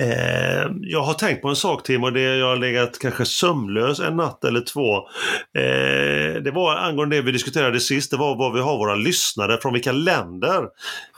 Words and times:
Eh, 0.00 0.70
jag 0.80 1.02
har 1.02 1.14
tänkt 1.14 1.42
på 1.42 1.48
en 1.48 1.56
sak 1.56 1.82
Tim 1.82 2.04
och 2.04 2.12
det 2.12 2.20
jag 2.36 2.46
har 2.46 2.56
legat 2.56 2.98
kanske 2.98 3.24
sömnlös 3.24 4.00
en 4.00 4.16
natt 4.16 4.44
eller 4.44 4.60
två. 4.60 4.96
Eh, 5.58 6.42
det 6.42 6.50
var 6.54 6.76
angående 6.76 7.16
det 7.16 7.22
vi 7.22 7.32
diskuterade 7.32 7.80
sist, 7.80 8.10
det 8.10 8.16
var 8.16 8.36
vad 8.36 8.52
vi 8.52 8.60
har 8.60 8.78
våra 8.78 8.94
lyssnare 8.94 9.58
från 9.62 9.72
vilka 9.72 9.92
länder. 9.92 10.62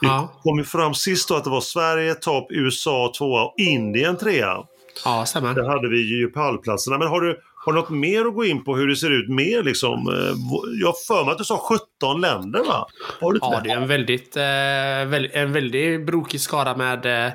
Vi 0.01 0.07
Ja. 0.07 0.31
kom 0.43 0.57
ju 0.57 0.63
fram 0.63 0.93
sist 0.93 1.29
då 1.29 1.35
att 1.35 1.43
det 1.43 1.49
var 1.49 1.61
Sverige 1.61 2.15
topp, 2.15 2.47
USA 2.51 3.13
tvåa 3.17 3.43
och 3.43 3.53
Indien 3.57 4.17
trea. 4.17 4.57
Ja, 5.05 5.25
stämmer. 5.25 5.53
Där 5.53 5.69
hade 5.69 5.89
vi 5.89 6.19
ju 6.19 6.27
pallplatserna. 6.27 6.97
Men 6.97 7.07
har 7.07 7.21
du, 7.21 7.39
har 7.67 7.73
du 7.73 7.79
något 7.79 7.89
mer 7.89 8.25
att 8.25 8.35
gå 8.35 8.45
in 8.45 8.63
på 8.63 8.75
hur 8.75 8.87
det 8.87 8.95
ser 8.95 9.11
ut 9.11 9.29
mer 9.29 9.63
liksom? 9.63 10.07
Eh, 10.07 10.35
Jag 10.81 10.87
har 10.87 11.05
för 11.07 11.25
mig 11.25 11.31
att 11.31 11.37
du 11.37 11.43
sa 11.43 11.57
17 12.01 12.21
länder 12.21 12.59
va? 12.59 12.87
Har 13.21 13.33
du 13.33 13.39
Ja, 13.41 13.61
det 13.63 13.69
är 13.69 13.77
en 13.77 13.87
väldigt, 13.87 14.37
eh, 14.37 15.41
en 15.41 15.53
väldigt 15.53 16.05
brokig 16.05 16.41
skara 16.41 16.77
med, 16.77 17.25
eh, 17.25 17.31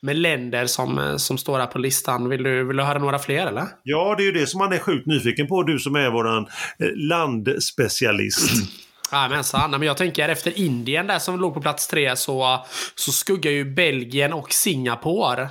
med 0.00 0.16
länder 0.16 0.66
som, 0.66 1.14
som 1.18 1.38
står 1.38 1.58
här 1.58 1.66
på 1.66 1.78
listan. 1.78 2.28
Vill 2.28 2.42
du, 2.42 2.64
vill 2.64 2.76
du 2.76 2.82
höra 2.82 2.98
några 2.98 3.18
fler 3.18 3.46
eller? 3.46 3.64
Ja, 3.82 4.14
det 4.18 4.22
är 4.22 4.24
ju 4.24 4.32
det 4.32 4.46
som 4.46 4.58
man 4.58 4.72
är 4.72 4.78
sjukt 4.78 5.06
nyfiken 5.06 5.46
på, 5.46 5.62
du 5.62 5.78
som 5.78 5.96
är 5.96 6.10
våran 6.10 6.46
landspecialist. 6.94 8.50
Jajamensan. 9.12 9.70
Men 9.70 9.82
jag 9.82 9.96
tänker 9.96 10.28
efter 10.28 10.58
Indien 10.58 11.06
där 11.06 11.18
som 11.18 11.40
låg 11.40 11.54
på 11.54 11.60
plats 11.60 11.88
tre 11.88 12.16
så, 12.16 12.64
så 12.94 13.12
skuggar 13.12 13.50
ju 13.50 13.64
Belgien 13.74 14.32
och 14.32 14.52
Singapore 14.52 15.48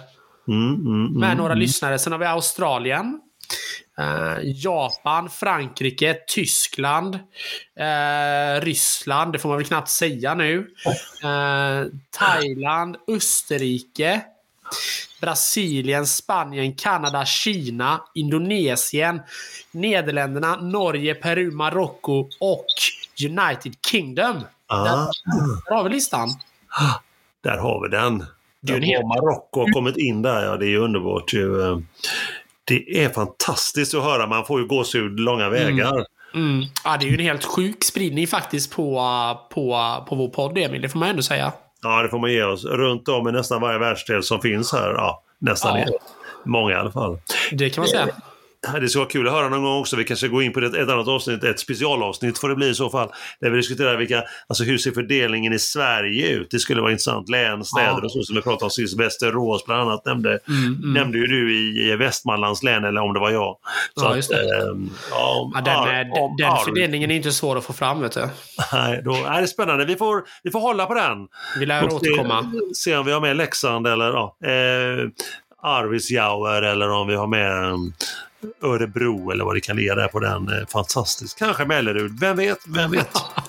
Mm, 0.48 0.76
mm, 0.76 1.06
mm. 1.06 1.20
med 1.20 1.38
några 1.38 1.54
lyssnare. 1.54 2.00
Sen 2.00 2.12
har 2.12 2.20
vi 2.20 2.26
Australien. 2.26 3.20
Eh, 3.98 4.38
Japan, 4.44 5.30
Frankrike, 5.30 6.14
Tyskland, 6.28 7.16
eh, 7.80 8.62
Ryssland, 8.62 9.34
det 9.34 9.40
får 9.40 9.50
man 9.50 9.58
väl 9.58 9.68
knappt 9.68 9.90
säga 9.90 10.36
nu. 10.36 10.68
Eh, 11.24 11.86
Thailand, 12.12 12.98
Österrike, 13.08 14.22
Brasilien, 15.22 16.08
Spanien, 16.08 16.74
Kanada, 16.76 17.26
Kina, 17.26 18.02
Indonesien, 18.14 19.22
Nederländerna, 19.72 20.56
Norge, 20.56 21.16
Peru, 21.16 21.52
Marocko 21.52 22.30
och 22.40 22.66
United 23.30 23.74
Kingdom. 23.92 24.44
Ah, 24.68 24.84
Där 25.66 25.76
har 25.76 25.84
vi 25.84 25.90
listan. 25.90 26.30
där 27.44 27.58
har 27.58 27.82
vi 27.84 27.90
den. 27.98 28.26
Där 28.62 28.74
har 28.74 29.08
Marocko 29.08 29.60
har 29.60 29.74
kommit 29.74 29.98
in 29.98 30.22
där, 30.22 30.44
ja 30.46 30.58
det 30.58 30.66
är 30.66 30.70
ju 30.70 30.78
underbart 30.78 31.34
ju. 31.34 31.82
Det 32.64 33.04
är 33.04 33.10
fantastiskt 33.10 33.94
att 33.96 34.04
höra, 34.04 34.28
man 34.28 34.46
får 34.46 34.62
ju 34.62 34.68
gåshud 34.68 35.20
långa 35.20 35.50
vägar. 35.50 36.06
Mm. 36.36 36.66
Ja, 36.84 36.98
det 37.00 37.06
är 37.06 37.08
ju 37.08 37.14
en 37.14 37.20
helt 37.24 37.46
sjuk 37.46 37.84
spridning 37.84 38.28
faktiskt 38.28 38.76
på, 38.76 38.96
på, 39.54 39.96
på 40.10 40.16
vår 40.16 40.28
podd, 40.28 40.58
Emil. 40.58 40.82
Det 40.82 40.90
får 40.90 41.00
man 41.00 41.10
ändå 41.10 41.22
säga. 41.22 41.52
Ja, 41.82 42.02
det 42.04 42.10
får 42.10 42.20
man 42.20 42.32
ge 42.32 42.44
oss. 42.44 42.66
Runt 42.66 43.08
om 43.08 43.28
i 43.28 43.32
nästan 43.32 43.62
varje 43.62 43.80
världsdel 43.80 44.24
som 44.24 44.42
finns 44.42 44.72
här. 44.74 44.90
Ja, 44.90 45.24
nästan 45.40 45.80
Ja. 45.80 45.86
många 46.46 46.72
i 46.72 46.76
alla 46.76 46.92
fall. 46.92 47.18
Det 47.52 47.70
kan 47.70 47.82
man 47.82 47.88
säga. 47.88 48.08
Det 48.82 48.90
ska 48.90 49.00
vara 49.00 49.10
kul 49.10 49.28
att 49.28 49.34
höra 49.34 49.50
någon 49.50 49.64
gång 49.64 49.80
också. 49.80 49.96
Vi 49.96 50.04
kanske 50.04 50.28
går 50.28 50.44
in 50.44 50.54
på 50.54 50.60
ett, 50.60 50.74
ett 50.76 50.90
annat 50.90 51.08
avsnitt, 51.08 51.44
ett 51.44 51.60
specialavsnitt 51.60 52.38
får 52.40 52.50
det 52.50 52.56
bli 52.56 52.70
i 52.70 52.74
så 52.76 52.90
fall. 52.90 53.10
Där 53.42 53.50
vi 53.50 53.58
diskuterar 53.58 53.98
vilka, 53.98 54.24
alltså 54.48 54.64
hur 54.64 54.78
ser 54.78 54.92
fördelningen 54.92 55.54
i 55.54 55.60
Sverige 55.60 56.30
ut? 56.30 56.48
Det 56.52 56.60
skulle 56.60 56.82
vara 56.82 56.92
intressant. 56.92 57.30
Län, 57.30 57.64
städer 57.66 57.88
Ja. 57.88 58.02
och 58.04 58.12
så 58.12 58.24
som 58.24 58.36
vi 58.36 58.42
pratade 58.42 58.64
om 58.64 58.70
sist. 58.70 59.00
Västerås 59.00 59.66
bland 59.66 59.82
annat 59.82 60.06
nämnde, 60.06 60.40
Mm, 60.48 60.66
mm. 60.66 60.94
nämnde 60.94 61.18
ju 61.18 61.26
du 61.28 61.56
i, 61.58 61.92
i 61.92 61.96
Västmanlands 61.96 62.64
län 62.64 62.84
eller 62.84 63.02
om 63.02 63.14
det 63.14 63.20
var 63.20 63.32
jag. 63.32 63.58
Så 63.96 64.06
Ja, 64.06 64.16
just 64.16 64.30
det. 64.30 64.58
Att, 64.58 64.64
ehm, 64.70 64.90
ja, 65.12 65.52
Ja, 65.56 65.62
den, 65.62 65.76
ar- 65.76 66.38
den 66.38 66.48
arv. 66.52 66.58
fördelningen 66.66 67.12
är 67.12 67.16
inte 67.16 67.32
svår 67.32 67.58
att 67.58 67.64
få 67.66 67.74
fram, 67.74 68.02
vet 68.02 68.12
du. 68.12 68.30
Nej, 68.74 69.02
då 69.06 69.14
är 69.28 69.42
det 69.42 69.48
spännande. 69.48 69.86
Vi 69.86 69.96
får, 69.96 70.24
vi 70.44 70.52
får 70.52 70.60
hålla 70.60 70.86
på 70.86 70.94
den. 70.94 71.18
Vi 71.60 71.66
lär 71.66 71.84
Och 71.84 71.94
återkomma. 71.94 72.52
Se, 72.74 72.76
se 72.92 72.98
om 72.98 73.06
vi 73.06 73.12
har 73.12 73.22
med 73.22 73.38
Leksand 73.38 73.88
eller 73.88 74.06
ja, 74.06 74.38
eh, 74.46 75.10
Arvidsjaur 75.66 76.64
eller 76.64 76.90
om 76.90 77.08
vi 77.08 77.16
har 77.16 77.28
med 77.28 77.74
Örebro 78.62 79.32
eller 79.32 79.46
vad 79.46 79.56
det 79.56 79.62
kan 79.62 79.76
ligga 79.76 79.96
där 79.96 80.08
på 80.08 80.20
den. 80.20 80.48
Eh, 80.50 80.68
Fantastiskt. 80.68 81.40
Kanske 81.40 81.66
Mellerud. 81.66 82.20
Vem 82.20 82.38
vet? 82.38 82.60
Vem 82.68 82.92
vet? 82.92 83.10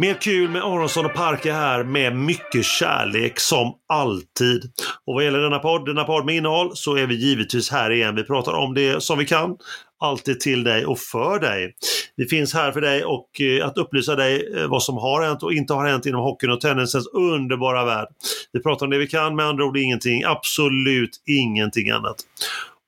Mer 0.00 0.14
kul 0.14 0.50
med 0.50 0.62
Aronsson 0.62 1.06
och 1.06 1.14
Parker 1.14 1.52
här 1.52 1.84
med 1.84 2.16
mycket 2.16 2.64
kärlek 2.64 3.40
som 3.40 3.74
alltid. 3.88 4.64
Och 5.06 5.14
vad 5.14 5.24
gäller 5.24 5.38
denna 5.38 5.58
podd, 5.58 5.86
denna 5.86 6.04
podd 6.04 6.26
med 6.26 6.36
innehåll, 6.36 6.70
så 6.74 6.96
är 6.96 7.06
vi 7.06 7.14
givetvis 7.14 7.70
här 7.70 7.90
igen. 7.90 8.14
Vi 8.14 8.24
pratar 8.24 8.52
om 8.52 8.74
det 8.74 9.02
som 9.02 9.18
vi 9.18 9.26
kan. 9.26 9.56
Alltid 10.00 10.40
till 10.40 10.64
dig 10.64 10.86
och 10.86 10.98
för 10.98 11.40
dig. 11.40 11.74
Vi 12.16 12.26
finns 12.26 12.54
här 12.54 12.72
för 12.72 12.80
dig 12.80 13.04
och 13.04 13.40
eh, 13.40 13.66
att 13.66 13.78
upplysa 13.78 14.16
dig 14.16 14.52
eh, 14.56 14.68
vad 14.68 14.82
som 14.82 14.96
har 14.96 15.22
hänt 15.22 15.42
och 15.42 15.52
inte 15.52 15.74
har 15.74 15.86
hänt 15.86 16.06
inom 16.06 16.20
hockeyn 16.20 16.50
och 16.50 16.60
tennisens 16.60 17.06
underbara 17.06 17.84
värld. 17.84 18.08
Vi 18.52 18.62
pratar 18.62 18.86
om 18.86 18.90
det 18.90 18.98
vi 18.98 19.06
kan, 19.06 19.36
med 19.36 19.46
andra 19.46 19.64
ord 19.64 19.76
ingenting, 19.76 20.24
absolut 20.24 21.22
ingenting 21.26 21.90
annat. 21.90 22.16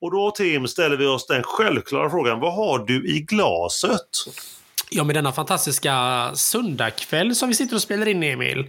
Och 0.00 0.10
då 0.10 0.30
Tim 0.30 0.66
ställer 0.68 0.96
vi 0.96 1.06
oss 1.06 1.26
den 1.26 1.42
självklara 1.42 2.10
frågan, 2.10 2.40
vad 2.40 2.54
har 2.54 2.78
du 2.78 3.08
i 3.08 3.20
glaset? 3.20 4.08
Ja, 4.92 5.04
med 5.04 5.14
denna 5.16 5.32
fantastiska 5.32 6.30
söndagkväll 6.34 7.34
som 7.34 7.48
vi 7.48 7.54
sitter 7.54 7.74
och 7.76 7.82
spelar 7.82 8.08
in, 8.08 8.22
Emil, 8.22 8.66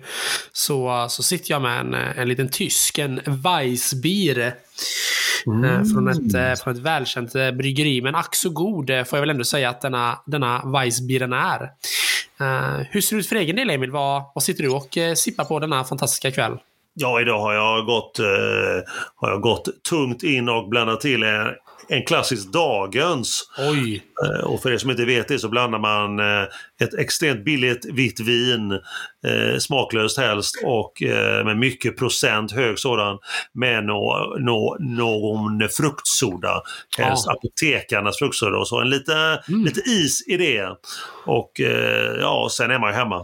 så, 0.51 1.05
så 1.09 1.23
sitter 1.23 1.51
jag 1.51 1.61
med 1.61 1.79
en, 1.79 1.93
en 1.93 2.27
liten 2.27 2.49
tysk, 2.49 2.97
en 2.97 3.21
Weissbier. 3.25 4.37
eh, 4.39 5.83
Från, 5.93 6.07
ett, 6.07 6.33
eh, 6.35 6.63
från 6.63 6.73
ett 6.75 6.81
välkänt 6.81 7.35
eh, 7.35 7.51
bryggeri. 7.51 8.01
Men 8.01 8.15
ack 8.15 8.35
så 8.35 8.49
god 8.49 8.87
får 8.87 9.17
jag 9.17 9.19
väl 9.21 9.29
ändå 9.29 9.43
säga 9.43 9.69
att 9.69 9.81
denna, 9.81 10.19
denna 10.25 10.61
Weissbieren 10.65 11.33
är. 11.33 11.61
Eh, 12.41 12.85
hur 12.89 13.01
ser 13.01 13.15
det 13.15 13.19
ut 13.19 13.27
för 13.27 13.35
egen 13.35 13.55
del, 13.55 13.69
Emil? 13.69 13.91
Vad, 13.91 14.23
vad 14.35 14.43
sitter 14.43 14.63
du 14.63 14.69
och 14.69 14.97
eh, 14.97 15.13
sippar 15.13 15.45
på 15.45 15.59
denna 15.59 15.83
fantastiska 15.83 16.31
kväll? 16.31 16.57
Ja, 16.93 17.21
idag 17.21 17.39
har 17.39 17.53
jag 17.53 17.85
gått, 17.85 18.19
eh, 18.19 18.25
har 19.15 19.29
jag 19.29 19.41
gått 19.41 19.83
tungt 19.89 20.23
in 20.23 20.49
och 20.49 20.69
blandat 20.69 21.01
till 21.01 21.23
en, 21.91 22.03
klassisk 22.05 22.51
dagens. 22.51 23.51
Oj! 23.57 24.03
Eh, 24.25 24.45
och 24.45 24.61
för 24.61 24.71
er 24.71 24.77
som 24.77 24.91
inte 24.91 25.05
vet 25.05 25.27
det 25.27 25.39
så 25.39 25.49
blandar 25.49 25.79
man 25.79 26.19
eh, 26.19 26.47
ett 26.81 26.93
extremt 26.93 27.45
billigt 27.45 27.85
vitt 27.85 28.19
vin, 28.19 28.71
eh, 29.27 29.57
smaklöst 29.59 30.17
helst, 30.17 30.55
och 30.63 30.93
med 31.45 31.57
mycket 31.57 31.97
procent 31.97 32.51
hög 32.51 32.79
sådan, 32.79 33.17
med 33.53 33.85
nå, 33.85 34.35
nå, 34.39 34.77
någon 34.79 35.69
fruktsoda. 35.69 36.61
Helst 36.97 37.25
Ja. 37.27 37.33
apotekarnas 37.33 38.17
fruktsoda 38.17 38.57
och 38.57 38.67
så. 38.67 38.81
En 38.81 38.89
lite, 38.89 39.43
lite 39.47 39.81
is 39.89 40.27
i 40.27 40.37
det. 40.37 40.67
Och 41.25 41.51
ja, 42.19 42.47
sen 42.51 42.71
är 42.71 42.79
man 42.79 42.89
ju 42.89 42.95
hemma. 42.95 43.23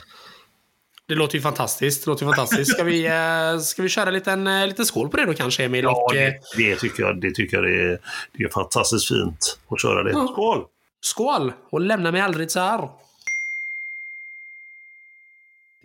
Det 1.07 1.15
låter 1.15 1.35
ju 1.35 1.41
fantastiskt. 1.41 2.05
Det 2.05 2.11
låter 2.11 2.25
ju 2.25 2.31
fantastiskt. 2.31 2.71
Ska 2.71 2.83
vi, 2.83 3.05
eh, 3.53 3.59
ska 3.59 3.81
vi 3.81 3.89
köra 3.89 4.07
en 4.07 4.13
liten, 4.13 4.47
eh, 4.47 4.67
liten 4.67 4.85
skål 4.85 5.09
på 5.09 5.17
det 5.17 5.25
då 5.25 5.33
kanske, 5.33 5.63
Emil? 5.63 5.83
Ja, 5.83 6.03
och, 6.05 6.15
eh, 6.15 6.33
det, 6.57 6.69
det 6.69 6.75
tycker 6.75 7.03
jag, 7.03 7.21
det, 7.21 7.31
tycker 7.31 7.57
jag 7.57 7.65
det, 7.65 7.91
är, 7.93 7.99
det 8.37 8.43
är 8.43 8.49
fantastiskt 8.49 9.07
fint 9.07 9.59
att 9.69 9.81
köra 9.81 10.03
det. 10.03 10.11
Skål! 10.11 10.65
Skål! 11.01 11.53
Och 11.71 11.81
lämna 11.81 12.11
mig 12.11 12.21
aldrig 12.21 12.51
så 12.51 12.59
här. 12.59 12.89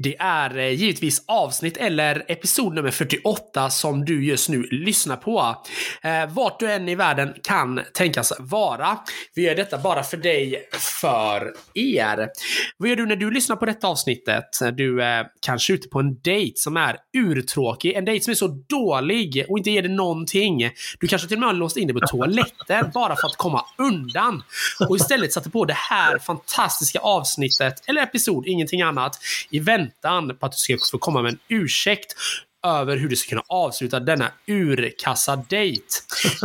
Det 0.03 0.17
är 0.19 0.59
eh, 0.59 0.69
givetvis 0.69 1.25
avsnitt 1.27 1.77
eller 1.77 2.25
episod 2.29 2.75
nummer 2.75 2.91
48 2.91 3.71
som 3.71 4.05
du 4.05 4.25
just 4.25 4.49
nu 4.49 4.63
lyssnar 4.63 5.17
på. 5.17 5.57
Eh, 6.03 6.35
vart 6.35 6.61
du 6.61 6.73
än 6.73 6.89
i 6.89 6.95
världen 6.95 7.35
kan 7.43 7.81
tänkas 7.95 8.33
vara. 8.39 8.99
Vi 9.35 9.43
gör 9.43 9.55
detta 9.55 9.79
bara 9.79 10.03
för 10.03 10.17
dig 10.17 10.69
för 11.03 11.53
er. 11.75 12.29
Vad 12.77 12.89
gör 12.89 12.97
du 12.97 13.07
när 13.07 13.17
du 13.17 13.31
lyssnar 13.31 13.57
på 13.57 13.67
detta 13.67 13.87
avsnittet? 13.87 14.45
Du 14.77 15.03
eh, 15.03 15.09
är 15.09 15.27
kanske 15.41 15.73
ute 15.73 15.89
på 15.89 16.01
en 16.01 16.21
dejt 16.23 16.57
som 16.57 16.77
är 16.77 16.97
urtråkig. 17.17 17.93
En 17.93 18.05
dejt 18.05 18.25
som 18.25 18.31
är 18.31 18.35
så 18.35 18.49
dålig 18.69 19.47
och 19.49 19.59
inte 19.59 19.71
ger 19.71 19.83
dig 19.83 19.91
någonting. 19.91 20.71
Du 21.01 21.07
kanske 21.07 21.29
till 21.29 21.37
och 21.37 21.41
med 21.41 21.49
har 21.49 21.55
låst 21.55 21.77
in 21.77 21.89
dig 21.89 22.01
på 22.01 22.07
toaletten 22.07 22.91
bara 22.95 23.17
för 23.17 23.27
att 23.27 23.37
komma 23.37 23.65
undan. 23.79 24.43
Och 24.89 24.97
istället 24.97 25.33
satte 25.33 25.51
på 25.51 25.65
det 25.65 25.77
här 25.77 26.19
fantastiska 26.19 26.99
avsnittet, 26.99 27.75
eller 27.87 28.03
episod, 28.03 28.47
ingenting 28.47 28.83
annat, 28.83 29.19
i 29.51 29.59
väntan 29.59 29.92
på 30.41 30.47
att 30.47 30.53
du 30.53 30.59
ska 30.59 30.79
få 30.91 30.99
komma 30.99 31.23
med 31.23 31.33
en 31.33 31.39
ursäkt 31.49 32.15
över 32.67 32.97
hur 32.97 33.09
du 33.09 33.17
ska 33.17 33.29
kunna 33.29 33.45
avsluta 33.49 34.01
denna 34.01 34.33
urkassa 34.47 35.37
dejt. 35.37 35.85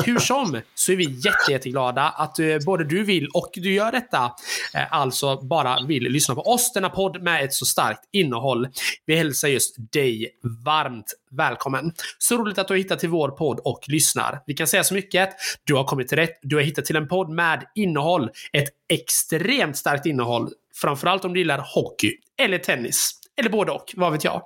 Hur 0.05 0.19
som 0.19 0.61
så 0.75 0.91
är 0.91 0.95
vi 0.95 1.03
jätte, 1.03 1.51
jätteglada 1.51 2.03
att 2.03 2.39
eh, 2.39 2.57
både 2.65 2.83
du 2.83 3.03
vill 3.03 3.27
och 3.27 3.49
du 3.53 3.73
gör 3.73 3.91
detta. 3.91 4.31
Eh, 4.73 4.93
alltså 4.93 5.41
bara 5.41 5.85
vill 5.87 6.03
lyssna 6.03 6.35
på 6.35 6.41
oss, 6.41 6.73
denna 6.73 6.89
podd 6.89 7.21
med 7.21 7.43
ett 7.43 7.53
så 7.53 7.65
starkt 7.65 8.01
innehåll. 8.11 8.67
Vi 9.05 9.15
hälsar 9.15 9.47
just 9.47 9.75
dig 9.77 10.29
varmt 10.65 11.13
välkommen. 11.31 11.93
Så 12.17 12.37
roligt 12.37 12.57
att 12.57 12.67
du 12.67 12.73
har 12.73 12.77
hittat 12.77 12.99
till 12.99 13.09
vår 13.09 13.29
podd 13.29 13.59
och 13.59 13.79
lyssnar. 13.87 14.39
Vi 14.45 14.53
kan 14.53 14.67
säga 14.67 14.83
så 14.83 14.93
mycket. 14.93 15.29
Du 15.63 15.75
har 15.75 15.83
kommit 15.83 16.07
till 16.07 16.17
rätt. 16.17 16.39
Du 16.41 16.55
har 16.55 16.63
hittat 16.63 16.85
till 16.85 16.95
en 16.95 17.07
podd 17.07 17.29
med 17.29 17.63
innehåll. 17.75 18.29
Ett 18.53 18.69
extremt 18.89 19.77
starkt 19.77 20.05
innehåll. 20.05 20.49
Framförallt 20.75 21.25
om 21.25 21.33
du 21.33 21.39
gillar 21.39 21.65
hockey 21.73 22.13
eller 22.37 22.57
tennis. 22.57 23.13
Eller 23.37 23.49
både 23.49 23.71
och, 23.71 23.93
vad 23.95 24.11
vet 24.11 24.23
jag. 24.23 24.41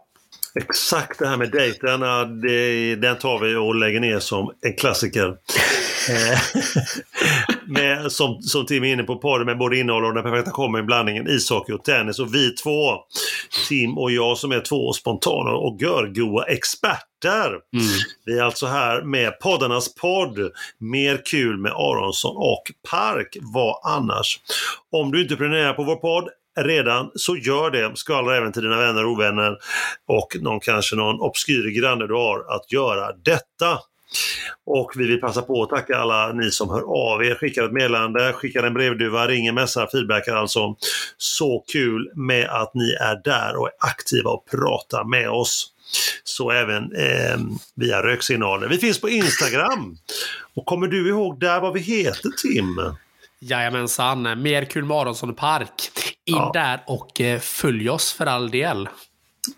Exakt 0.55 1.19
det 1.19 1.27
här 1.27 1.37
med 1.37 1.51
dejten, 1.51 1.99
det, 2.41 2.95
den 2.95 3.17
tar 3.17 3.39
vi 3.39 3.55
och 3.55 3.75
lägger 3.75 3.99
ner 3.99 4.19
som 4.19 4.51
en 4.61 4.73
klassiker. 4.73 5.35
Eh, 6.09 6.39
med, 7.67 8.11
som, 8.11 8.41
som 8.41 8.65
Tim 8.65 8.83
är 8.83 8.93
inne 8.93 9.03
på, 9.03 9.15
paret 9.15 9.45
med 9.45 9.57
både 9.57 9.79
innehåll 9.79 10.05
och 10.05 10.13
den 10.13 10.23
perfekta 10.23 10.51
kombon, 10.51 10.85
blandningen 10.85 11.27
ishockey 11.27 11.73
och 11.73 11.83
tennis. 11.83 12.19
Och 12.19 12.35
vi 12.35 12.49
två, 12.49 12.97
Tim 13.69 13.97
och 13.97 14.11
jag 14.11 14.37
som 14.37 14.51
är 14.51 14.59
två 14.59 14.93
spontana 14.93 15.51
och 15.51 15.81
görgoa 15.81 16.43
experter. 16.43 17.47
Mm. 17.47 17.85
Vi 18.25 18.37
är 18.37 18.43
alltså 18.43 18.65
här 18.65 19.01
med 19.01 19.39
poddarnas 19.39 19.95
podd. 19.95 20.51
Mer 20.77 21.21
kul 21.25 21.57
med 21.57 21.71
Aronsson 21.71 22.35
och 22.37 22.63
Park. 22.91 23.37
Vad 23.41 23.79
annars? 23.83 24.39
Om 24.91 25.11
du 25.11 25.21
inte 25.21 25.35
prenumererar 25.35 25.73
på 25.73 25.83
vår 25.83 25.95
podd 25.95 26.29
redan, 26.59 27.11
så 27.15 27.37
gör 27.37 27.71
det. 27.71 27.91
Skvallra 27.95 28.37
även 28.37 28.51
till 28.51 28.61
dina 28.61 28.77
vänner 28.77 29.05
och 29.05 29.11
ovänner 29.11 29.57
och 30.07 30.27
någon, 30.41 30.59
kanske 30.59 30.95
någon 30.95 31.19
obskyr 31.21 31.81
granne 31.81 32.07
du 32.07 32.13
har 32.13 32.55
att 32.55 32.71
göra 32.71 33.13
detta. 33.13 33.79
Och 34.65 34.91
vi 34.95 35.07
vill 35.07 35.21
passa 35.21 35.41
på 35.41 35.63
att 35.63 35.69
tacka 35.69 35.97
alla 35.97 36.33
ni 36.33 36.51
som 36.51 36.69
hör 36.69 36.81
av 36.81 37.23
er, 37.23 37.35
skickar 37.35 37.63
ett 37.63 37.71
meddelande, 37.71 38.33
skickar 38.33 38.63
en 38.63 38.73
brevduva, 38.73 39.27
ringer, 39.27 39.51
messar, 39.51 39.87
feedbackar 39.91 40.35
alltså. 40.35 40.75
Så 41.17 41.63
kul 41.71 42.11
med 42.15 42.49
att 42.49 42.73
ni 42.73 42.91
är 42.91 43.21
där 43.23 43.55
och 43.55 43.67
är 43.67 43.73
aktiva 43.79 44.29
och 44.29 44.45
pratar 44.51 45.03
med 45.03 45.29
oss. 45.29 45.67
Så 46.23 46.51
även 46.51 46.95
eh, 46.95 47.39
via 47.75 48.03
röksignaler. 48.03 48.67
Vi 48.67 48.77
finns 48.77 49.01
på 49.01 49.09
Instagram. 49.09 49.97
Och 50.55 50.65
kommer 50.65 50.87
du 50.87 51.09
ihåg 51.09 51.39
där 51.39 51.61
vad 51.61 51.73
vi 51.73 51.79
heter 51.79 52.29
Tim? 52.29 52.81
Jajamensan, 53.39 54.41
mer 54.41 54.65
kul 54.65 54.85
med 54.85 54.97
Aronsson 54.97 55.35
Park. 55.35 55.91
In 56.25 56.35
ja. 56.35 56.51
där 56.53 56.83
och 56.87 57.21
eh, 57.21 57.39
följ 57.39 57.89
oss 57.89 58.13
för 58.13 58.25
all 58.25 58.51
del. 58.51 58.89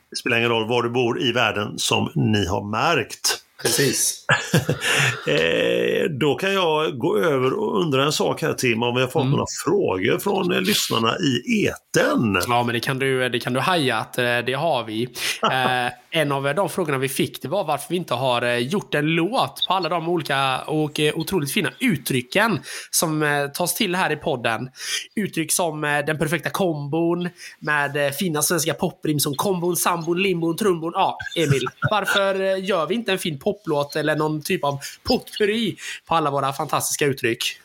Det 0.10 0.16
spelar 0.16 0.38
ingen 0.38 0.50
roll 0.50 0.68
var 0.68 0.84
du 0.84 0.90
bor 0.90 1.22
i 1.22 1.32
världen 1.32 1.80
som 1.80 2.12
ni 2.16 2.46
har 2.46 2.64
märkt. 2.64 3.43
Precis. 3.64 4.26
eh, 5.28 6.10
då 6.20 6.36
kan 6.36 6.54
jag 6.54 6.98
gå 6.98 7.18
över 7.18 7.54
och 7.54 7.82
undra 7.82 8.06
en 8.06 8.12
sak 8.12 8.42
här 8.42 8.54
Tim, 8.54 8.84
om 8.84 8.96
vi 8.96 9.02
har 9.02 9.08
fått 9.08 9.22
mm. 9.22 9.32
några 9.32 9.46
frågor 9.66 10.20
från 10.20 10.52
eh, 10.52 10.62
lyssnarna 10.62 11.18
i 11.18 11.66
eten. 11.66 12.42
Ja, 12.48 12.64
men 12.64 12.74
det 12.74 12.80
kan 12.80 13.00
du, 13.00 13.30
det 13.30 13.40
kan 13.40 13.54
du 13.54 13.60
haja 13.60 13.98
att 13.98 14.18
eh, 14.18 14.38
det 14.38 14.54
har 14.54 14.84
vi. 14.84 15.10
En 16.16 16.32
av 16.32 16.56
de 16.56 16.70
frågorna 16.70 16.98
vi 16.98 17.10
fick 17.10 17.42
det 17.42 17.48
var 17.48 17.64
varför 17.64 17.90
vi 17.90 17.96
inte 17.96 18.14
har 18.14 18.56
gjort 18.56 18.96
en 18.96 19.06
låt 19.06 19.68
på 19.68 19.74
alla 19.74 19.90
de 19.90 20.10
olika 20.10 20.62
och 20.62 21.00
otroligt 21.14 21.52
fina 21.52 21.70
uttrycken 21.80 22.60
som 22.92 23.50
tas 23.54 23.76
till 23.76 23.96
här 23.96 24.12
i 24.12 24.16
podden. 24.16 24.70
Uttryck 25.16 25.52
som 25.52 25.82
den 25.82 26.18
perfekta 26.18 26.50
kombon 26.50 27.30
med 27.60 28.16
fina 28.16 28.42
svenska 28.42 28.74
poprim 28.74 29.20
som 29.20 29.36
kombon, 29.36 29.76
sambon, 29.76 30.22
limbon, 30.22 30.58
trumbon. 30.58 30.92
Ja, 30.96 31.18
Emil, 31.36 31.68
varför 31.92 32.56
gör 32.56 32.88
vi 32.88 32.96
inte 32.96 33.12
en 33.12 33.20
fin 33.20 33.40
poplåt 33.54 33.96
eller 33.96 34.16
någon 34.16 34.42
typ 34.42 34.64
av 34.64 34.80
potpurri 35.04 35.78
på 36.06 36.16
alla 36.16 36.32
våra 36.32 36.54
fantastiska 36.54 37.06
uttryck? 37.06 37.60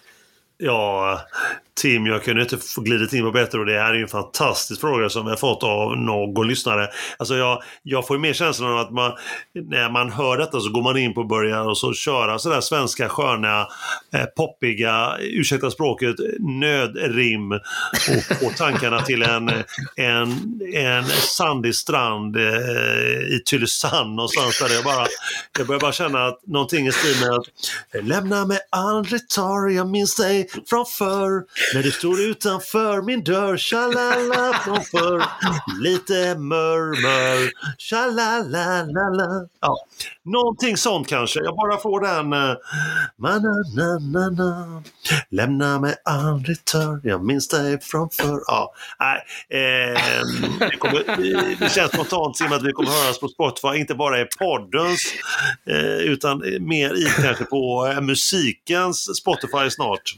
Ja, 0.56 1.20
Tim, 1.78 2.06
jag 2.06 2.24
kunde 2.24 2.42
inte 2.42 2.58
få 2.58 2.80
glidit 2.80 3.12
in 3.12 3.22
på 3.22 3.30
bättre 3.30 3.58
och 3.58 3.66
det 3.66 3.80
här 3.80 3.90
är 3.90 3.94
ju 3.94 4.02
en 4.02 4.08
fantastisk 4.08 4.80
fråga 4.80 5.08
som 5.08 5.24
vi 5.24 5.30
har 5.30 5.36
fått 5.36 5.62
av 5.62 5.96
någon 5.96 6.48
lyssnare. 6.48 6.88
Alltså 7.16 7.36
jag, 7.36 7.62
jag 7.82 8.06
får 8.06 8.16
ju 8.16 8.20
mer 8.20 8.32
känslan 8.32 8.72
av 8.72 8.78
att 8.78 8.90
man, 8.90 9.12
när 9.54 9.90
man 9.90 10.12
hör 10.12 10.38
detta 10.38 10.60
så 10.60 10.70
går 10.70 10.82
man 10.82 10.96
in 10.96 11.14
på 11.14 11.20
och 11.20 11.26
börjar 11.26 11.68
och 11.68 11.78
så 11.78 11.92
köra 11.92 12.38
sådär 12.38 12.60
svenska 12.60 13.08
sköna, 13.08 13.60
eh, 14.14 14.24
poppiga, 14.36 15.16
ursäkta 15.20 15.70
språket, 15.70 16.16
nödrim 16.38 17.52
och 17.52 18.38
få 18.40 18.50
tankarna 18.50 19.00
till 19.00 19.22
en, 19.22 19.48
en, 19.96 20.60
en 20.74 21.04
sandig 21.04 21.74
strand 21.74 22.36
eh, 22.36 22.42
i 23.36 23.42
Tylösand 23.50 24.14
någonstans 24.14 24.58
där 24.58 24.74
jag 24.74 24.84
bara, 24.84 25.06
jag 25.58 25.66
börjar 25.66 25.80
bara 25.80 25.92
känna 25.92 26.26
att 26.26 26.46
någonting 26.46 26.86
i 26.86 26.92
stil 26.92 27.16
med 27.20 27.30
att 27.30 28.04
lämna 28.04 28.44
mig 28.44 28.58
aldrig 28.70 29.28
tar, 29.28 29.68
jag 29.68 29.88
minns 29.88 30.16
dig 30.16 30.48
från 30.66 30.86
förr 30.86 31.42
när 31.74 31.82
du 31.82 31.90
står 31.90 32.20
utanför 32.20 33.02
min 33.02 33.24
dörr, 33.24 33.56
tjalala 33.56 34.58
från 34.64 34.84
förr. 34.84 35.22
Lite 35.80 36.38
mörmör, 36.38 37.50
tjalalalala. 37.78 39.48
Ja, 39.60 39.76
någonting 40.24 40.76
sånt 40.76 41.08
kanske. 41.08 41.40
Jag 41.40 41.56
bara 41.56 41.76
får 41.76 42.00
den... 42.00 42.32
Uh, 42.32 42.56
Lämna 45.30 45.80
mig 45.80 45.94
aldrig 46.04 46.64
törr, 46.64 47.00
jag 47.04 47.24
minns 47.24 47.48
dig 47.48 47.80
från 47.80 48.10
förr. 48.10 48.40
Ja, 48.46 48.74
nej, 49.00 49.24
eh, 49.50 50.00
det, 50.58 50.76
kommer, 50.76 51.16
det 51.60 51.72
känns 51.72 51.92
spontant 51.92 52.36
som 52.36 52.52
att 52.52 52.62
vi 52.62 52.72
kommer 52.72 52.90
höras 52.90 53.20
på 53.20 53.28
Spotify, 53.28 53.68
inte 53.68 53.94
bara 53.94 54.20
i 54.20 54.24
poddens, 54.38 55.00
eh, 55.66 55.98
utan 55.98 56.42
mer 56.60 56.94
i 56.94 57.22
kanske 57.22 57.44
på 57.44 57.86
eh, 57.92 58.00
musikens 58.00 59.16
Spotify 59.16 59.70
snart. 59.70 60.14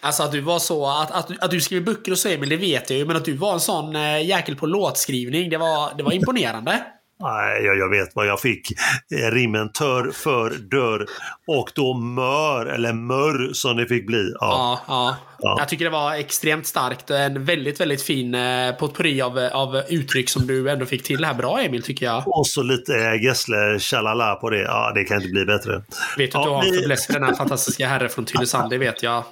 Alltså 0.00 0.22
att 0.22 0.32
du 0.32 0.40
var 0.40 0.58
så, 0.58 0.86
att, 0.86 1.10
att, 1.10 1.42
att 1.44 1.50
du 1.50 1.60
skriver 1.60 1.84
böcker 1.84 2.12
och 2.12 2.18
så 2.18 2.28
Emil, 2.28 2.48
det 2.48 2.56
vet 2.56 2.90
jag 2.90 2.98
ju. 2.98 3.04
Men 3.04 3.16
att 3.16 3.24
du 3.24 3.36
var 3.36 3.52
en 3.52 3.60
sån 3.60 3.96
äh, 3.96 4.26
jäkel 4.26 4.56
på 4.56 4.66
låtskrivning, 4.66 5.50
det 5.50 5.58
var, 5.58 5.96
det 5.96 6.02
var 6.02 6.12
imponerande. 6.20 6.84
Nej, 7.20 7.64
jag, 7.64 7.78
jag 7.78 7.90
vet 7.90 8.08
vad 8.14 8.26
jag 8.26 8.40
fick. 8.40 8.72
Eh, 9.14 9.30
rimmen 9.30 9.72
tör, 9.72 10.10
för, 10.10 10.50
dörr 10.50 11.06
och 11.46 11.70
då 11.74 11.94
mör, 11.94 12.66
eller 12.66 12.92
mörr 12.92 13.52
som 13.52 13.76
det 13.76 13.86
fick 13.86 14.06
bli. 14.06 14.32
Ja. 14.40 14.40
Ja, 14.40 14.80
ja. 14.88 15.16
ja. 15.38 15.56
Jag 15.58 15.68
tycker 15.68 15.84
det 15.84 15.90
var 15.90 16.14
extremt 16.14 16.66
starkt. 16.66 17.10
En 17.10 17.44
väldigt, 17.44 17.80
väldigt 17.80 18.02
fin 18.02 18.34
eh, 18.34 18.74
potpurri 18.74 19.22
av, 19.22 19.38
av 19.38 19.82
uttryck 19.88 20.28
som 20.28 20.46
du 20.46 20.70
ändå 20.70 20.86
fick 20.86 21.02
till 21.02 21.24
här. 21.24 21.34
Bra 21.34 21.60
Emil, 21.60 21.82
tycker 21.82 22.06
jag. 22.06 22.22
Och 22.26 22.46
så 22.46 22.62
lite 22.62 22.94
äh, 22.94 23.22
Gessle 23.24 23.78
tjalala 23.78 24.34
på 24.34 24.50
det. 24.50 24.62
Ja, 24.62 24.92
det 24.94 25.04
kan 25.04 25.16
inte 25.16 25.28
bli 25.28 25.44
bättre. 25.44 25.82
Vet 26.18 26.32
du 26.32 26.38
att 26.38 26.44
du 26.44 26.50
har 26.50 26.92
en 26.92 26.96
för 26.96 27.12
denna 27.12 27.34
fantastiska 27.34 27.88
herre 27.88 28.08
från 28.08 28.24
Tylösand, 28.24 28.70
det 28.70 28.78
vet 28.78 29.02
jag. 29.02 29.24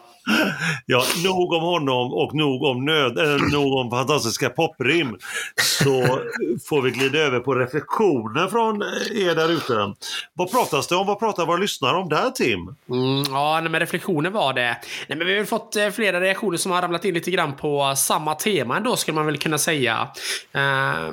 Ja, 0.87 1.05
nog 1.25 1.52
om 1.52 1.62
honom 1.62 2.12
och 2.12 2.35
nog 2.35 2.62
om, 2.62 2.85
nöd, 2.85 3.19
äh, 3.19 3.52
nog 3.52 3.73
om 3.73 3.91
fantastiska 3.91 4.50
poprim. 4.50 5.19
Så 5.61 6.21
får 6.69 6.83
vi 6.83 6.91
glida 6.91 7.19
över 7.19 7.41
på 7.41 7.55
reflektioner 7.55 8.49
från 8.49 8.83
er 9.23 9.35
där 9.35 9.52
ute. 9.52 9.95
Vad 10.35 10.52
pratas 10.52 10.87
det 10.87 10.97
om? 10.97 11.07
Vad 11.07 11.19
pratar 11.19 11.47
våra 11.47 11.57
lyssnare 11.57 11.97
om 11.97 12.09
där 12.09 12.31
Tim? 12.31 12.61
Mm, 12.91 13.25
ja, 13.31 13.61
men 13.61 13.81
reflektioner 13.81 14.31
var 14.31 14.52
det. 14.52 14.76
Nej, 15.09 15.19
men 15.19 15.26
vi 15.26 15.38
har 15.38 15.45
fått 15.45 15.76
eh, 15.76 15.91
flera 15.91 16.21
reaktioner 16.21 16.57
som 16.57 16.73
har 16.73 16.83
ramlat 16.83 17.05
in 17.05 17.14
lite 17.14 17.31
grann 17.31 17.57
på 17.57 17.95
samma 17.97 18.35
tema 18.35 18.76
ändå 18.76 18.97
skulle 18.97 19.14
man 19.14 19.26
väl 19.26 19.38
kunna 19.38 19.59
säga. 19.59 20.09
Uh, 20.57 21.12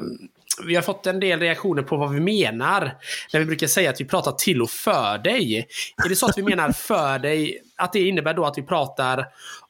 vi 0.65 0.75
har 0.75 0.81
fått 0.81 1.07
en 1.07 1.19
del 1.19 1.39
reaktioner 1.39 1.83
på 1.83 1.97
vad 1.97 2.13
vi 2.13 2.19
menar 2.19 2.95
när 3.33 3.39
vi 3.39 3.45
brukar 3.45 3.67
säga 3.67 3.89
att 3.89 4.01
vi 4.01 4.05
pratar 4.05 4.31
till 4.31 4.61
och 4.61 4.69
för 4.69 5.17
dig. 5.17 5.67
Är 6.05 6.09
det 6.09 6.15
så 6.15 6.25
att 6.25 6.37
vi 6.37 6.43
menar 6.43 6.71
för 6.71 7.19
dig, 7.19 7.61
att 7.79 7.93
det 7.93 8.07
innebär 8.07 8.33
då 8.33 8.45
att 8.45 8.57
vi 8.57 8.63
pratar 8.63 9.25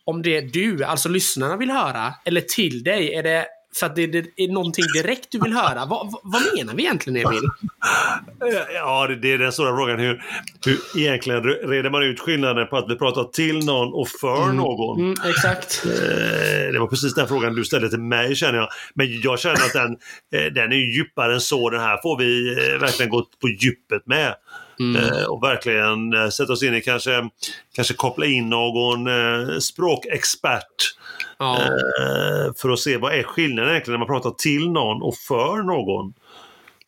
om 0.06 0.22
det 0.22 0.42
du, 0.42 0.84
alltså 0.84 1.10
lyssnarna, 1.10 1.58
vill 1.58 1.72
höra? 1.72 2.14
Eller 2.26 2.42
till 2.42 2.84
dig? 2.84 3.14
Är 3.14 3.24
det 3.24 3.46
för 3.76 3.86
att 3.86 3.96
det, 3.96 4.08
det, 4.08 4.26
är 4.36 4.48
någonting 4.48 4.86
direkt 4.94 5.32
du 5.32 5.40
vill 5.40 5.54
höra. 5.54 5.86
Vad, 5.86 6.14
vad 6.24 6.42
menar 6.58 6.74
vi 6.74 6.84
egentligen, 6.84 7.28
Emil? 7.28 7.42
Ja, 8.74 9.08
det 9.22 9.34
är 9.34 9.38
den 9.38 9.52
stora 9.52 9.76
frågan. 9.76 10.00
Hur, 10.00 10.24
hur 10.66 11.00
egentligen 11.00 11.44
reder 11.44 11.90
man 11.90 12.04
ut 12.04 12.20
skillnaden 12.20 12.68
på 12.68 12.78
att 12.78 12.90
vi 12.90 12.96
pratar 12.96 13.24
till 13.24 13.66
någon 13.66 13.94
och 13.94 14.08
för 14.08 14.44
mm. 14.44 14.56
någon? 14.56 15.00
Mm, 15.00 15.16
exakt. 15.30 15.86
Eh, 15.86 16.72
det 16.74 16.80
var 16.80 16.88
precis 16.88 17.14
den 17.14 17.28
frågan 17.28 17.56
du 17.56 17.66
ställde 17.66 17.90
till 17.90 18.00
mig, 18.00 18.36
känner 18.36 18.60
jag. 18.60 18.68
Men 18.94 19.22
jag 19.22 19.40
känner 19.40 19.56
att 19.56 19.74
den, 19.74 19.92
eh, 20.34 20.54
den 20.54 20.72
är 20.72 20.96
djupare 20.96 21.34
än 21.34 21.42
så. 21.42 21.70
Den 21.70 21.82
här 21.82 22.02
får 22.02 22.18
vi 22.18 22.50
eh, 22.52 22.80
verkligen 22.80 23.10
gå 23.10 23.26
på 23.42 23.50
djupet 23.50 24.08
med. 24.08 24.36
Mm. 24.80 24.96
Eh, 24.96 25.24
och 25.24 25.44
verkligen 25.44 26.14
eh, 26.14 26.30
sätta 26.30 26.54
oss 26.54 26.64
in 26.64 26.76
i, 26.76 26.82
kanske, 26.82 27.30
kanske 27.76 27.94
koppla 27.94 28.26
in 28.26 28.50
någon 28.50 29.08
eh, 29.08 29.58
språkexpert. 29.60 30.96
Ja. 31.38 31.58
För 32.58 32.70
att 32.70 32.80
se 32.80 32.98
vad 32.98 33.14
är 33.14 33.24
skillnaden 33.24 33.72
egentligen 33.72 34.00
när 34.00 34.08
man 34.08 34.22
pratar 34.22 34.32
till 34.38 34.72
någon 34.72 35.02
och 35.02 35.16
för 35.16 35.64
någon. 35.64 36.14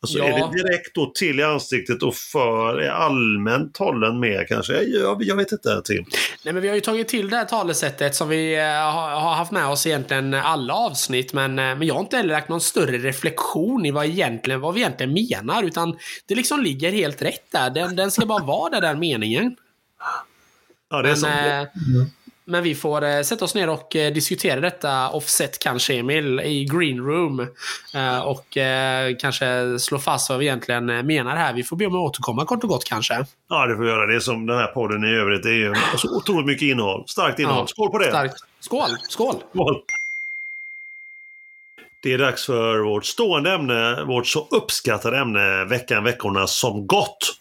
Alltså 0.02 0.18
ja. 0.18 0.24
är 0.24 0.32
det 0.32 0.62
direkt 0.62 0.94
då 0.94 1.06
till 1.06 1.40
i 1.40 1.42
ansiktet 1.42 2.02
och 2.02 2.14
för 2.14 2.76
är 2.76 2.90
allmänt 2.90 3.76
hållen 3.76 4.20
med 4.20 4.48
kanske? 4.48 4.82
Jag, 4.82 5.22
jag 5.22 5.36
vet 5.36 5.52
inte 5.52 5.82
Tim. 5.84 6.04
Nej 6.44 6.54
men 6.54 6.62
vi 6.62 6.68
har 6.68 6.74
ju 6.74 6.80
tagit 6.80 7.08
till 7.08 7.30
det 7.30 7.36
här 7.36 7.44
talesättet 7.44 8.14
som 8.14 8.28
vi 8.28 8.56
uh, 8.56 8.62
har 8.62 9.34
haft 9.34 9.52
med 9.52 9.66
oss 9.66 9.86
egentligen 9.86 10.34
alla 10.34 10.74
avsnitt 10.74 11.32
men, 11.32 11.50
uh, 11.50 11.56
men 11.56 11.82
jag 11.82 11.94
har 11.94 12.00
inte 12.00 12.16
heller 12.16 12.32
lagt 12.32 12.48
någon 12.48 12.60
större 12.60 12.98
reflektion 12.98 13.86
i 13.86 13.90
vad, 13.90 14.06
egentligen, 14.06 14.60
vad 14.60 14.74
vi 14.74 14.80
egentligen 14.80 15.12
menar 15.12 15.62
utan 15.62 15.96
det 16.26 16.34
liksom 16.34 16.60
ligger 16.60 16.92
helt 16.92 17.22
rätt 17.22 17.52
där. 17.52 17.70
Den, 17.70 17.96
den 17.96 18.10
ska 18.10 18.26
bara 18.26 18.44
vara 18.44 18.70
där, 18.70 18.80
den 18.80 18.98
meningen. 18.98 19.56
Ja, 20.90 21.02
det 21.02 21.08
är 21.08 21.12
men, 21.12 21.16
så. 21.16 21.26
Uh, 21.98 22.06
men 22.44 22.62
vi 22.62 22.74
får 22.74 23.04
eh, 23.04 23.22
sätta 23.22 23.44
oss 23.44 23.54
ner 23.54 23.68
och 23.68 23.96
eh, 23.96 24.12
diskutera 24.12 24.60
detta 24.60 25.10
offset 25.10 25.58
kanske 25.58 25.94
Emil 25.94 26.40
i 26.40 26.64
green 26.64 26.98
room. 26.98 27.40
Eh, 27.94 28.18
och 28.18 28.56
eh, 28.56 29.16
kanske 29.18 29.78
slå 29.78 29.98
fast 29.98 30.30
vad 30.30 30.38
vi 30.38 30.44
egentligen 30.44 30.90
eh, 30.90 31.02
menar 31.02 31.36
här. 31.36 31.52
Vi 31.52 31.62
får 31.62 31.76
be 31.76 31.86
om 31.86 31.94
att 31.94 32.00
återkomma 32.00 32.44
kort 32.44 32.62
och 32.62 32.68
gott 32.68 32.84
kanske. 32.84 33.26
Ja, 33.48 33.66
det 33.66 33.76
får 33.76 33.82
vi 33.82 33.90
göra. 33.90 34.06
Det 34.06 34.14
är 34.14 34.20
som 34.20 34.46
den 34.46 34.58
här 34.58 34.66
podden 34.66 35.04
i 35.04 35.08
övrigt. 35.08 35.42
Det 35.42 35.50
är 35.50 35.54
ju 35.54 35.74
så 35.96 36.16
otroligt 36.16 36.46
mycket 36.46 36.66
innehåll. 36.66 37.04
Starkt 37.06 37.38
innehåll. 37.38 37.58
Ja, 37.58 37.66
Skål 37.66 37.90
på 37.90 37.98
det! 37.98 38.08
Starkt. 38.08 38.34
Skål! 38.60 38.90
Skål! 39.08 39.34
Skål! 39.52 39.82
Det 42.02 42.12
är 42.12 42.18
dags 42.18 42.46
för 42.46 42.78
vårt 42.78 43.04
stående 43.04 43.52
ämne, 43.52 44.04
vårt 44.04 44.26
så 44.26 44.46
uppskattade 44.50 45.18
ämne 45.18 45.64
veckan, 45.64 46.04
veckorna 46.04 46.46
som 46.46 46.86
gått. 46.86 47.36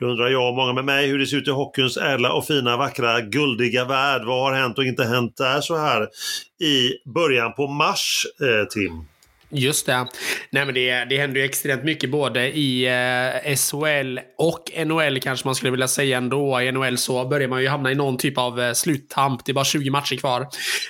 Då 0.00 0.06
undrar 0.06 0.28
jag 0.28 0.48
och 0.48 0.56
många 0.56 0.72
med 0.72 0.84
mig 0.84 1.06
hur 1.06 1.18
det 1.18 1.26
ser 1.26 1.36
ut 1.36 1.48
i 1.48 1.50
hockeyns 1.50 1.96
ädla 1.96 2.32
och 2.32 2.46
fina, 2.46 2.76
vackra, 2.76 3.20
guldiga 3.20 3.84
värld. 3.84 4.22
Vad 4.24 4.40
har 4.40 4.52
hänt 4.52 4.78
och 4.78 4.84
inte 4.84 5.04
hänt 5.04 5.36
där 5.36 5.60
så 5.60 5.76
här 5.76 6.08
i 6.60 7.10
början 7.14 7.52
på 7.52 7.66
mars, 7.66 8.26
eh, 8.40 8.68
Tim? 8.68 9.04
Just 9.50 9.86
det. 9.86 10.06
Nej, 10.50 10.64
men 10.64 10.74
det, 10.74 11.04
det 11.04 11.16
händer 11.16 11.40
ju 11.40 11.44
extremt 11.46 11.84
mycket 11.84 12.10
både 12.10 12.56
i 12.56 12.86
eh, 12.86 13.56
SHL 13.56 14.18
och 14.38 14.86
NHL 14.86 15.20
kanske 15.20 15.48
man 15.48 15.54
skulle 15.54 15.70
vilja 15.70 15.88
säga 15.88 16.16
ändå. 16.16 16.60
I 16.60 16.72
NHL 16.72 16.98
så 16.98 17.24
börjar 17.24 17.48
man 17.48 17.62
ju 17.62 17.68
hamna 17.68 17.92
i 17.92 17.94
någon 17.94 18.16
typ 18.16 18.38
av 18.38 18.60
eh, 18.60 18.72
sluttamp. 18.72 19.44
Det 19.44 19.52
är 19.52 19.54
bara 19.54 19.64
20 19.64 19.90
matcher 19.90 20.16
kvar. 20.16 20.40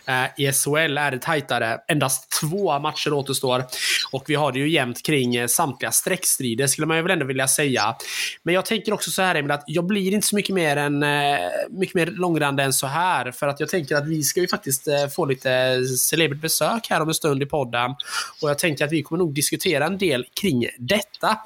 Eh, 0.06 0.24
I 0.36 0.52
SHL 0.52 0.98
är 0.98 1.10
det 1.10 1.18
tajtare. 1.18 1.78
Endast 1.88 2.40
två 2.40 2.78
matcher 2.78 3.12
återstår. 3.12 3.64
Och 4.10 4.24
vi 4.26 4.34
har 4.34 4.52
det 4.52 4.58
ju 4.58 4.68
jämnt 4.68 5.06
kring 5.06 5.36
eh, 5.36 5.46
samtliga 5.46 5.92
streckstrider 5.92 6.66
skulle 6.66 6.86
man 6.86 6.96
ju 6.96 7.02
väl 7.02 7.12
ändå 7.12 7.26
vilja 7.26 7.48
säga. 7.48 7.96
Men 8.42 8.54
jag 8.54 8.64
tänker 8.64 8.92
också 8.92 9.10
så 9.10 9.22
här 9.22 9.34
Emil, 9.34 9.50
att 9.50 9.64
jag 9.66 9.86
blir 9.86 10.14
inte 10.14 10.26
så 10.26 10.36
mycket 10.36 10.54
mer, 10.54 10.76
än, 10.76 11.02
eh, 11.02 11.38
mycket 11.70 11.94
mer 11.94 12.06
långrandig 12.06 12.64
än 12.64 12.72
så 12.72 12.86
här. 12.86 13.32
För 13.32 13.48
att 13.48 13.60
jag 13.60 13.68
tänker 13.68 13.96
att 13.96 14.08
vi 14.08 14.22
ska 14.22 14.40
ju 14.40 14.48
faktiskt 14.48 14.88
eh, 14.88 15.06
få 15.16 15.24
lite 15.24 15.52
eh, 15.52 15.82
celebert 15.98 16.40
besök 16.40 16.86
här 16.90 17.00
om 17.00 17.08
en 17.08 17.14
stund 17.14 17.42
i 17.42 17.46
podden. 17.46 17.94
Och 18.42 18.47
och 18.48 18.50
jag 18.50 18.58
tänker 18.58 18.84
att 18.84 18.92
vi 18.92 19.02
kommer 19.02 19.18
nog 19.18 19.34
diskutera 19.34 19.86
en 19.86 19.98
del 19.98 20.26
kring 20.40 20.66
detta. 20.78 21.38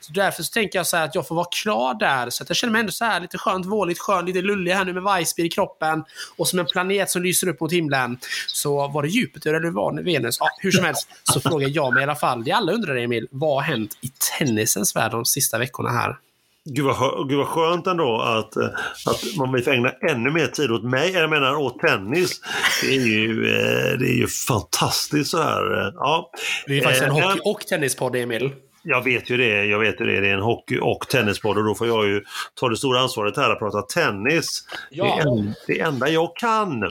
Så 0.00 0.12
därför 0.12 0.42
så 0.42 0.52
tänker 0.52 0.78
jag 0.78 0.86
så 0.86 0.96
att 0.96 1.14
jag 1.14 1.28
får 1.28 1.34
vara 1.34 1.48
klar 1.62 1.94
där. 1.94 2.30
Så 2.30 2.42
att 2.42 2.50
jag 2.50 2.56
känner 2.56 2.72
mig 2.72 2.80
ändå 2.80 2.92
så 2.92 3.04
här 3.04 3.20
lite 3.20 3.38
skönt 3.38 3.66
våligt 3.66 3.98
skön, 3.98 4.26
lite 4.26 4.42
lullig 4.42 4.72
här 4.72 4.84
nu 4.84 4.92
med 4.92 5.02
Weissbier 5.02 5.46
i 5.46 5.50
kroppen. 5.50 6.04
Och 6.36 6.48
som 6.48 6.58
en 6.58 6.66
planet 6.66 7.10
som 7.10 7.22
lyser 7.22 7.48
upp 7.48 7.60
mot 7.60 7.72
himlen. 7.72 8.18
Så 8.46 8.88
var 8.88 9.02
det 9.02 9.08
Jupiter 9.08 9.54
eller 9.54 9.70
var 9.70 9.92
det 9.92 10.02
Venus? 10.02 10.36
Ja, 10.40 10.48
hur 10.60 10.72
som 10.72 10.84
helst 10.84 11.08
så 11.22 11.40
frågar 11.40 11.68
jag 11.68 11.94
mig 11.94 12.00
i 12.00 12.04
alla 12.04 12.16
fall, 12.16 12.44
det 12.44 12.52
alla 12.52 12.72
undrar 12.72 12.96
Emil, 12.96 13.28
vad 13.30 13.54
har 13.54 13.62
hänt 13.62 13.98
i 14.00 14.10
tennisens 14.38 14.96
värld 14.96 15.10
de 15.10 15.24
sista 15.24 15.58
veckorna 15.58 15.90
här? 15.90 16.16
Gud 16.68 16.84
vad, 16.84 17.28
gud 17.28 17.38
vad 17.38 17.46
skönt 17.46 17.86
ändå 17.86 18.20
att, 18.20 18.56
eh, 18.56 18.64
att 19.06 19.36
man 19.38 19.52
vill 19.52 19.68
ägna 19.68 19.90
ännu 20.10 20.30
mer 20.30 20.46
tid 20.46 20.70
åt 20.70 20.84
mig, 20.84 21.10
jag 21.10 21.30
menar 21.30 21.56
åt 21.56 21.78
tennis. 21.78 22.40
Det 22.82 22.96
är 22.96 23.00
ju, 23.00 23.30
eh, 23.30 23.98
det 23.98 24.06
är 24.06 24.16
ju 24.16 24.26
fantastiskt 24.26 25.30
så 25.30 25.42
här. 25.42 25.92
Ja. 25.94 26.30
Det 26.66 26.78
är 26.78 26.82
faktiskt 26.82 27.04
en 27.04 27.10
hockey 27.10 27.40
och 27.44 27.60
tennispodd, 27.60 28.16
Emil. 28.16 28.52
Jag 28.88 29.04
vet 29.04 29.30
ju 29.30 29.36
det. 29.36 29.64
Jag 29.64 29.78
vet 29.78 30.00
ju 30.00 30.06
det. 30.06 30.20
Det 30.20 30.28
är 30.28 30.34
en 30.34 30.40
hockey 30.40 30.78
och 30.78 31.08
tennispodd 31.08 31.58
och 31.58 31.64
då 31.64 31.74
får 31.74 31.86
jag 31.86 32.06
ju 32.06 32.22
ta 32.54 32.68
det 32.68 32.76
stora 32.76 33.00
ansvaret 33.00 33.36
här 33.36 33.50
att 33.50 33.58
prata 33.58 33.82
tennis. 33.82 34.64
Ja. 34.90 35.04
Det, 35.04 35.10
är 35.22 35.38
en, 35.38 35.54
det 35.66 35.80
enda 35.80 36.08
jag 36.08 36.36
kan. 36.36 36.82
Eh, 36.82 36.88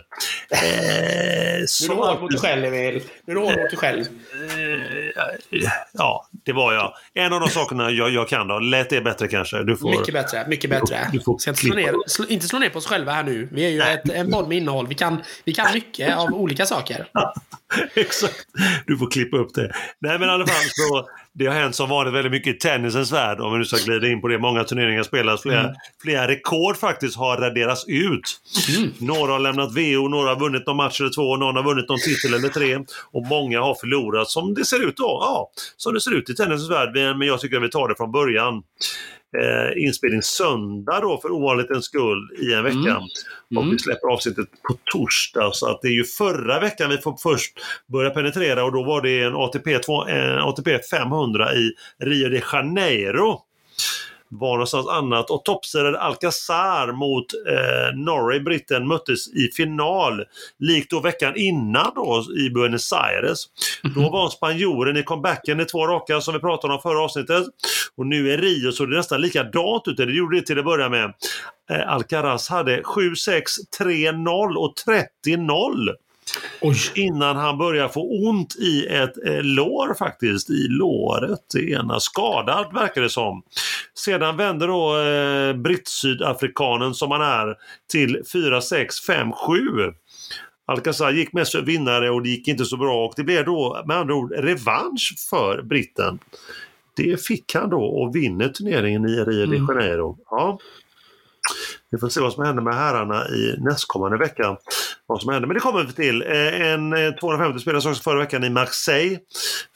nu 0.52 1.86
är 1.86 1.90
du 1.90 1.96
hård 1.96 2.22
mot 2.22 2.32
dig 2.32 2.40
själv, 2.40 2.66
Emil. 2.66 3.04
Nu 3.26 3.32
är 3.32 3.36
du 3.36 3.42
hård 3.42 3.60
mot 3.60 3.70
dig 3.70 3.78
själv. 3.78 4.02
Eh, 4.02 5.70
ja, 5.92 6.28
det 6.46 6.54
var 6.54 6.74
jag. 6.74 6.94
En 7.14 7.34
av 7.34 7.40
de 7.40 7.50
sakerna 7.50 7.92
jag, 7.92 8.10
jag 8.10 8.30
kan 8.30 8.48
då. 8.48 8.60
Lät 8.60 8.90
det 8.90 9.02
bättre 9.02 9.28
kanske? 9.28 9.64
Du 9.64 9.78
får, 9.78 9.90
mycket 9.90 10.14
bättre. 10.14 10.48
Mycket 10.48 10.70
bättre. 10.70 11.10
Du 11.12 11.20
får, 11.20 11.38
du 11.38 11.44
får 11.44 11.50
inte, 11.50 11.62
slå 11.62 11.76
ner, 11.76 11.94
slå, 12.08 12.26
inte 12.26 12.48
slå 12.48 12.60
ner 12.60 12.70
på 12.70 12.78
oss 12.78 12.88
själva 12.88 13.12
här 13.12 13.24
nu. 13.24 13.50
Vi 13.52 13.66
är 13.66 13.70
ju 13.70 13.82
ett, 13.82 14.10
en 14.10 14.32
podd 14.32 14.48
med 14.48 14.58
innehåll. 14.58 14.88
Vi 14.88 14.96
kan, 14.96 15.22
vi 15.44 15.54
kan 15.54 15.74
mycket 15.74 16.18
av 16.18 16.34
olika 16.34 16.66
saker. 16.66 17.08
Exakt. 17.96 18.48
Du 18.86 18.98
får 18.98 19.12
klippa 19.12 19.38
upp 19.38 19.54
det. 19.54 19.72
Nej, 20.00 20.20
men 20.20 20.30
i 20.30 20.32
alla 20.32 20.48
fall 20.48 20.64
så 20.70 21.08
det 21.38 21.48
har 21.48 21.54
hänt 21.54 21.76
som 21.76 21.90
vanligt 21.90 22.14
väldigt 22.14 22.32
mycket 22.32 22.56
i 22.56 22.60
tennisens 22.60 23.12
värld, 23.12 23.40
om 23.40 23.52
vi 23.52 23.58
nu 23.58 23.66
ska 23.66 23.78
glida 23.86 24.08
in 24.08 24.22
på 24.22 24.28
det. 24.28 24.40
Många 24.40 24.64
turneringar 24.64 25.04
spelas, 25.04 25.42
flera, 25.42 25.60
mm. 25.60 25.76
flera 26.02 26.28
rekord 26.28 26.78
faktiskt 26.78 27.18
har 27.18 27.38
raderats 27.38 27.86
ut. 27.88 28.40
Mm. 28.78 28.92
Några 28.98 29.32
har 29.32 29.40
lämnat 29.40 29.72
VO, 29.72 30.08
några 30.08 30.30
har 30.30 30.40
vunnit 30.40 30.68
någon 30.68 30.78
match 30.78 31.02
eller 31.02 31.10
två, 31.10 31.38
någon 31.38 31.56
har 31.56 31.64
vunnit 31.64 31.90
någon 31.90 32.00
titel 32.00 32.34
eller 32.34 32.50
tre. 32.50 32.80
Och 33.12 33.26
många 33.26 33.62
har 33.62 33.76
förlorat 33.76 34.30
som 34.30 34.54
det 34.54 34.66
ser 34.66 34.88
ut 34.88 34.98
då. 34.98 35.20
Ja, 35.22 35.52
som 35.78 35.94
det 35.94 36.02
ser 36.02 36.12
ut 36.12 36.30
i 36.30 36.36
tennisens 36.36 36.70
värld. 36.70 37.18
Men 37.18 37.28
jag 37.28 37.40
tycker 37.40 37.58
att 37.58 37.64
vi 37.64 37.70
tar 37.70 37.88
det 37.88 37.96
från 37.96 38.12
början 38.12 38.64
eh, 39.42 39.84
inspelning 39.84 40.22
söndag 40.22 41.00
då 41.00 41.20
för 41.22 41.32
ovanlighetens 41.32 41.86
skull 41.86 42.30
i 42.42 42.54
en 42.54 42.64
vecka. 42.64 42.76
Mm. 42.78 43.04
Mm. 43.52 43.58
Och 43.58 43.74
vi 43.74 43.80
släpper 43.80 44.08
avsnittet 44.08 44.48
på 44.68 44.78
torsdag 44.92 45.52
så 45.54 45.70
att 45.70 45.82
det 45.82 45.88
är 45.88 45.92
ju 45.92 46.04
förra 46.04 46.60
veckan 46.60 46.90
vi 46.90 46.98
får 46.98 47.18
först 47.24 47.60
börja 47.92 48.10
penetrera 48.10 48.64
och 48.64 48.72
då 48.72 48.84
var 48.84 49.02
det 49.02 49.24
en 49.24 49.36
ATP, 49.36 49.80
2, 49.80 50.06
en 50.06 50.40
ATP 50.40 50.80
500 50.80 51.54
i 51.54 51.72
Rio 52.00 52.30
de 52.30 52.42
Janeiro 52.54 53.42
var 54.40 54.52
någonstans 54.52 54.88
annat. 54.88 55.30
Och 55.30 55.46
toppseedad 55.46 55.96
Alcazar 55.96 56.92
mot 56.92 57.26
eh, 57.34 57.98
Norrie, 57.98 58.40
britten, 58.40 58.88
möttes 58.88 59.28
i 59.28 59.50
final. 59.56 60.24
Likt 60.60 60.92
då 60.92 61.00
veckan 61.00 61.34
innan 61.36 61.92
då 61.96 62.24
i 62.38 62.50
Buenos 62.50 62.94
Aires. 62.94 63.46
Mm 63.84 63.96
-hmm. 63.96 64.04
Då 64.04 64.10
var 64.10 64.30
spanjoren 64.30 64.98
i 64.98 65.04
comebacken 65.04 65.60
i 65.60 65.66
två 65.66 65.88
raka 65.88 66.22
som 66.22 66.34
vi 66.34 66.40
pratade 66.40 66.74
om 66.74 66.82
förra 66.82 67.02
avsnittet. 67.02 67.44
Och 67.98 68.08
nu 68.08 68.30
i 68.30 68.38
Rio 68.38 68.72
så 68.72 68.84
är 68.84 68.88
det 68.88 68.98
nästan 68.98 69.22
likadant 69.22 69.88
ut. 69.88 69.98
Det 69.98 70.04
gjorde 70.04 70.40
det 70.40 70.46
till 70.46 70.60
att 70.60 70.66
börja 70.66 70.90
med. 70.90 71.14
Eh, 71.72 71.90
Alcaraz 71.90 72.50
hade 72.50 72.82
7-6, 72.82 73.42
3-0 73.80 74.56
och 74.56 74.74
30-0. 75.26 75.90
Oj. 76.62 76.78
Innan 76.96 77.36
han 77.36 77.58
börjar 77.58 77.88
få 77.88 78.28
ont 78.28 78.56
i 78.56 78.86
ett 78.86 79.26
eh, 79.26 79.44
lår 79.44 79.94
faktiskt, 79.94 80.50
i 80.50 80.68
låret. 80.68 81.40
Det 81.54 81.72
ena 81.72 82.00
skadad 82.00 82.74
verkar 82.74 83.02
det 83.02 83.10
som. 83.10 83.44
Sedan 83.94 84.38
vänder 84.38 84.68
då 84.68 84.98
eh, 84.98 85.54
britt-sydafrikanen 85.54 86.94
som 86.94 87.12
han 87.12 87.22
är 87.22 87.56
till 87.92 88.22
4-6, 88.34 88.88
5-7. 89.10 89.94
Alcazar 90.68 91.12
gick 91.12 91.34
mest 91.34 91.52
för 91.52 91.62
vinnare 91.62 92.10
och 92.10 92.24
det 92.24 92.30
gick 92.30 92.48
inte 92.48 92.66
så 92.66 92.78
bra 92.78 93.06
och 93.06 93.14
det 93.16 93.24
blev 93.24 93.46
då 93.46 93.84
med 93.88 93.98
andra 93.98 94.16
ord 94.16 94.32
revansch 94.32 95.16
för 95.30 95.62
britten. 95.62 96.20
Det 96.96 97.26
fick 97.26 97.56
han 97.56 97.70
då 97.70 97.84
och 97.84 98.16
vinner 98.16 98.50
turneringen 98.50 99.06
i 99.06 99.16
Rio 99.16 99.46
de 99.46 99.56
mm. 99.58 99.68
Janeiro. 99.68 100.08
Mm. 100.08 100.20
Ja. 100.30 100.60
Vi 101.92 101.98
får 101.98 102.10
se 102.10 102.22
vad 102.22 102.34
som 102.34 102.46
händer 102.46 102.64
med 102.64 102.76
herrarna 102.76 103.28
i 103.28 103.56
nästkommande 103.58 104.18
vecka. 104.18 104.58
Vad 105.08 105.22
som 105.22 105.32
händer. 105.32 105.48
Men 105.48 105.54
det 105.54 105.60
kommer 105.60 105.84
vi 105.84 105.94
till. 105.94 106.22
Eh, 106.22 106.72
en 106.72 106.92
250 107.20 107.56
eh, 107.56 107.62
spelades 107.62 107.86
också 107.86 108.04
förra 108.04 108.20
veckan 108.20 108.44
i 108.44 108.50
Marseille. 108.50 109.20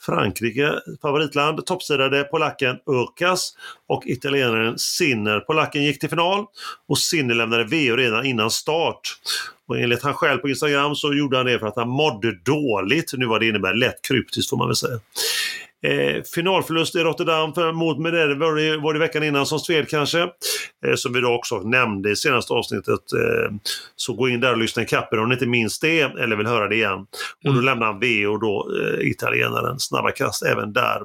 Frankrike, 0.06 0.74
favoritland. 1.02 1.66
Toppsidade 1.66 2.24
polacken 2.24 2.76
Urkas 2.86 3.54
och 3.88 4.04
italienaren 4.06 4.80
Sinner. 4.80 5.40
Polacken 5.40 5.84
gick 5.84 6.00
till 6.00 6.10
final 6.10 6.46
och 6.88 6.98
Sinner 6.98 7.36
lämnade 7.36 7.64
VO 7.64 7.96
redan 7.96 8.26
innan 8.26 8.52
start. 8.52 9.02
Och 9.68 9.80
enligt 9.80 10.04
han 10.04 10.14
själv 10.14 10.38
på 10.38 10.50
Instagram 10.50 10.96
så 10.96 11.14
gjorde 11.14 11.38
han 11.38 11.46
det 11.46 11.60
för 11.60 11.68
att 11.68 11.76
han 11.76 11.90
mådde 11.90 12.32
dåligt. 12.32 13.14
Nu 13.14 13.26
vad 13.26 13.42
det 13.42 13.48
innebär, 13.48 13.74
lätt 13.74 14.02
kryptiskt 14.02 14.50
får 14.50 14.58
man 14.58 14.68
väl 14.68 14.76
säga. 14.76 15.00
Eh, 15.84 16.24
finalförlust 16.36 16.96
i 16.96 17.00
Rotterdam 17.00 17.54
för, 17.54 17.72
mot 17.72 18.00
Medvedev 18.00 18.38
var 18.38 18.56
det, 18.56 18.78
var 18.78 18.94
det 18.94 19.00
veckan 19.00 19.24
innan 19.24 19.46
som 19.46 19.60
sved 19.60 19.90
kanske. 19.90 20.22
Eh, 20.86 20.96
som 20.96 21.14
vi 21.14 21.22
då 21.22 21.34
också 21.34 21.60
nämnde 21.60 22.12
i 22.12 22.16
senaste 22.16 22.54
avsnittet. 22.54 23.14
Eh, 23.14 23.56
så 23.96 24.14
gå 24.14 24.30
in 24.30 24.40
där 24.40 24.52
och 24.52 24.58
lyssna 24.58 24.82
i 24.82 24.86
kappen 24.86 25.20
om 25.20 25.30
ni 25.30 25.34
inte 25.34 25.46
minns 25.46 25.80
det 25.80 26.02
eller 26.02 26.36
vill 26.36 26.48
höra 26.48 26.68
det 26.68 26.76
igen. 26.76 27.00
Och 27.00 27.08
då 27.44 27.52
mm. 27.52 27.66
lämnar 27.66 27.86
han 27.86 28.00
V 28.00 28.28
och 28.28 28.40
då 28.40 28.72
eh, 28.82 29.08
italienaren 29.08 29.80
snabba 29.80 30.12
kast 30.12 30.44
även 30.44 30.74
där. 30.74 31.02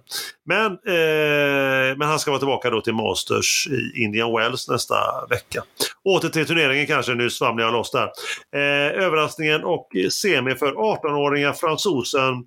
Men, 0.46 0.66
eh, 0.66 1.96
men 1.96 2.08
han 2.08 2.18
ska 2.18 2.30
vara 2.30 2.38
tillbaka 2.38 2.70
då 2.70 2.80
till 2.80 2.94
Masters 2.94 3.68
i 3.70 4.02
Indian 4.04 4.32
Wells 4.32 4.68
nästa 4.68 4.94
vecka. 5.30 5.62
Åter 6.04 6.28
till 6.28 6.46
turneringen 6.46 6.86
kanske, 6.86 7.14
nu 7.14 7.30
svamlar 7.30 7.64
jag 7.64 7.72
loss 7.72 7.90
där. 7.90 8.10
Eh, 8.54 9.04
överraskningen 9.04 9.64
och 9.64 9.88
semi 10.10 10.54
för 10.54 10.72
18-åringar 10.72 11.52
fransosen 11.52 12.44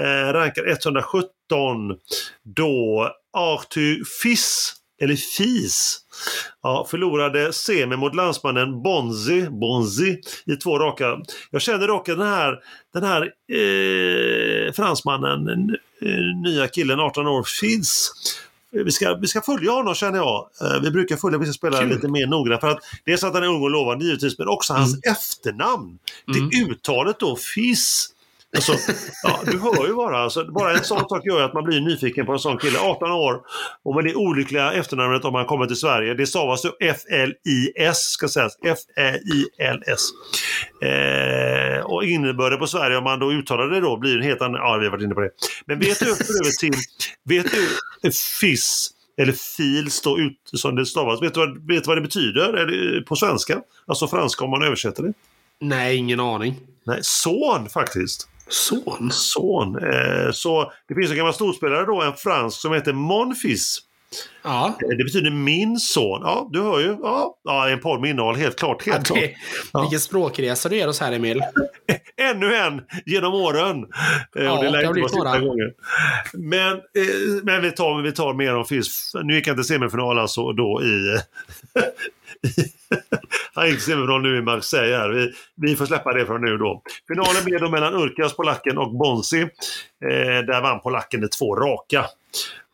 eh, 0.00 0.32
rankar 0.32 0.68
117 0.68 1.26
då 2.42 3.10
Arthur 3.32 4.02
Fiss 4.22 4.74
eller 5.00 5.16
FIS. 5.16 5.98
Ja, 6.62 6.86
förlorade 6.90 7.52
semi 7.52 7.96
mot 7.96 8.14
landsmannen 8.14 8.82
Bonzi, 8.82 9.48
Bonzi 9.50 10.20
i 10.46 10.56
två 10.56 10.78
raka. 10.78 11.20
Jag 11.50 11.62
känner 11.62 11.88
dock 11.88 12.06
den 12.06 12.20
här, 12.20 12.58
den 12.92 13.02
här 13.02 13.22
eh, 13.52 14.72
fransmannen, 14.72 15.76
eh, 16.02 16.42
nya 16.42 16.68
killen 16.68 17.00
18 17.00 17.26
år, 17.26 17.44
FIS 17.60 18.12
vi 18.72 18.90
ska, 18.90 19.14
vi 19.14 19.26
ska 19.26 19.40
följa 19.40 19.70
honom 19.70 19.94
känner 19.94 20.18
jag. 20.18 20.48
Eh, 20.60 20.80
vi 20.82 20.90
brukar 20.90 21.16
följa 21.16 21.38
vissa 21.38 21.52
spelare 21.52 21.86
lite 21.86 22.08
mer 22.08 22.26
noga 22.26 22.58
för 22.58 22.68
att 22.68 22.78
dels 23.04 23.24
att 23.24 23.34
han 23.34 23.42
är 23.42 23.46
ung 23.46 23.62
och 23.62 23.70
lovande 23.70 24.04
givetvis 24.04 24.38
men 24.38 24.48
också 24.48 24.72
hans 24.72 24.92
mm. 24.92 25.12
efternamn. 25.12 25.98
Mm. 26.28 26.50
Det 26.50 26.58
uttalet 26.58 27.18
då, 27.18 27.36
FIS. 27.36 28.08
Alltså, 28.56 28.72
ja, 29.22 29.40
du 29.46 29.58
hör 29.58 29.86
ju 29.86 29.94
bara, 29.94 30.18
alltså, 30.18 30.52
bara 30.52 30.72
en 30.72 30.84
sån 30.84 31.08
sak 31.08 31.26
gör 31.26 31.38
ju 31.38 31.44
att 31.44 31.54
man 31.54 31.64
blir 31.64 31.80
nyfiken 31.80 32.26
på 32.26 32.32
en 32.32 32.38
sån 32.38 32.58
kille. 32.58 32.78
18 32.78 33.12
år 33.12 33.40
och 33.82 33.94
med 33.94 34.04
det 34.04 34.14
olyckliga 34.14 34.72
efternamnet 34.72 35.24
om 35.24 35.34
han 35.34 35.46
kommer 35.46 35.66
till 35.66 35.76
Sverige. 35.76 36.14
Det 36.14 36.26
stavas 36.26 36.64
ju 36.64 36.70
F-L-I-S, 36.80 37.98
ska 37.98 38.28
sägas. 38.28 38.58
F-Ä-I-L-S. 38.64 40.08
Eh, 40.82 41.84
och 41.84 42.04
innebörden 42.04 42.58
på 42.58 42.66
Sverige, 42.66 42.96
om 42.96 43.04
man 43.04 43.18
då 43.18 43.32
uttalar 43.32 43.68
det 43.68 43.80
då, 43.80 43.96
blir 43.96 44.16
en 44.16 44.22
helt 44.22 44.42
annan... 44.42 44.60
Ja, 44.60 44.76
vi 44.76 44.84
har 44.84 44.92
varit 44.92 45.04
inne 45.04 45.14
på 45.14 45.20
det. 45.20 45.30
Men 45.66 45.78
vet 45.78 45.98
du 45.98 46.06
för 46.14 46.58
till... 46.60 46.74
Vet 47.24 47.46
du 47.52 48.12
FIS 48.40 48.90
eller 49.16 49.32
fils 49.32 50.02
då 50.02 50.18
ut, 50.18 50.38
som 50.44 50.76
det 50.76 50.86
stavas. 50.86 51.22
Vet 51.22 51.34
du 51.34 51.40
vad, 51.40 51.68
vet 51.68 51.84
du 51.84 51.88
vad 51.88 51.96
det 51.96 52.02
betyder 52.02 52.66
det, 52.66 53.02
på 53.02 53.16
svenska? 53.16 53.62
Alltså 53.86 54.08
franska 54.08 54.44
om 54.44 54.50
man 54.50 54.62
översätter 54.62 55.02
det? 55.02 55.12
Nej, 55.60 55.96
ingen 55.96 56.20
aning. 56.20 56.54
Nej, 56.84 56.98
son 57.02 57.68
faktiskt. 57.68 58.28
Son? 58.48 59.10
Son. 59.10 59.76
Eh, 59.76 60.32
så 60.32 60.72
det 60.88 60.94
finns 60.94 61.10
en 61.10 61.16
gammal 61.16 61.34
storspelare 61.34 61.86
då, 61.86 62.02
en 62.02 62.16
fransk 62.16 62.60
som 62.60 62.72
heter 62.72 62.92
Monfils. 62.92 63.80
Ja. 64.42 64.66
Eh, 64.66 64.96
det 64.96 65.04
betyder 65.04 65.30
min 65.30 65.76
son. 65.78 66.20
Ja, 66.22 66.48
du 66.52 66.60
hör 66.60 66.80
ju. 66.80 66.96
Ja, 67.02 67.36
ja 67.44 67.68
en 67.68 67.80
podd 67.80 68.00
med 68.00 68.10
innehåll, 68.10 68.36
helt 68.36 68.58
klart. 68.58 68.86
Helt 68.86 69.10
ja, 69.10 69.14
det, 69.14 69.28
klart. 69.28 69.38
Ja. 69.72 69.80
Vilken 69.80 70.00
språkresa 70.00 70.68
du 70.68 70.76
ger 70.76 70.88
oss 70.88 71.00
här, 71.00 71.12
Emil. 71.12 71.42
Ännu 72.16 72.54
en 72.54 72.80
genom 73.06 73.34
åren. 73.34 73.86
Eh, 74.36 74.44
ja, 74.44 74.52
och 74.52 74.64
det 74.64 74.70
lär 74.70 74.98
inte 74.98 75.16
vara 75.18 75.38
gånger. 75.38 75.72
Men, 76.32 76.72
eh, 76.72 77.42
men 77.42 77.62
vi, 77.62 77.70
tar, 77.70 78.02
vi 78.02 78.12
tar 78.12 78.34
mer 78.34 78.54
om 78.54 78.64
fisk. 78.64 78.92
Nu 79.24 79.34
gick 79.34 79.46
han 79.46 79.56
till 79.56 79.64
semifinal 79.64 80.18
alltså 80.18 80.52
då 80.52 80.82
i... 80.82 81.18
han 83.54 83.68
gick 83.68 83.80
semifinal 83.80 84.22
nu 84.22 84.38
i 84.38 84.42
Marseille. 84.42 84.96
Här. 84.96 85.08
Vi, 85.08 85.32
vi 85.56 85.76
får 85.76 85.86
släppa 85.86 86.12
det 86.12 86.26
från 86.26 86.40
nu 86.40 86.56
då. 86.56 86.82
Finalen 87.08 87.44
blev 87.44 87.60
då 87.60 87.70
mellan 87.70 87.94
Urkas, 87.94 88.36
polacken, 88.36 88.78
och 88.78 88.94
Bonsi. 88.94 89.40
Eh, 89.40 90.46
där 90.46 90.62
vann 90.62 90.80
polacken 90.80 91.24
i 91.24 91.28
två 91.28 91.56
raka. 91.56 92.04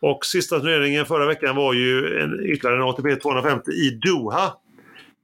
Och 0.01 0.27
sista 0.27 0.61
turneringen 0.61 1.07
förra 1.07 1.27
veckan 1.27 1.57
var 1.57 1.73
ju 1.73 2.21
en, 2.21 2.47
ytterligare 2.47 2.77
en 2.77 2.89
ATP 2.89 3.17
250 3.17 3.71
i 3.71 3.91
Doha. 3.91 4.53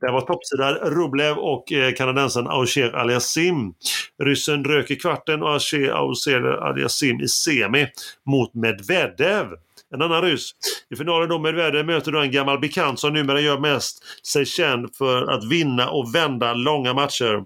Där 0.01 0.13
var 0.13 0.21
toppsidan 0.21 0.75
Rublev 0.75 1.37
och 1.37 1.73
eh, 1.73 1.95
kanadensaren 1.95 2.47
Auger 2.47 2.93
Aliasim. 2.93 3.75
Ryssen 4.23 4.65
rök 4.65 4.91
i 4.91 4.97
kvarten 4.97 5.43
och 5.43 5.49
Auger 5.49 6.45
Aliasim 6.69 7.21
i 7.21 7.29
semi 7.29 7.87
mot 8.27 8.55
Medvedev. 8.55 9.47
En 9.95 10.03
annan 10.03 10.23
ryss. 10.23 10.51
I 10.91 10.97
finalen 10.97 11.29
då 11.29 11.39
Medvedev 11.39 11.87
möter 11.87 12.13
då 12.13 12.19
en 12.19 12.31
gammal 12.31 12.59
bekant 12.59 13.01
som 13.01 13.13
numera 13.13 13.41
gör 13.41 13.59
mest 13.59 14.05
sig 14.27 14.47
känd 14.47 14.97
för 14.97 15.27
att 15.33 15.45
vinna 15.45 15.91
och 15.91 16.15
vända 16.15 16.53
långa 16.53 16.95
matcher. 16.95 17.45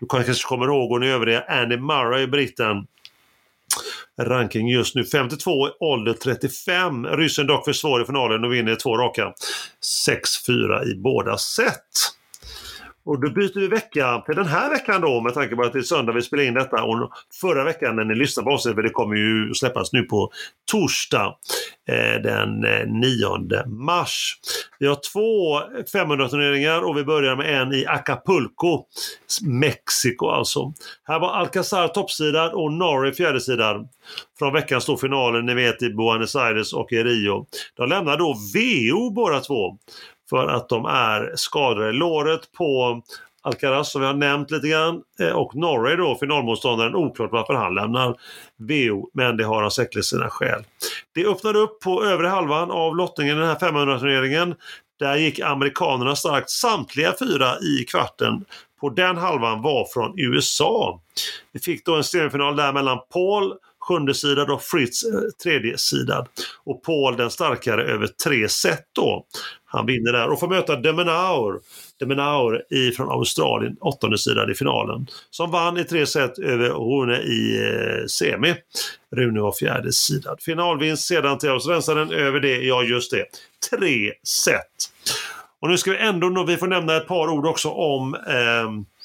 Du 0.00 0.06
kanske 0.08 0.46
kommer 0.48 0.66
ihåg 0.66 0.90
hon 0.90 1.02
övriga 1.02 1.44
Andy 1.48 1.76
Murray, 1.76 2.26
britten 2.26 2.86
ranking 4.22 4.68
just 4.68 4.94
nu. 4.94 5.04
52, 5.04 5.50
ålder 5.80 6.12
35. 6.12 7.06
Ryssen 7.06 7.46
dock 7.46 7.64
för 7.64 7.72
svår 7.72 8.02
i 8.02 8.04
finalen 8.04 8.44
och 8.44 8.52
vinner 8.52 8.74
två 8.74 8.96
raka. 8.96 9.32
6-4 10.48 10.84
i 10.84 10.94
båda 10.94 11.38
set. 11.38 11.82
Och 13.06 13.20
då 13.20 13.30
byter 13.30 13.60
vi 13.60 13.68
vecka 13.68 14.22
till 14.26 14.36
den 14.36 14.46
här 14.46 14.70
veckan 14.70 15.00
då 15.00 15.20
med 15.20 15.34
tanke 15.34 15.56
på 15.56 15.62
att 15.62 15.72
det 15.72 15.78
är 15.78 15.82
söndag 15.82 16.12
vi 16.12 16.22
spelar 16.22 16.44
in 16.44 16.54
detta. 16.54 16.82
Och 16.82 17.10
förra 17.40 17.64
veckan 17.64 17.96
när 17.96 18.04
ni 18.04 18.14
lyssnar 18.14 18.44
på 18.44 18.50
avsnittet, 18.50 18.84
det 18.84 18.90
kommer 18.90 19.16
ju 19.16 19.54
släppas 19.54 19.92
nu 19.92 20.02
på 20.02 20.30
torsdag 20.70 21.36
eh, 21.88 22.22
den 22.22 22.64
eh, 22.64 22.86
9 22.86 23.66
mars. 23.66 24.34
Vi 24.78 24.86
har 24.86 24.98
två 25.12 25.60
500-turneringar 25.92 26.80
och 26.80 26.96
vi 26.96 27.04
börjar 27.04 27.36
med 27.36 27.62
en 27.62 27.72
i 27.72 27.86
Acapulco, 27.86 28.84
Mexiko 29.42 30.28
alltså. 30.28 30.72
Här 31.04 31.20
var 31.20 31.32
Alcazar 31.32 31.88
toppsidad 31.88 32.52
och 32.52 32.72
Norrie 32.72 33.12
fjärdesidad 33.12 33.88
från 34.38 34.52
veckan 34.52 34.80
står 34.80 34.96
finalen, 34.96 35.46
ni 35.46 35.54
vet 35.54 35.82
i 35.82 35.90
Buenos 35.90 36.36
Aires 36.36 36.72
och 36.72 36.92
i 36.92 37.02
Rio. 37.02 37.46
De 37.76 37.88
lämnar 37.88 38.16
då 38.16 38.34
VO 38.54 39.10
båda 39.10 39.40
två 39.40 39.78
för 40.30 40.48
att 40.48 40.68
de 40.68 40.84
är 40.86 41.32
skadade. 41.36 41.92
Låret 41.92 42.52
på 42.52 43.02
Alcaraz 43.42 43.92
som 43.92 44.00
vi 44.00 44.06
har 44.06 44.14
nämnt 44.14 44.50
lite 44.50 44.68
grann 44.68 45.02
eh, 45.20 45.28
och 45.28 45.56
Norrie 45.56 45.96
då, 45.96 46.16
finalmotståndaren, 46.20 46.94
oklart 46.94 47.32
varför 47.32 47.54
han 47.54 47.74
lämnar 47.74 48.16
VO, 48.56 49.10
men 49.14 49.36
det 49.36 49.44
har 49.44 49.62
alltså 49.62 49.80
han 49.80 49.86
säkert 49.86 50.04
sina 50.04 50.30
skäl. 50.30 50.64
Det 51.14 51.26
öppnade 51.26 51.58
upp 51.58 51.80
på 51.80 52.04
övre 52.04 52.28
halvan 52.28 52.70
av 52.70 52.96
lottningen 52.96 53.36
i 53.36 53.40
den 53.40 53.48
här 53.48 53.56
500-turneringen. 53.56 54.54
Där 54.98 55.16
gick 55.16 55.40
amerikanerna 55.40 56.16
starkt, 56.16 56.50
samtliga 56.50 57.14
fyra 57.18 57.58
i 57.60 57.84
kvarten 57.84 58.44
på 58.80 58.90
den 58.90 59.16
halvan 59.16 59.62
var 59.62 59.84
från 59.92 60.18
USA. 60.18 61.00
Vi 61.52 61.60
fick 61.60 61.84
då 61.84 61.94
en 61.94 62.04
semifinal 62.04 62.56
där 62.56 62.72
mellan 62.72 62.98
Paul, 63.12 63.54
sjunde 63.88 64.14
sidad 64.14 64.50
och 64.50 64.62
Fritz 64.62 65.04
eh, 65.04 65.20
tredje 65.42 65.78
sidad. 65.78 66.28
Och 66.64 66.82
Paul 66.82 67.16
den 67.16 67.30
starkare 67.30 67.84
över 67.84 68.06
tre 68.06 68.48
set 68.48 68.84
då. 68.92 69.26
Han 69.66 69.86
vinner 69.86 70.12
där 70.12 70.28
och 70.28 70.40
får 70.40 70.48
möta 70.48 70.76
Demenaur, 70.76 71.60
Demenaur 72.00 72.62
från 72.96 73.10
Australien, 73.10 73.76
åttonde 73.80 74.18
sidan 74.18 74.50
i 74.50 74.54
finalen. 74.54 75.06
Som 75.30 75.50
vann 75.50 75.78
i 75.78 75.84
tre 75.84 76.06
set 76.06 76.38
över 76.38 76.68
Rune 76.68 77.18
i 77.18 77.68
eh, 77.68 78.06
semi. 78.06 78.54
Rune 79.16 79.40
var 79.40 79.52
fjärde 79.52 79.92
sidan. 79.92 80.36
Finalvinst 80.40 81.06
sedan 81.06 81.38
till 81.38 81.50
australiensaren 81.50 82.12
över 82.12 82.40
det, 82.40 82.56
ja 82.56 82.82
just 82.82 83.10
det, 83.10 83.24
tre 83.70 84.12
set. 84.22 84.92
Och 85.60 85.68
nu 85.68 85.78
ska 85.78 85.90
vi 85.90 85.98
ändå, 85.98 86.44
vi 86.44 86.56
får 86.56 86.66
nämna 86.66 86.96
ett 86.96 87.08
par 87.08 87.28
ord 87.28 87.46
också 87.46 87.70
om 87.70 88.14
eh, 88.14 88.95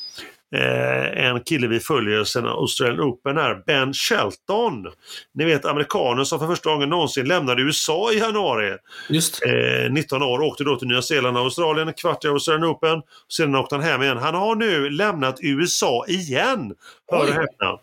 eh, 0.56 1.26
en 1.26 1.40
kille 1.40 1.68
vi 1.68 1.80
följer 1.80 2.24
sedan 2.24 2.46
Australian 2.48 3.02
Open 3.02 3.38
här, 3.38 3.64
Ben 3.66 3.94
Shelton. 3.94 4.88
Ni 5.34 5.46
vet 5.46 5.66
amerikanen 5.66 6.26
som 6.26 6.40
för 6.40 6.48
första 6.48 6.70
gången 6.70 6.90
någonsin 6.90 7.28
lämnade 7.28 7.62
USA 7.62 8.12
i 8.14 8.18
januari. 8.20 8.78
Just. 9.10 9.42
Eh, 9.46 9.92
19 9.92 10.22
år, 10.24 10.42
åkte 10.42 10.64
då 10.64 10.76
till 10.76 10.88
Nya 10.88 11.02
Zeeland 11.02 11.38
och 11.38 11.44
Australien, 11.44 11.88
en 11.88 11.94
kvart 11.94 12.26
i 12.26 12.28
Australian 12.28 12.72
Open. 12.72 13.02
Sedan 13.28 13.56
åkte 13.56 13.76
han 13.76 13.84
hem 13.84 14.02
igen. 14.04 14.18
Han 14.18 14.36
har 14.36 14.56
nu 14.56 14.90
lämnat 14.90 15.40
USA 15.42 16.06
igen. 16.08 16.74
Hör 17.12 17.20
och 17.20 17.34
häpna. 17.34 17.80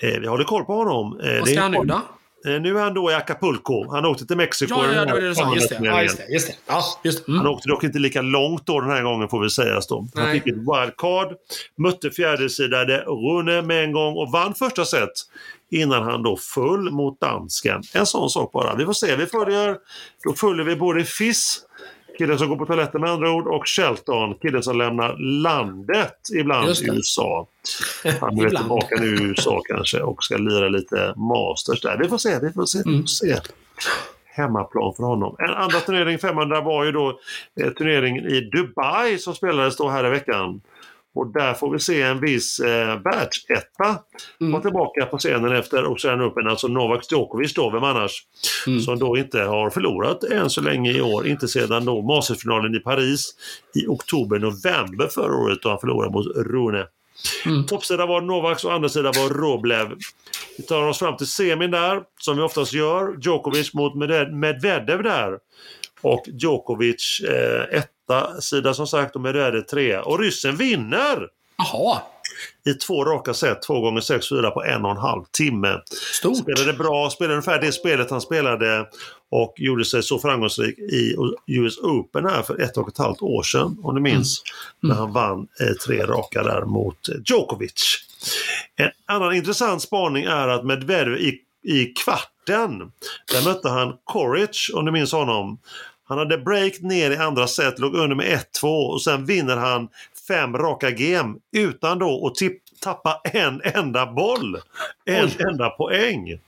Eh, 0.00 0.20
vi 0.20 0.26
håller 0.26 0.44
koll 0.44 0.64
på 0.64 0.72
honom. 0.74 1.20
Eh, 1.20 1.38
Vad 1.38 1.48
ska 1.48 1.60
han 1.60 1.70
nu 1.72 1.78
då? 1.84 2.00
Eh, 2.46 2.60
nu 2.60 2.78
är 2.78 2.82
han 2.82 2.94
då 2.94 3.10
i 3.10 3.14
Acapulco. 3.14 3.90
Han 3.90 4.04
åkte 4.04 4.26
till 4.26 4.36
Mexiko. 4.36 4.74
Ja, 4.74 4.92
ja, 4.92 5.04
det 5.04 5.28
det 5.28 5.34
sa. 5.34 5.54
Just 5.54 5.68
det. 5.68 5.78
Ja, 5.82 6.02
just 6.02 6.16
det. 6.16 6.32
Just 6.32 6.46
det. 6.48 6.54
Ja, 6.66 6.82
just 7.04 7.26
det. 7.26 7.32
Mm. 7.32 7.38
Han 7.38 7.54
åkte 7.54 7.68
dock 7.68 7.84
inte 7.84 7.98
lika 7.98 8.22
långt 8.22 8.66
då 8.66 8.80
den 8.80 8.90
här 8.90 9.02
gången 9.02 9.28
får 9.28 9.40
vi 9.40 9.50
sägas 9.50 9.86
då. 9.86 10.06
Han 10.14 10.24
Nej. 10.24 10.32
fick 10.40 10.52
ett 10.52 10.58
wildcard, 10.58 11.36
mötte 11.76 12.10
fjärdesidade 12.10 12.98
Rune 12.98 13.62
med 13.62 13.84
en 13.84 13.92
gång 13.92 14.16
och 14.16 14.30
vann 14.32 14.54
första 14.54 14.84
set 14.84 15.10
innan 15.70 16.02
han 16.02 16.22
då 16.22 16.36
föll 16.36 16.90
mot 16.90 17.20
dansken. 17.20 17.82
En 17.94 18.06
sån 18.06 18.30
sak 18.30 18.52
bara. 18.52 18.74
Vi 18.74 18.84
får 18.84 18.92
se. 18.92 19.16
Vi 19.16 19.26
följer, 19.26 19.76
då 20.24 20.32
följer 20.32 20.64
vi 20.64 20.76
både 20.76 21.04
FIS 21.04 21.64
killen 22.20 22.38
som 22.38 22.48
går 22.48 22.56
på 22.56 22.66
toaletten 22.66 23.00
med 23.00 23.10
andra 23.10 23.30
ord, 23.30 23.46
och 23.46 23.68
Shelton, 23.68 24.34
killen 24.34 24.62
som 24.62 24.78
lämnar 24.78 25.16
landet 25.42 26.16
ibland 26.34 26.68
i 26.68 26.86
USA. 26.88 27.46
Han 28.20 28.38
är 28.38 28.48
tillbaka 28.48 28.96
nu 29.00 29.06
i 29.06 29.22
USA 29.22 29.62
kanske 29.68 30.00
och 30.00 30.24
ska 30.24 30.36
lira 30.36 30.68
lite 30.68 31.14
Masters 31.16 31.80
där. 31.80 31.98
Vi 31.98 32.08
får 32.08 32.18
se, 32.18 32.38
vi 32.42 32.52
får 32.52 32.66
se. 32.66 32.82
Vi 32.84 33.00
får 33.00 33.06
se. 33.06 33.30
Mm. 33.30 33.42
Hemmaplan 34.24 34.94
för 34.94 35.02
honom. 35.02 35.36
En 35.38 35.50
andra 35.50 35.80
turnering, 35.80 36.18
500, 36.18 36.60
var 36.60 36.84
ju 36.84 36.92
då 36.92 37.20
eh, 37.60 37.70
turneringen 37.70 38.26
i 38.26 38.40
Dubai 38.40 39.18
som 39.18 39.34
spelades 39.34 39.76
då 39.76 39.88
här 39.88 40.06
i 40.06 40.10
veckan. 40.10 40.60
Och 41.14 41.32
där 41.32 41.54
får 41.54 41.72
vi 41.72 41.78
se 41.78 42.02
en 42.02 42.20
viss 42.20 42.60
eh, 42.60 43.02
världsetta 43.02 43.98
mm. 44.40 44.52
vara 44.52 44.62
tillbaka 44.62 45.06
på 45.06 45.18
scenen 45.18 45.52
efter 45.52 45.86
Ocean 45.86 46.22
Open, 46.22 46.48
alltså 46.48 46.68
Novak 46.68 47.12
Djokovic 47.12 47.54
då, 47.54 47.70
vem 47.70 47.84
annars? 47.84 48.22
Mm. 48.66 48.80
Som 48.80 48.98
då 48.98 49.16
inte 49.16 49.40
har 49.40 49.70
förlorat 49.70 50.24
än 50.24 50.50
så 50.50 50.60
länge 50.60 50.92
i 50.92 51.00
år, 51.00 51.26
inte 51.26 51.48
sedan 51.48 51.84
då 51.84 52.02
Mastersfinalen 52.02 52.74
i 52.74 52.78
Paris 52.78 53.34
i 53.74 53.86
oktober-november 53.86 55.08
förra 55.08 55.36
året 55.36 55.58
då 55.62 55.68
han 55.68 55.78
förlorade 55.78 56.12
mot 56.12 56.26
Rune. 56.36 56.86
Mm. 57.46 57.66
Toppsida 57.66 58.06
var 58.06 58.20
Novaks 58.20 58.64
och 58.64 58.72
andra 58.72 58.88
sida 58.88 59.12
var 59.16 59.28
Roblev. 59.28 59.88
Vi 60.58 60.64
tar 60.64 60.86
oss 60.86 60.98
fram 60.98 61.16
till 61.16 61.26
semin 61.26 61.70
där, 61.70 62.02
som 62.20 62.36
vi 62.36 62.42
oftast 62.42 62.72
gör. 62.72 63.16
Djokovic 63.20 63.74
mot 63.74 63.94
Medvedev 64.32 65.02
där. 65.02 65.38
Och 66.00 66.24
Djokovic 66.26 67.20
eh, 67.20 67.78
etta 68.10 68.40
sida 68.40 68.74
som 68.74 68.86
sagt 68.86 69.14
och 69.14 69.20
Medvedev 69.20 69.62
trea. 69.62 70.02
Och 70.02 70.18
ryssen 70.18 70.56
vinner! 70.56 71.28
Jaha. 71.58 72.00
I 72.66 72.74
två 72.74 73.04
raka 73.04 73.34
set, 73.34 73.62
två 73.62 73.80
gånger 73.80 74.00
6-4 74.00 74.50
på 74.50 74.64
en 74.64 74.84
och 74.84 74.90
en 74.90 74.96
halv 74.96 75.24
timme. 75.30 75.80
Stort. 76.12 76.36
Spelade 76.36 76.72
bra, 76.72 77.10
spelade 77.10 77.34
ungefär 77.34 77.60
det 77.60 77.72
spelet 77.72 78.10
han 78.10 78.20
spelade 78.20 78.86
och 79.30 79.54
gjorde 79.56 79.84
sig 79.84 80.02
så 80.02 80.18
framgångsrik 80.18 80.78
i 80.78 81.16
US 81.46 81.78
Open 81.78 82.24
här 82.24 82.42
för 82.42 82.60
ett 82.60 82.76
och 82.76 82.88
ett 82.88 82.98
halvt 82.98 83.22
år 83.22 83.42
sedan, 83.42 83.78
om 83.82 83.94
du 83.94 84.00
minns, 84.00 84.42
mm. 84.82 84.96
när 84.96 85.00
han 85.02 85.12
vann 85.12 85.48
eh, 85.60 85.74
tre 85.86 86.06
raka 86.06 86.42
där 86.42 86.64
mot 86.64 87.08
Djokovic. 87.24 87.96
En 88.76 88.90
annan 89.06 89.34
intressant 89.34 89.82
spaning 89.82 90.24
är 90.24 90.48
att 90.48 90.64
Medvedev 90.64 91.16
i, 91.16 91.38
i 91.62 91.86
kvarten, 91.86 92.92
där 93.32 93.44
mötte 93.44 93.68
han 93.68 93.94
Coric, 94.04 94.70
om 94.74 94.84
du 94.84 94.92
minns 94.92 95.12
honom. 95.12 95.58
Han 96.10 96.18
hade 96.18 96.38
break 96.38 96.80
ner 96.80 97.10
i 97.10 97.16
andra 97.16 97.46
set, 97.46 97.78
låg 97.78 97.94
under 97.94 98.16
med 98.16 98.26
1-2 98.62 98.86
och 98.86 99.02
sen 99.02 99.24
vinner 99.24 99.56
han 99.56 99.88
fem 100.28 100.58
raka 100.58 100.90
game 100.90 101.34
utan 101.52 101.98
då 101.98 102.26
att 102.26 102.36
tappa 102.80 103.20
en 103.24 103.60
enda 103.64 104.06
boll. 104.06 104.56
En 105.04 105.24
Oj. 105.24 105.36
enda 105.50 105.70
poäng. 105.70 106.38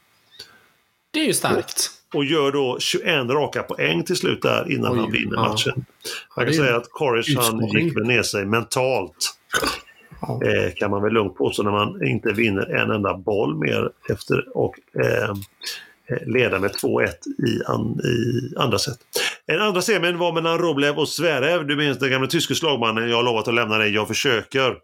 Det 1.10 1.20
är 1.20 1.24
ju 1.24 1.32
starkt. 1.32 1.90
Och, 2.12 2.18
och 2.18 2.24
gör 2.24 2.52
då 2.52 2.78
21 2.80 3.30
raka 3.30 3.62
poäng 3.62 4.04
till 4.04 4.16
slut 4.16 4.42
där 4.42 4.72
innan 4.72 4.92
Oj, 4.92 4.98
han 4.98 5.12
vinner 5.12 5.34
ja. 5.34 5.48
matchen. 5.48 5.84
Man 6.36 6.46
kan 6.46 6.54
säga 6.54 6.76
att 6.76 6.90
Coric 6.90 7.36
han 7.36 7.66
gick 7.66 7.96
väl 7.96 8.06
ner 8.06 8.22
sig 8.22 8.44
mentalt. 8.44 9.34
Ja. 10.20 10.40
Eh, 10.44 10.72
kan 10.74 10.90
man 10.90 11.02
väl 11.02 11.12
lugnt 11.12 11.36
påstå 11.36 11.62
när 11.62 11.70
man 11.70 12.06
inte 12.06 12.32
vinner 12.32 12.74
en 12.74 12.90
enda 12.90 13.14
boll 13.14 13.56
mer 13.56 13.90
efter 14.10 14.56
och 14.56 14.74
Eh, 15.04 15.34
Eh, 16.08 16.26
leda 16.26 16.58
med 16.58 16.70
2-1 16.70 17.08
i, 17.46 17.62
an, 17.66 18.00
i 18.04 18.54
andra 18.56 18.78
set. 18.78 18.98
En 19.46 19.60
andra 19.60 19.82
semin 19.82 20.18
var 20.18 20.32
mellan 20.32 20.58
Roblev 20.58 20.98
och 20.98 21.08
Zverev. 21.08 21.66
Du 21.66 21.76
minns 21.76 21.98
den 21.98 22.10
gamla 22.10 22.26
tyske 22.26 22.54
slagmannen. 22.54 23.08
Jag 23.08 23.16
har 23.16 23.22
lovat 23.22 23.48
att 23.48 23.54
lämna 23.54 23.78
dig. 23.78 23.94
Jag 23.94 24.08
försöker. 24.08 24.76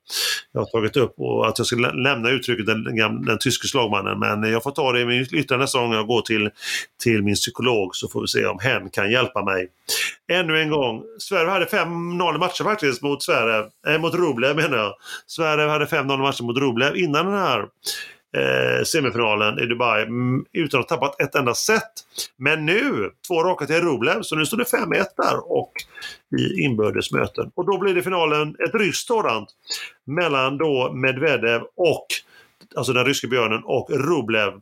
Jag 0.52 0.60
har 0.60 0.66
tagit 0.66 0.96
upp 0.96 1.14
och 1.18 1.48
att 1.48 1.58
jag 1.58 1.66
ska 1.66 1.76
lämna 1.76 2.30
uttrycket 2.30 2.66
den, 2.66 2.84
den, 2.84 3.24
den 3.24 3.38
tyske 3.38 3.68
slagmannen. 3.68 4.18
Men 4.18 4.52
jag 4.52 4.62
får 4.62 4.70
ta 4.70 4.92
det 4.92 5.00
i 5.00 5.06
min 5.06 5.26
yttrande 5.32 5.64
nästa 5.64 5.78
gång 5.78 5.92
jag 5.92 6.06
går 6.06 6.22
till, 6.22 6.50
till 7.02 7.22
min 7.22 7.34
psykolog 7.34 7.96
så 7.96 8.08
får 8.08 8.20
vi 8.20 8.28
se 8.28 8.46
om 8.46 8.58
hen 8.60 8.90
kan 8.90 9.10
hjälpa 9.10 9.44
mig. 9.44 9.68
Ännu 10.32 10.60
en 10.60 10.70
gång. 10.70 11.02
Zverev 11.18 11.48
hade 11.48 11.64
5-0 11.64 12.38
matcher 12.38 12.64
faktiskt 12.64 13.02
mot 13.02 13.22
Zverev. 13.22 13.64
Äh, 13.88 13.98
mot 13.98 14.14
Roblev 14.14 14.56
menar 14.56 14.76
jag. 14.76 14.94
Zverev 15.26 15.68
hade 15.68 15.84
5-0 15.84 16.18
matcher 16.18 16.42
mot 16.42 16.58
Roblev 16.58 16.96
innan 16.96 17.26
den 17.26 17.34
här 17.34 17.66
eh, 18.36 18.84
semifinalen 18.84 19.58
i 19.58 19.66
Dubai 19.66 20.02
mm, 20.02 20.44
utan 20.52 20.80
att 20.80 20.90
ha 20.90 20.96
tappat 20.96 21.20
ett 21.20 21.34
enda 21.34 21.54
set. 21.54 21.92
Men 22.36 22.66
nu, 22.66 23.10
två 23.26 23.44
raka 23.44 23.66
till 23.66 23.80
Rublev, 23.80 24.22
så 24.22 24.36
nu 24.36 24.46
står 24.46 24.56
det 24.56 24.64
5-1 24.64 25.04
där 25.16 25.52
och 25.52 25.72
i 26.38 26.62
inbördes 26.62 27.12
möten. 27.12 27.50
Och 27.54 27.66
då 27.66 27.78
blir 27.78 27.94
det 27.94 28.02
finalen 28.02 28.48
ett 28.48 28.74
ryskt 28.74 29.06
sådant 29.06 29.48
mellan 30.04 30.58
då 30.58 30.92
Medvedev 30.92 31.62
och 31.76 32.06
alltså 32.76 32.92
den 32.92 33.04
ryske 33.04 33.26
björnen 33.28 33.62
och 33.64 33.90
Rublev. 33.90 34.52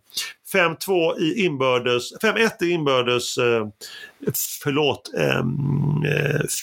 5-2 0.52 1.18
i 1.18 1.44
inbördes, 1.44 2.12
5-1 2.22 2.62
i 2.62 2.70
inbördes, 2.70 3.38
eh, 3.38 3.66
förlåt, 4.62 5.10
eh, 5.18 5.44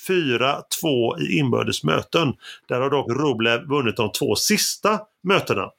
4-2 0.08 1.20
i 1.20 1.38
inbördes 1.38 1.84
möten. 1.84 2.34
Där 2.68 2.82
har 2.82 2.89
dock 2.89 3.12
Rublev 3.12 3.68
vunnit 3.68 3.98
de 3.98 4.12
två 4.12 4.36
sista 4.36 5.00
mötena 5.23 5.71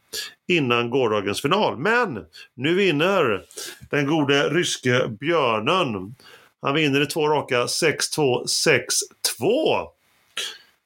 innan 0.49 0.91
gårdagens 0.91 1.43
final. 1.43 1.79
Men 1.79 2.25
nu 2.55 2.75
vinner 2.75 3.43
den 3.91 4.07
gode 4.07 4.49
ryske 4.49 5.09
björnen. 5.21 6.15
Han 6.63 6.75
vinner 6.75 7.01
i 7.01 7.07
två 7.07 7.29
raka 7.29 7.65
6-2, 7.65 8.45
6-2 9.39 9.87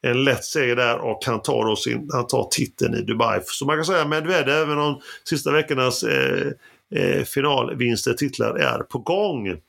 en 0.02 0.24
lätt 0.24 0.44
seger 0.44 0.76
där 0.76 0.98
och 0.98 1.24
han 1.26 1.42
tar, 1.42 1.64
då 1.64 1.76
sin, 1.76 2.10
han 2.12 2.26
tar 2.26 2.48
titeln 2.50 2.94
i 2.94 3.02
Dubai. 3.02 3.40
Så 3.44 3.64
man 3.64 3.76
kan 3.76 3.84
säga 3.84 4.04
Medvedev 4.04 4.62
även 4.62 4.78
om 4.78 5.00
sista 5.24 5.52
veckornas 5.52 6.02
eh, 6.02 6.46
eh, 6.94 7.24
finalvinster, 7.24 8.12
titlar 8.12 8.54
är 8.54 8.78
på 8.78 8.98
gång. 8.98 9.60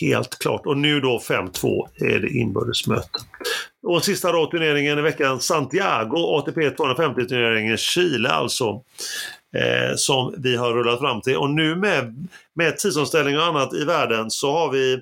Helt 0.00 0.38
klart. 0.38 0.66
Och 0.66 0.76
nu 0.76 1.00
då 1.00 1.18
5-2 1.18 1.88
är 1.94 2.18
det 2.18 2.28
inbördesmöte. 2.28 3.18
Och 3.82 4.04
sista 4.04 4.32
då 4.32 4.46
turneringen 4.46 4.98
i 4.98 5.02
veckan, 5.02 5.40
Santiago, 5.40 6.38
ATP 6.38 6.70
250-turneringen, 6.70 7.76
Chile 7.76 8.28
alltså. 8.28 8.82
Eh, 9.54 9.94
som 9.96 10.34
vi 10.38 10.56
har 10.56 10.72
rullat 10.72 10.98
fram 10.98 11.20
till. 11.20 11.36
Och 11.36 11.50
nu 11.50 11.76
med, 11.76 12.28
med 12.54 12.78
tidsomställning 12.78 13.36
och 13.36 13.44
annat 13.44 13.74
i 13.74 13.84
världen 13.84 14.30
så 14.30 14.52
har 14.52 14.70
vi 14.70 15.00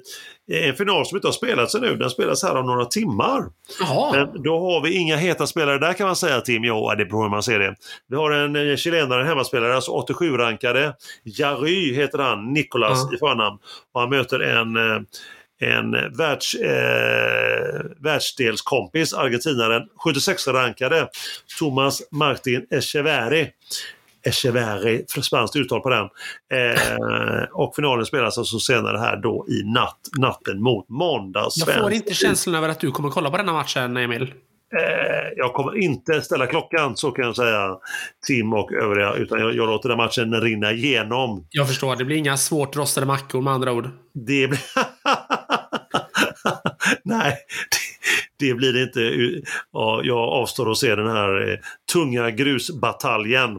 en 0.53 0.75
final 0.75 1.07
som 1.07 1.17
inte 1.17 1.29
har 1.29 1.33
spelats 1.33 1.75
ännu. 1.75 1.97
Den 1.97 2.11
spelas 2.11 2.43
här 2.43 2.57
om 2.57 2.67
några 2.67 2.85
timmar. 2.85 3.45
Jaha. 3.81 4.13
Men 4.13 4.43
då 4.43 4.61
har 4.61 4.81
vi 4.81 4.93
inga 4.97 5.17
heta 5.17 5.47
spelare 5.47 5.79
där 5.79 5.93
kan 5.93 6.07
man 6.07 6.17
säga 6.17 6.41
Tim. 6.41 6.65
Ja, 6.65 6.95
det 6.99 7.05
beror 7.05 7.23
hur 7.23 7.31
man 7.31 7.43
ser 7.43 7.59
det. 7.59 7.75
Vi 8.09 8.17
har 8.17 8.31
en 8.31 8.71
eh, 8.71 8.77
chilenare, 8.77 9.21
en 9.21 9.27
hemmaspelare, 9.27 9.75
alltså 9.75 9.93
87-rankade. 9.93 10.95
Jary 11.25 11.95
heter 11.95 12.19
han, 12.19 12.53
Nicolas 12.53 13.09
ja. 13.11 13.17
i 13.17 13.19
förnamn. 13.19 13.59
Och 13.93 14.01
han 14.01 14.11
möter 14.11 14.41
en 14.41 14.77
eh, 14.77 15.01
en 15.61 16.17
världs, 16.17 16.55
eh, 16.55 17.81
världsdelskompis, 17.99 19.15
argentinaren, 19.15 19.83
76-rankade 20.05 21.09
Thomas 21.59 22.03
Martin 22.11 22.67
Echeverri. 22.71 23.51
Echeverri, 24.23 25.05
spanskt 25.23 25.57
uttal 25.57 25.81
på 25.81 25.91
den. 25.91 26.09
Eh, 26.59 27.43
och 27.53 27.77
finalen 27.77 28.07
spelas 28.07 28.39
alltså 28.39 28.59
senare 28.59 28.99
här 28.99 29.17
då 29.17 29.47
i 29.49 29.63
natt, 29.63 29.99
natten 30.19 30.63
mot 30.63 30.89
måndag. 30.89 31.49
Jag 31.57 31.75
får 31.79 31.93
inte 31.93 32.15
känslan 32.15 32.55
över 32.55 32.69
att 32.69 32.81
du 32.81 32.91
kommer 32.91 33.11
kolla 33.11 33.31
på 33.31 33.37
denna 33.37 33.53
matchen, 33.53 33.97
Emil. 33.97 34.35
Eh, 34.77 35.33
jag 35.37 35.53
kommer 35.53 35.79
inte 35.79 36.23
ställa 36.23 36.47
klockan, 36.47 36.97
så 36.97 37.11
kan 37.11 37.25
jag 37.25 37.37
säga, 37.37 37.77
Tim 38.27 38.53
och 38.53 38.73
övriga, 38.73 39.15
utan 39.15 39.41
jag, 39.41 39.55
jag 39.55 39.69
låter 39.69 39.89
den 39.89 39.99
matchen 39.99 40.41
rinna 40.41 40.73
igenom. 40.73 41.47
Jag 41.51 41.69
förstår, 41.69 41.97
det 41.97 42.05
blir 42.05 42.17
inga 42.17 42.37
svårt 42.37 42.77
rostade 42.77 43.07
mackor 43.07 43.43
med 43.43 43.53
andra 43.53 43.73
ord. 43.73 43.89
Det 44.13 44.49
blir... 44.49 44.61
Nej, 47.05 47.37
det, 48.39 48.47
det, 48.47 48.55
blir 48.55 48.73
det 48.73 48.83
inte. 48.83 49.01
Ja, 49.73 50.01
jag 50.05 50.19
avstår 50.19 50.71
att 50.71 50.79
se 50.79 50.95
den 50.95 51.11
här 51.11 51.51
eh, 51.51 51.59
tunga 51.93 52.31
grusbataljen 52.31 53.51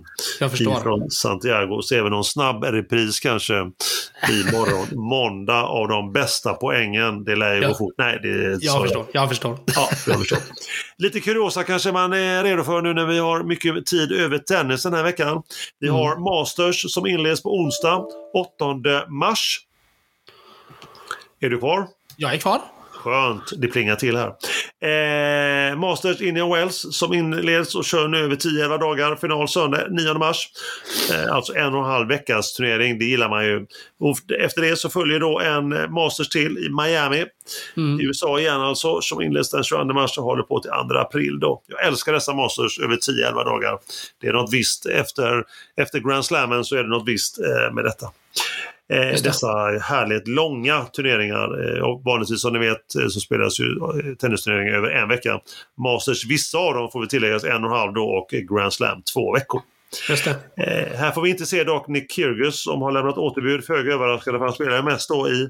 från 0.83 1.11
Santiago. 1.11 1.81
Så 1.81 1.95
även 1.95 2.11
någon 2.11 2.23
snabb 2.23 2.63
repris 2.63 3.19
kanske 3.19 3.53
imorgon, 4.29 4.87
måndag 5.09 5.63
av 5.63 5.87
de 5.87 6.13
bästa 6.13 6.53
poängen. 6.53 7.23
Det 7.23 7.35
lär 7.35 7.55
ju 7.55 7.67
gå 7.67 7.75
fort. 7.75 7.93
Nej, 7.97 8.19
det, 8.23 8.63
jag, 8.63 8.81
förstår, 8.81 9.05
jag 9.13 9.29
förstår. 9.29 9.57
Ja, 9.75 9.89
jag 10.07 10.19
förstår. 10.19 10.39
Lite 10.97 11.19
kuriosa 11.19 11.63
kanske 11.63 11.91
man 11.91 12.13
är 12.13 12.43
redo 12.43 12.63
för 12.63 12.81
nu 12.81 12.93
när 12.93 13.05
vi 13.05 13.19
har 13.19 13.43
mycket 13.43 13.85
tid 13.85 14.11
över 14.11 14.37
tennis 14.37 14.83
den 14.83 14.93
här 14.93 15.03
veckan. 15.03 15.43
Vi 15.79 15.87
mm. 15.87 15.99
har 15.99 16.39
Masters 16.39 16.93
som 16.93 17.07
inleds 17.07 17.43
på 17.43 17.57
onsdag 17.57 18.05
8 18.33 19.09
mars. 19.09 19.59
Är 21.39 21.49
du 21.49 21.57
kvar? 21.57 21.87
Jag 22.17 22.33
är 22.33 22.37
kvar. 22.37 22.61
Skönt, 23.01 23.43
det 23.57 23.67
plingar 23.67 23.95
till 23.95 24.17
här. 24.17 24.31
Eh, 24.81 25.75
Masters 25.75 26.21
Indian 26.21 26.49
Wells 26.49 26.87
som 26.91 27.13
inleds 27.13 27.75
och 27.75 27.85
kör 27.85 28.07
nu 28.07 28.17
över 28.17 28.35
10-11 28.35 28.77
dagar. 28.77 29.15
Final 29.15 29.47
söndag 29.47 29.87
9 29.89 30.13
mars. 30.13 30.49
Eh, 31.11 31.33
alltså 31.35 31.55
en 31.55 31.73
och 31.73 31.79
en 31.79 31.85
halv 31.85 32.07
veckas 32.07 32.53
turnering, 32.53 32.99
det 32.99 33.05
gillar 33.05 33.29
man 33.29 33.45
ju. 33.45 33.65
Och 33.99 34.31
efter 34.31 34.61
det 34.61 34.75
så 34.75 34.89
följer 34.89 35.19
då 35.19 35.39
en 35.39 35.93
Masters 35.93 36.29
till 36.29 36.57
i 36.57 36.69
Miami. 36.69 37.25
Mm. 37.77 37.99
I 37.99 38.03
USA 38.03 38.39
igen 38.39 38.61
alltså, 38.61 39.01
som 39.01 39.21
inleds 39.21 39.51
den 39.51 39.63
22 39.63 39.93
mars 39.93 40.17
och 40.17 40.23
håller 40.23 40.43
på 40.43 40.59
till 40.59 40.71
2 40.71 40.97
april. 40.97 41.39
Då. 41.39 41.61
Jag 41.67 41.85
älskar 41.85 42.13
dessa 42.13 42.33
Masters 42.33 42.79
över 42.79 42.95
10-11 42.95 43.45
dagar. 43.45 43.79
Det 44.21 44.27
är 44.27 44.33
något 44.33 44.53
visst. 44.53 44.85
Efter, 44.85 45.43
efter 45.77 45.99
Grand 45.99 46.25
Slammen 46.25 46.63
så 46.63 46.75
är 46.75 46.83
det 46.83 46.89
något 46.89 47.07
visst 47.07 47.39
eh, 47.39 47.73
med 47.73 47.85
detta. 47.85 48.07
Eh, 48.91 49.21
dessa 49.23 49.47
härligt 49.81 50.27
långa 50.27 50.81
turneringar. 50.81 51.77
Eh, 51.77 51.83
och 51.83 52.03
vanligtvis 52.03 52.41
som 52.41 52.53
ni 52.53 52.59
vet 52.59 52.95
eh, 52.95 53.07
så 53.07 53.19
spelas 53.19 53.59
ju 53.59 53.65
eh, 53.65 54.15
tennisturneringar 54.19 54.73
över 54.73 54.89
en 54.89 55.07
vecka. 55.07 55.39
Masters, 55.83 56.25
vissa 56.25 56.57
av 56.57 56.73
dem 56.73 56.91
får 56.91 57.01
vi 57.01 57.07
tilläggas 57.07 57.43
en 57.43 57.63
och 57.63 57.71
en 57.71 57.77
halv 57.77 57.93
då 57.93 58.03
och 58.03 58.29
Grand 58.29 58.73
Slam 58.73 59.01
två 59.13 59.33
veckor. 59.33 59.61
Eh, 60.57 60.97
här 60.97 61.11
får 61.11 61.21
vi 61.21 61.29
inte 61.29 61.45
se 61.45 61.63
dock 61.63 61.87
Nick 61.87 62.11
Kyrgios 62.11 62.63
som 62.63 62.81
har 62.81 62.91
lämnat 62.91 63.17
återbud, 63.17 63.65
föga 63.65 63.93
överraskande 63.93 64.39
för 64.39 64.45
han 64.45 64.55
spelar 64.55 64.83
mest 64.83 65.09
då 65.09 65.29
i, 65.29 65.49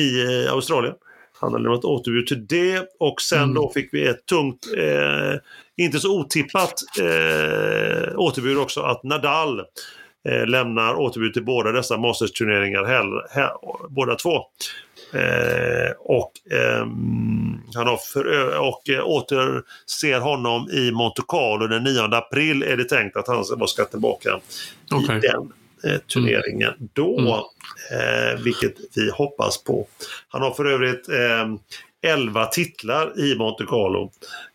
i 0.00 0.22
eh, 0.44 0.52
Australien. 0.52 0.94
Han 1.40 1.52
har 1.52 1.60
lämnat 1.60 1.84
återbud 1.84 2.26
till 2.26 2.46
det 2.46 2.88
och 3.00 3.20
sen 3.20 3.42
mm. 3.42 3.54
då 3.54 3.70
fick 3.74 3.94
vi 3.94 4.06
ett 4.06 4.26
tungt, 4.26 4.66
eh, 4.76 5.38
inte 5.76 6.00
så 6.00 6.20
otippat 6.20 6.74
eh, 7.00 8.18
återbud 8.18 8.58
också 8.58 8.80
att 8.80 9.02
Nadal 9.02 9.62
eh, 10.28 10.46
lämnar 10.46 10.94
återbud 10.94 11.34
till 11.34 11.44
båda 11.44 11.72
dessa 11.72 11.96
Masters-turneringar, 11.96 12.84
båda 13.88 14.14
två. 14.14 14.36
Eh, 15.12 15.90
och 15.98 16.32
eh, 16.52 16.86
han 17.74 17.86
har 17.86 17.96
för, 17.96 18.58
och 18.58 18.88
eh, 18.88 19.06
återser 19.06 20.20
honom 20.20 20.70
i 20.70 20.90
Monte 20.90 21.22
Carlo 21.28 21.66
den 21.66 21.84
9 21.84 22.00
april 22.02 22.62
är 22.62 22.76
det 22.76 22.84
tänkt 22.84 23.16
att 23.16 23.28
han 23.28 23.44
ska 23.44 23.84
tillbaka 23.84 24.40
okay. 24.94 25.18
i 25.18 25.20
den 25.20 25.52
eh, 25.84 26.00
turneringen 26.00 26.74
mm. 26.78 26.88
då. 26.92 27.18
Mm. 27.18 27.28
Eh, 28.00 28.40
vilket 28.40 28.74
vi 28.96 29.10
hoppas 29.10 29.64
på. 29.64 29.86
Han 30.28 30.42
har 30.42 30.50
för 30.50 30.64
övrigt 30.64 31.08
11 32.02 32.46
titlar 32.46 33.20
i 33.20 33.38
Monte 33.38 33.64
Carlo, 33.64 34.10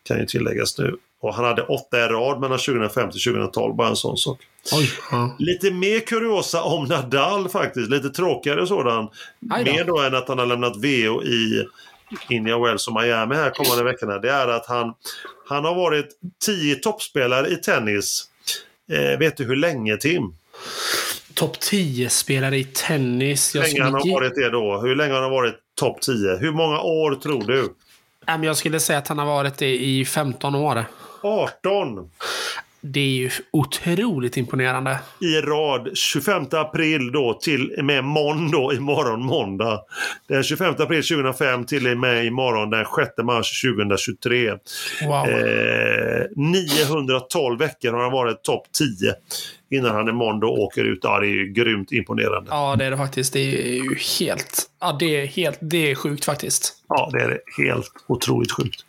kan 0.07 0.19
ju 0.19 0.25
tilläggas 0.25 0.79
nu. 0.79 0.95
Och 1.21 1.33
han 1.33 1.45
hade 1.45 1.63
åtta 1.63 2.05
i 2.05 2.07
rad 2.07 2.39
mellan 2.39 2.57
2005 2.57 3.11
till 3.11 3.23
2012, 3.23 3.75
bara 3.75 3.87
en 3.87 3.95
sån 3.95 4.17
sak. 4.17 4.39
Oj. 4.73 4.91
Ja. 5.11 5.35
Lite 5.39 5.71
mer 5.71 5.99
kuriosa 5.99 6.63
om 6.63 6.85
Nadal 6.85 7.49
faktiskt, 7.49 7.89
lite 7.89 8.09
tråkigare 8.09 8.67
sådan. 8.67 9.09
Då. 9.39 9.55
Mer 9.57 9.83
då 9.83 9.99
än 9.99 10.15
att 10.15 10.27
han 10.27 10.39
har 10.39 10.45
lämnat 10.45 10.75
VO 10.75 11.23
i 11.23 11.65
Indian 12.29 12.63
Wells 12.63 12.87
och 12.87 12.93
Miami 12.93 13.35
här 13.35 13.49
kommande 13.49 13.83
veckorna. 13.83 14.17
Det 14.17 14.31
är 14.31 14.47
att 14.47 14.65
han, 14.65 14.93
han 15.47 15.65
har 15.65 15.75
varit 15.75 16.07
tio 16.45 16.75
toppspelare 16.75 17.47
i 17.47 17.55
tennis. 17.55 18.29
Eh, 18.91 19.19
vet 19.19 19.37
du 19.37 19.43
hur 19.43 19.55
länge 19.55 19.97
Tim? 19.97 20.35
Topp 21.33 21.57
10-spelare 21.57 22.57
i 22.57 22.63
tennis. 22.63 23.55
Hur 23.55 23.61
länge 23.61 23.83
han 23.83 23.93
har 23.93 24.13
varit 24.13 24.35
det 24.35 24.49
då? 24.49 24.81
Hur 24.81 24.95
länge 24.95 25.13
har 25.13 25.21
han 25.21 25.31
varit 25.31 25.55
topp 25.79 26.01
10? 26.01 26.37
Hur 26.37 26.51
många 26.51 26.79
år 26.79 27.15
tror 27.15 27.43
du? 27.43 27.73
Men 28.27 28.43
jag 28.43 28.57
skulle 28.57 28.79
säga 28.79 28.99
att 28.99 29.07
han 29.07 29.19
har 29.19 29.25
varit 29.25 29.57
det 29.57 29.83
i 29.83 30.05
15 30.05 30.55
år. 30.55 30.85
18 31.21 32.09
Det 32.81 32.99
är 32.99 33.03
ju 33.03 33.29
otroligt 33.51 34.37
imponerande. 34.37 34.99
i 35.21 35.41
rad 35.41 35.97
25 35.97 36.45
april 36.51 37.11
då 37.11 37.33
till 37.33 37.75
med 37.83 38.03
måndag 38.03 38.73
imorgon 38.73 39.25
måndag. 39.25 39.79
Den 40.27 40.43
25 40.43 40.75
april 40.79 41.03
2005 41.03 41.65
till 41.65 41.87
och 41.87 41.97
med 41.97 42.25
imorgon 42.25 42.69
den 42.69 42.85
6 42.95 43.11
mars 43.23 43.61
2023. 43.61 44.51
Wow. 45.07 45.27
Eh, 45.29 46.25
912 46.35 47.59
veckor 47.59 47.91
har 47.93 48.01
han 48.01 48.11
varit 48.11 48.43
topp 48.43 48.67
10 48.77 49.13
innan 49.71 49.95
han 49.95 50.09
imorgon 50.09 50.39
då 50.39 50.47
åker 50.47 50.83
ut. 50.83 50.99
Ja, 51.01 51.19
det 51.19 51.27
är 51.27 51.29
ju 51.29 51.53
grymt 51.53 51.91
imponerande. 51.91 52.49
Ja, 52.51 52.75
det 52.75 52.85
är 52.85 52.91
det 52.91 52.97
faktiskt. 52.97 53.33
Det 53.33 53.39
är 53.39 53.73
ju 53.73 53.95
helt... 54.19 54.63
Ja, 54.81 54.97
det 54.99 55.21
är 55.21 55.25
helt... 55.25 55.57
Det 55.61 55.91
är 55.91 55.95
sjukt 55.95 56.25
faktiskt. 56.25 56.73
Ja, 56.87 57.09
det 57.13 57.21
är 57.21 57.29
det. 57.29 57.63
Helt 57.63 57.91
otroligt 58.07 58.51
sjukt. 58.51 58.85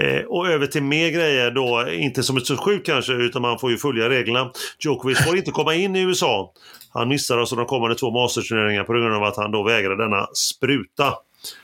Eh, 0.00 0.24
och 0.26 0.48
över 0.48 0.66
till 0.66 0.82
mer 0.82 1.10
grejer 1.10 1.50
då, 1.50 1.90
inte 1.90 2.22
som 2.22 2.36
ett 2.36 2.46
så 2.46 2.56
sjukt 2.56 2.86
kanske, 2.86 3.12
utan 3.12 3.42
man 3.42 3.58
får 3.58 3.70
ju 3.70 3.76
följa 3.76 4.08
reglerna. 4.08 4.50
Djokovic 4.84 5.24
får 5.26 5.36
inte 5.36 5.50
komma 5.50 5.74
in 5.74 5.96
i 5.96 6.00
USA. 6.00 6.52
Han 6.92 7.08
missar 7.08 7.38
alltså 7.38 7.56
de 7.56 7.66
kommande 7.66 7.94
två 7.94 8.10
masterturneringarna 8.10 8.84
på 8.84 8.92
grund 8.92 9.14
av 9.14 9.22
att 9.22 9.36
han 9.36 9.50
då 9.50 9.62
vägrar 9.62 9.96
denna 9.96 10.26
spruta. 10.34 11.14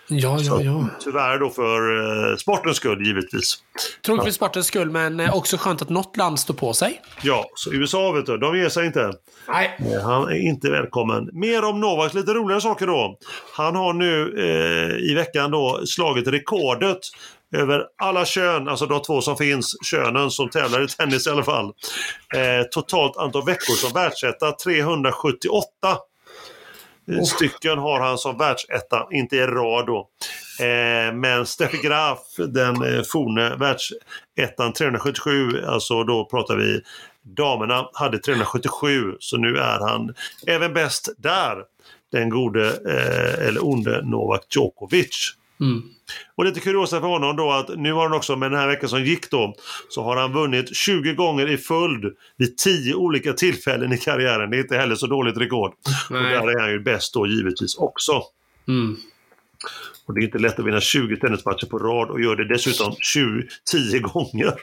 Ja, 0.08 0.38
ja, 0.40 0.60
ja. 0.62 0.88
Tyvärr 1.00 1.38
då 1.38 1.50
för 1.50 2.30
eh, 2.30 2.36
sportens 2.36 2.76
skull 2.76 3.06
givetvis. 3.06 3.54
Tråkigt 4.06 4.24
för 4.24 4.30
sportens 4.30 4.66
skull, 4.66 4.90
men 4.90 5.20
eh, 5.20 5.36
också 5.36 5.56
skönt 5.56 5.82
att 5.82 5.88
något 5.88 6.16
land 6.16 6.40
står 6.40 6.54
på 6.54 6.72
sig. 6.74 7.02
Ja, 7.22 7.46
så 7.54 7.72
USA 7.72 8.12
vet 8.12 8.26
du, 8.26 8.38
de 8.38 8.58
ger 8.58 8.68
sig 8.68 8.86
inte. 8.86 9.12
Nej. 9.48 9.76
Eh, 9.78 10.02
Han 10.02 10.28
är 10.28 10.48
inte 10.48 10.70
välkommen. 10.70 11.30
Mer 11.32 11.64
om 11.64 11.80
Novak, 11.80 12.14
lite 12.14 12.34
roligare 12.34 12.60
saker 12.60 12.86
då. 12.86 13.18
Han 13.54 13.76
har 13.76 13.92
nu 13.92 14.34
eh, 14.38 15.10
i 15.10 15.14
veckan 15.14 15.50
då 15.50 15.80
slagit 15.86 16.28
rekordet 16.28 16.98
över 17.56 17.84
alla 18.02 18.24
kön, 18.24 18.68
alltså 18.68 18.86
de 18.86 19.02
två 19.02 19.20
som 19.20 19.36
finns, 19.36 19.76
könen 19.84 20.30
som 20.30 20.48
tävlar 20.50 20.84
i 20.84 20.88
tennis 20.88 21.26
i 21.26 21.30
alla 21.30 21.44
fall. 21.44 21.64
Eh, 22.34 22.62
totalt 22.70 23.16
antal 23.16 23.44
veckor 23.44 23.74
som 23.74 23.92
världsetta 23.92 24.52
378 24.52 25.66
Oh. 27.08 27.24
stycken 27.24 27.78
har 27.78 28.00
han 28.00 28.18
som 28.18 28.38
världsetta, 28.38 29.06
inte 29.10 29.36
i 29.36 29.40
rad 29.40 29.86
då. 29.86 30.08
Eh, 30.60 31.14
men 31.14 31.46
Steffi 31.46 31.78
Graf, 31.82 32.18
den 32.36 32.82
eh, 32.82 33.02
forne 33.02 33.56
världsettan 33.56 34.72
377, 34.72 35.64
alltså 35.66 36.04
då 36.04 36.24
pratar 36.24 36.56
vi 36.56 36.80
damerna, 37.22 37.88
hade 37.92 38.18
377 38.18 39.14
så 39.20 39.36
nu 39.36 39.56
är 39.58 39.78
han 39.88 40.14
även 40.46 40.74
bäst 40.74 41.08
där. 41.18 41.56
Den 42.12 42.30
gode, 42.30 42.68
eh, 42.68 43.48
eller 43.48 43.64
onde 43.64 44.02
Novak 44.02 44.46
Djokovic. 44.50 45.34
Mm. 45.60 45.82
Och 46.34 46.44
lite 46.44 46.60
kuriosa 46.60 47.00
för 47.00 47.08
honom 47.08 47.36
då 47.36 47.52
att 47.52 47.68
nu 47.68 47.92
har 47.92 48.02
han 48.02 48.12
också 48.12 48.36
med 48.36 48.50
den 48.50 48.60
här 48.60 48.66
veckan 48.66 48.88
som 48.88 49.04
gick 49.04 49.30
då 49.30 49.54
så 49.88 50.02
har 50.02 50.16
han 50.16 50.32
vunnit 50.32 50.76
20 50.76 51.12
gånger 51.14 51.50
i 51.50 51.56
följd 51.56 52.04
vid 52.36 52.58
10 52.58 52.94
olika 52.94 53.32
tillfällen 53.32 53.92
i 53.92 53.98
karriären. 53.98 54.50
Det 54.50 54.56
är 54.56 54.60
inte 54.60 54.76
heller 54.76 54.94
så 54.94 55.06
dåligt 55.06 55.36
rekord. 55.36 55.70
Och 55.70 56.22
Nej. 56.22 56.22
där 56.34 56.50
är 56.56 56.60
han 56.60 56.70
ju 56.70 56.80
bäst 56.80 57.14
då 57.14 57.26
givetvis 57.26 57.76
också. 57.76 58.22
Mm. 58.68 58.96
Och 60.06 60.14
det 60.14 60.20
är 60.20 60.24
inte 60.24 60.38
lätt 60.38 60.58
att 60.58 60.66
vinna 60.66 60.80
20 60.80 61.16
tennismatcher 61.16 61.66
på 61.66 61.78
rad 61.78 62.10
och 62.10 62.20
gör 62.20 62.36
det 62.36 62.48
dessutom 62.48 62.94
20, 63.00 63.42
10 63.72 63.98
gånger. 63.98 64.54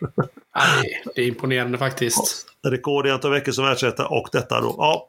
Ja, 0.53 0.61
det- 1.15 1.21
är 1.21 1.27
imponerande 1.27 1.77
faktiskt. 1.77 2.45
Rekord 2.67 3.07
i 3.07 3.11
antal 3.11 3.31
veckor 3.31 3.51
som 3.51 3.65
världsetta 3.65 4.07
och 4.07 4.29
detta 4.31 4.61
då. 4.61 4.75
Ja. 4.77 5.07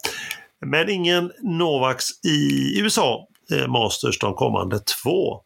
Men 0.66 0.90
ingen 0.90 1.32
Novaks 1.42 2.24
i 2.24 2.80
USA 2.80 3.28
eh, 3.52 3.66
Masters 3.68 4.18
de 4.18 4.34
kommande 4.34 4.80
två. 5.02 5.40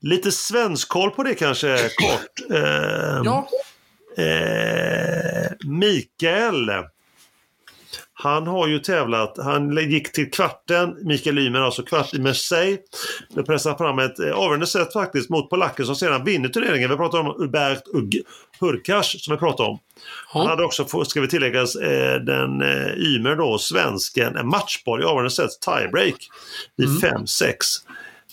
Lite 0.00 0.32
svensk 0.32 0.88
koll 0.88 1.10
på 1.10 1.22
det 1.22 1.34
kanske 1.34 1.76
kort. 1.78 2.50
Eh, 2.50 3.20
Ja. 3.24 3.48
eh, 4.16 5.50
Mikael. 5.64 6.70
Han 8.20 8.46
har 8.46 8.68
ju 8.68 8.78
tävlat, 8.78 9.34
han 9.38 9.76
gick 9.90 10.12
till 10.12 10.30
kvarten, 10.30 10.96
Mikael 11.02 11.38
Ymer 11.38 11.60
alltså 11.60 11.82
kvart 11.82 12.14
i 12.14 12.18
Marseille. 12.20 12.78
Då 13.30 13.42
pressade 13.42 13.78
fram 13.78 13.98
ett 13.98 14.18
eh, 14.18 14.32
avgörande 14.32 14.66
set 14.66 14.92
faktiskt 14.92 15.30
mot 15.30 15.50
polacken 15.50 15.86
som 15.86 15.96
sedan 15.96 16.24
vinner 16.24 16.48
turneringen. 16.48 16.90
Vi 16.90 16.96
pratar 16.96 17.18
om 17.18 17.26
Hubert 17.38 17.82
Hurkacz 18.60 19.24
som 19.24 19.34
vi 19.34 19.38
pratar 19.38 19.64
om. 19.64 19.78
Han 20.28 20.46
hade 20.46 20.64
också, 20.64 21.04
ska 21.04 21.20
vi 21.20 21.28
tilläggas, 21.28 21.76
eh, 21.76 22.20
den 22.20 22.62
eh, 22.62 22.92
Ymer 22.96 23.36
då, 23.36 23.58
svensken, 23.58 24.36
en 24.36 24.48
matchboll 24.48 25.02
i 25.02 25.04
avgörande 25.04 25.30
set, 25.30 25.50
tiebreak 25.60 26.28
i 26.78 26.82
5-6. 26.84 27.54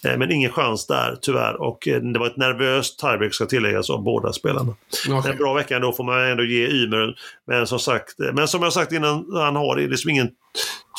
Eh, 0.05 0.17
men 0.17 0.31
ingen 0.31 0.51
chans 0.51 0.87
där 0.87 1.17
tyvärr 1.21 1.61
och 1.61 1.87
eh, 1.87 2.01
det 2.01 2.19
var 2.19 2.27
ett 2.27 2.37
nervöst 2.37 2.99
tiebreak 2.99 3.33
ska 3.33 3.45
tilläggas 3.45 3.89
av 3.89 4.03
båda 4.03 4.33
spelarna. 4.33 4.75
Okej. 5.09 5.31
En 5.31 5.37
bra 5.37 5.53
vecka 5.53 5.75
ändå 5.75 5.93
får 5.93 6.03
man 6.03 6.19
ändå 6.19 6.43
ge 6.43 6.67
Ymer. 6.67 7.15
Men 7.47 7.67
som 7.67 7.79
sagt, 7.79 8.19
eh, 8.19 8.33
men 8.33 8.47
som 8.47 8.63
jag 8.63 8.73
sagt 8.73 8.91
innan, 8.91 9.25
han 9.33 9.55
har 9.55 9.75
det 9.75 9.87
liksom 9.87 10.09
ingen 10.09 10.29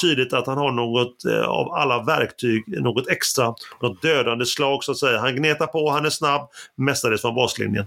tydligt 0.00 0.32
att 0.32 0.46
han 0.46 0.58
har 0.58 0.72
något 0.72 1.24
eh, 1.24 1.48
av 1.48 1.72
alla 1.72 2.02
verktyg, 2.02 2.64
något 2.66 3.08
extra, 3.08 3.54
något 3.82 4.02
dödande 4.02 4.46
slag 4.46 4.84
så 4.84 4.92
att 4.92 4.98
säga. 4.98 5.20
Han 5.20 5.36
gnetar 5.36 5.66
på, 5.66 5.90
han 5.90 6.06
är 6.06 6.10
snabb, 6.10 6.50
mestadels 6.76 7.20
från 7.20 7.34
baslinjen. 7.34 7.86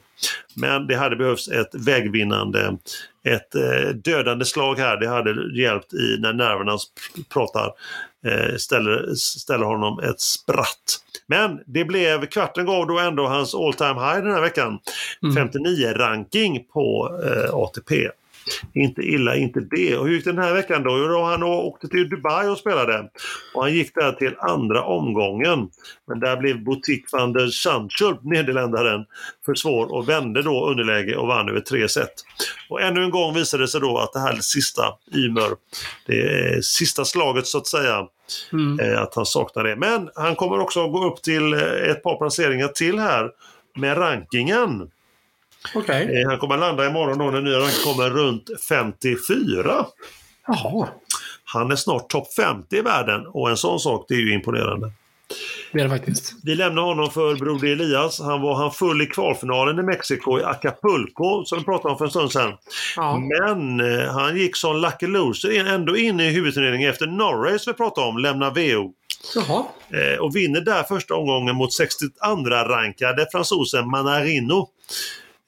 Men 0.56 0.88
det 0.88 0.96
hade 0.96 1.16
behövts 1.16 1.48
ett 1.48 1.76
vägvinnande, 1.76 2.78
ett 3.24 3.56
eh, 3.56 3.90
dödande 3.90 4.46
slag 4.46 4.76
här. 4.76 4.98
Det 4.98 5.08
hade 5.08 5.62
hjälpt 5.62 5.94
i 5.94 6.18
när 6.20 6.34
nerverna 6.34 6.78
pratar, 7.34 7.72
ställer, 8.58 9.16
ställer 9.16 9.66
honom 9.66 10.00
ett 10.00 10.22
spratt. 10.22 11.00
Men 11.28 11.60
det 11.66 11.86
blev, 11.86 12.26
kvarten 12.26 12.66
gav 12.66 12.88
då 12.88 13.00
ändå 13.00 13.28
hans 13.28 13.56
all 13.56 13.74
time 13.74 13.94
high 13.94 14.24
den 14.24 14.34
här 14.34 14.42
veckan. 14.42 14.80
59-ranking 15.22 16.64
på 16.74 17.20
eh, 17.24 17.54
ATP. 17.54 18.10
Inte 18.74 19.02
illa, 19.02 19.36
inte 19.36 19.60
det. 19.60 19.98
Och 19.98 20.08
hur 20.08 20.14
gick 20.16 20.26
det 20.26 20.32
den 20.32 20.44
här 20.44 20.54
veckan 20.54 20.84
då? 20.84 20.98
Jo, 20.98 21.08
då 21.08 21.24
han 21.24 21.44
åkte 21.44 21.88
till 21.88 22.10
Dubai 22.10 22.48
och 22.48 22.58
spelade. 22.58 23.10
Och 23.56 23.62
han 23.62 23.74
gick 23.74 23.96
där 23.96 24.12
till 24.12 24.36
andra 24.40 24.84
omgången. 24.84 25.70
Men 26.08 26.20
där 26.20 26.38
blev 26.38 26.64
Boutique 26.64 27.06
van 27.12 27.34
der 27.34 27.48
Zandschulp, 27.48 28.24
nederländaren, 28.24 29.06
för 29.46 29.56
svår 29.56 29.94
och 29.94 30.10
vände 30.10 30.42
då 30.42 30.70
underläge 30.70 31.16
och 31.16 31.28
vann 31.28 31.50
över 31.50 31.60
tre 31.60 31.90
set. 31.90 32.14
Och 32.70 32.82
ännu 32.82 33.04
en 33.04 33.10
gång 33.10 33.34
visade 33.34 33.64
det 33.64 33.68
sig 33.68 33.82
då 33.82 33.98
att 33.98 34.14
det 34.14 34.20
här 34.20 34.36
sista, 34.42 34.84
Ymer, 35.16 35.50
det 36.08 36.66
sista 36.66 37.06
slaget 37.06 37.48
så 37.48 37.58
att 37.58 37.68
säga, 37.68 38.08
Mm. 38.54 38.80
eh, 38.80 39.02
att 39.02 39.16
han 39.16 39.26
saknar 39.26 39.64
det. 39.64 39.76
Men 39.76 40.10
han 40.16 40.36
kommer 40.36 40.60
också 40.60 40.86
att 40.86 40.92
gå 40.92 41.06
upp 41.06 41.22
till 41.22 41.54
eh, 41.54 41.62
ett 41.62 42.04
par 42.04 42.18
placeringar 42.18 42.68
till 42.68 43.00
här 43.00 43.30
med 43.76 43.98
rankingen. 43.98 44.92
Okej. 45.76 46.22
Eh, 46.22 46.30
Han 46.30 46.40
kommer 46.40 46.56
att 46.56 46.60
landa 46.60 46.88
imorgon 46.88 47.18
då 47.18 47.32
när 47.32 47.42
nya 47.42 47.60
rankingen 47.60 47.96
kommer 47.96 48.10
runt 48.10 48.50
54. 48.70 49.86
Jaha. 50.48 50.88
Han 51.44 51.72
är 51.72 51.76
snart 51.76 52.10
topp 52.10 52.34
50 52.34 52.78
i 52.78 52.82
världen 52.82 53.28
och 53.28 53.50
en 53.50 53.58
sån 53.58 53.80
sak 53.80 54.06
det 54.08 54.14
är 54.14 54.20
ju 54.20 54.34
imponerande. 54.34 54.92
Det 55.72 55.80
är 55.80 55.84
det 55.84 55.90
faktiskt. 55.90 56.34
Vi 56.44 56.56
lämnar 56.56 56.82
honom 56.82 57.12
för 57.12 57.36
Broder 57.36 57.68
Elias. 57.68 58.20
Han 58.20 58.42
var 58.42 58.56
han 58.56 58.72
full 58.72 59.02
i 59.02 59.06
kvalfinalen 59.06 59.80
i 59.80 59.84
Mexiko 59.84 60.40
i 60.40 60.44
Acapulco 60.44 61.46
som 61.46 61.60
vi 61.60 61.66
pratade 61.66 61.92
om 61.92 61.98
för 61.98 62.06
en 62.06 62.12
stund 62.12 62.32
sedan. 62.32 62.54
Ja. 62.96 63.18
Men 63.20 63.80
eh, 63.80 64.12
han 64.12 64.38
gick 64.38 64.56
som 64.56 64.78
lucky 64.78 65.08
loser 65.08 65.66
ändå 65.66 65.98
in 65.98 66.20
i 66.20 66.30
huvudturneringen 66.30 66.90
efter 66.90 67.08
Norris 67.08 67.68
vi 67.68 67.74
pratade 67.74 68.08
om, 68.08 68.18
lämnar 68.18 68.52
VO. 68.52 68.94
Jaha. 69.36 69.66
Eh, 69.90 70.20
och 70.20 70.36
vinner 70.36 70.62
där 70.62 70.84
första 70.84 71.16
omgången 71.16 71.56
mot 71.56 71.70
62-rankade 71.80 73.26
fransosen 73.32 73.90
Manarino. 73.90 74.70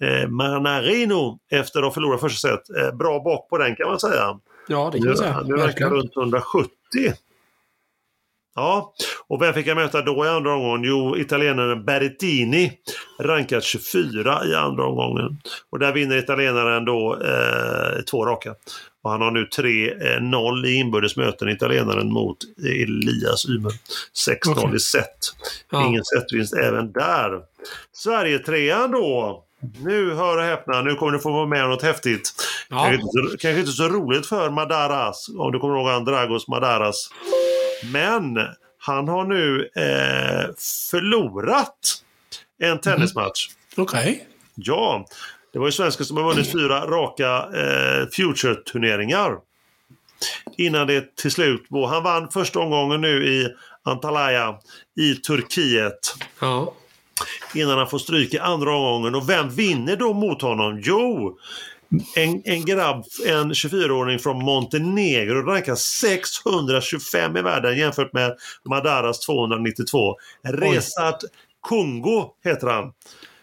Eh, 0.01 0.27
Manarino 0.29 1.39
efter 1.51 1.79
att 1.79 1.85
ha 1.85 1.91
förlorat 1.91 2.19
första 2.21 2.47
set. 2.47 2.69
Eh, 2.77 2.91
bra 2.95 3.19
bak 3.23 3.49
på 3.49 3.57
den 3.57 3.75
kan 3.75 3.87
man 3.87 3.99
säga. 3.99 4.39
Ja, 4.67 4.89
det 4.93 4.97
kan 4.99 5.07
man 5.07 5.17
säga. 5.17 5.41
nu 5.45 5.55
Verkligen. 5.55 5.91
runt 5.93 6.17
170. 6.17 6.69
Ja, 8.55 8.93
och 9.27 9.41
vem 9.41 9.53
fick 9.53 9.67
jag 9.67 9.77
möta 9.77 10.01
då 10.01 10.25
i 10.25 10.29
andra 10.29 10.53
omgången? 10.53 10.83
Jo, 10.83 11.17
italienaren 11.17 11.85
Berrettini, 11.85 12.71
rankad 13.19 13.63
24 13.63 14.41
i 14.45 14.55
andra 14.55 14.85
omgången. 14.85 15.37
Och 15.69 15.79
där 15.79 15.91
vinner 15.93 16.17
italienaren 16.17 16.85
då 16.85 17.13
eh, 17.23 18.01
två 18.01 18.25
raka. 18.25 18.55
Och 19.03 19.11
han 19.11 19.21
har 19.21 19.31
nu 19.31 19.45
3-0 19.57 20.65
i 20.65 20.73
inbördes 20.73 21.15
möten, 21.17 21.49
italienaren 21.49 22.11
mot 22.13 22.37
Elias 22.65 23.45
Ymer. 23.49 23.71
6-0 24.27 24.51
Okej. 24.51 24.75
i 24.75 24.79
set. 24.79 25.17
Ja. 25.71 25.87
Ingen 25.87 26.03
setvinst 26.03 26.53
även 26.53 26.91
där. 26.91 27.41
Sverige 27.91 28.39
trean 28.39 28.91
då. 28.91 29.43
Nu, 29.83 30.13
hör 30.13 30.37
och 30.37 30.43
häpna, 30.43 30.81
nu 30.81 30.95
kommer 30.95 31.11
du 31.11 31.19
få 31.19 31.31
vara 31.31 31.45
med 31.45 31.63
om 31.63 31.69
något 31.69 31.83
häftigt. 31.83 32.33
Ja. 32.69 32.77
Kanske, 32.77 32.93
inte 32.93 33.07
så, 33.07 33.37
kanske 33.37 33.59
inte 33.59 33.71
så 33.71 33.89
roligt 33.89 34.27
för 34.27 34.49
Madaras, 34.49 35.29
om 35.37 35.51
du 35.51 35.59
kommer 35.59 35.75
ihåg 35.77 35.87
han 35.87 36.05
Dragos 36.05 36.47
Madaras. 36.47 37.09
Men 37.91 38.39
han 38.77 39.07
har 39.07 39.25
nu 39.25 39.69
eh, 39.75 40.49
förlorat 40.91 42.03
en 42.59 42.81
tennismatch. 42.81 43.49
Okej. 43.77 44.27
Ja, 44.55 45.05
det 45.53 45.59
var 45.59 45.65
ju 45.65 45.71
svensken 45.71 46.05
som 46.05 46.17
har 46.17 46.23
vunnit 46.23 46.51
fyra 46.51 46.85
raka 46.85 47.37
eh, 47.37 48.07
Future-turneringar. 48.11 49.37
Innan 50.57 50.87
det 50.87 51.15
till 51.15 51.31
slut, 51.31 51.63
han 51.89 52.03
vann 52.03 52.31
första 52.31 52.59
omgången 52.59 53.01
nu 53.01 53.27
i 53.27 53.47
Antalya 53.83 54.55
i 54.99 55.15
Turkiet. 55.15 56.15
Ja. 56.39 56.73
Innan 57.55 57.77
han 57.77 57.87
får 57.89 57.99
stryk 57.99 58.33
i 58.33 58.39
andra 58.39 58.75
omgången. 58.75 59.15
Och 59.15 59.29
vem 59.29 59.49
vinner 59.49 59.95
då 59.95 60.13
mot 60.13 60.41
honom? 60.41 60.81
Jo, 60.83 61.37
en, 62.15 62.41
en 62.45 62.65
grabb, 62.65 63.05
en 63.25 63.53
24-åring 63.53 64.19
från 64.19 64.43
Montenegro, 64.45 65.41
rankar 65.45 65.75
625 65.75 67.37
i 67.37 67.41
världen 67.41 67.77
jämfört 67.77 68.13
med 68.13 68.37
Madaras 68.69 69.19
292. 69.19 70.15
Resat 70.43 71.23
Kungo 71.67 72.29
heter 72.43 72.67
han. 72.67 72.93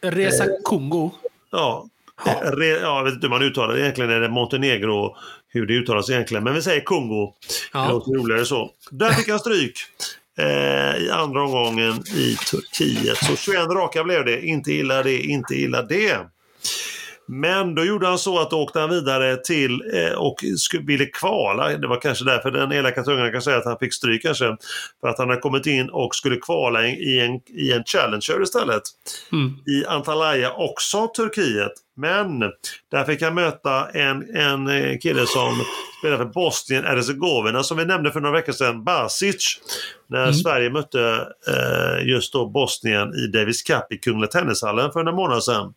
Resa 0.01 0.45
Kongo. 0.65 1.11
Ja. 1.51 1.89
Eh, 2.27 2.51
Re, 2.51 2.67
ja, 2.67 2.97
jag 2.97 3.05
vet 3.05 3.15
inte 3.15 3.27
hur 3.27 3.31
man 3.31 3.43
uttalar 3.43 3.75
det 3.75 3.81
egentligen. 3.81 4.11
Är 4.11 4.21
det 4.21 4.29
Montenegro? 4.29 5.17
Hur 5.49 5.67
det 5.67 5.73
uttalas 5.75 6.11
egentligen. 6.11 6.45
Men 6.45 6.55
vi 6.55 6.63
säger 6.63 6.81
Kongo. 6.81 7.27
Det 7.27 7.55
Ja. 7.79 7.91
låter 7.91 8.13
roligare 8.13 8.45
så. 8.45 8.71
Där 8.91 9.11
fick 9.13 9.29
han 9.29 9.39
stryk. 9.39 9.79
Eh, 10.39 10.97
I 10.97 11.11
andra 11.11 11.43
omgången 11.43 12.03
i 12.15 12.37
Turkiet. 12.51 13.17
Så 13.17 13.37
21 13.37 13.59
raka 13.59 14.05
blev 14.05 14.25
det. 14.25 14.47
Inte 14.47 14.73
illa 14.73 15.03
det, 15.03 15.23
inte 15.23 15.55
illa 15.55 15.83
det. 15.83 16.19
Men 17.29 17.75
då 17.75 17.85
gjorde 17.85 18.07
han 18.07 18.19
så 18.19 18.39
att 18.39 18.51
då 18.51 18.63
åkte 18.63 18.81
han 18.81 18.91
vidare 18.91 19.37
till 19.37 19.83
eh, 19.95 20.19
och 20.19 20.45
skulle, 20.59 20.83
ville 20.83 21.07
kvala. 21.07 21.79
Det 21.79 21.87
var 21.87 22.01
kanske 22.01 22.25
därför 22.25 22.51
den 22.51 22.73
elaka 22.73 23.03
tungan 23.03 23.33
kan 23.33 23.43
säga 23.43 23.57
att 23.57 23.65
han 23.65 23.79
fick 23.79 23.95
stryk 23.95 24.23
kanske. 24.23 24.57
För 25.01 25.09
att 25.09 25.19
han 25.19 25.29
hade 25.29 25.41
kommit 25.41 25.67
in 25.67 25.89
och 25.91 26.15
skulle 26.15 26.37
kvala 26.37 26.87
i, 26.87 27.21
en, 27.21 27.41
i 27.47 27.73
en 27.73 27.85
Challenger 27.85 28.43
istället 28.43 28.83
Mm. 29.33 29.51
i 29.67 29.87
Antalya, 29.87 30.53
också 30.53 31.07
Turkiet. 31.07 31.73
Men 31.97 32.41
där 32.91 33.05
fick 33.05 33.23
han 33.23 33.35
möta 33.35 33.89
en, 33.91 34.37
en 34.37 34.69
eh, 34.69 34.99
kille 34.99 35.27
som 35.27 35.65
spelar 35.99 36.17
för 36.17 36.25
Bosnien 36.25 36.85
Herzegovina 36.85 37.63
som 37.63 37.77
vi 37.77 37.85
nämnde 37.85 38.13
för 38.13 38.21
några 38.21 38.37
veckor 38.37 38.53
sedan, 38.53 38.85
Basic. 38.85 39.59
När 40.07 40.33
Sverige 40.33 40.71
mötte 40.71 41.27
eh, 41.49 42.09
just 42.09 42.33
då 42.33 42.47
Bosnien 42.47 43.15
i 43.15 43.27
Davis 43.27 43.63
Cup 43.63 43.93
i 43.93 43.99
Kungliga 43.99 44.31
Tennishallen 44.31 44.93
för 44.93 45.03
några 45.03 45.17
månader 45.17 45.41
sedan. 45.41 45.75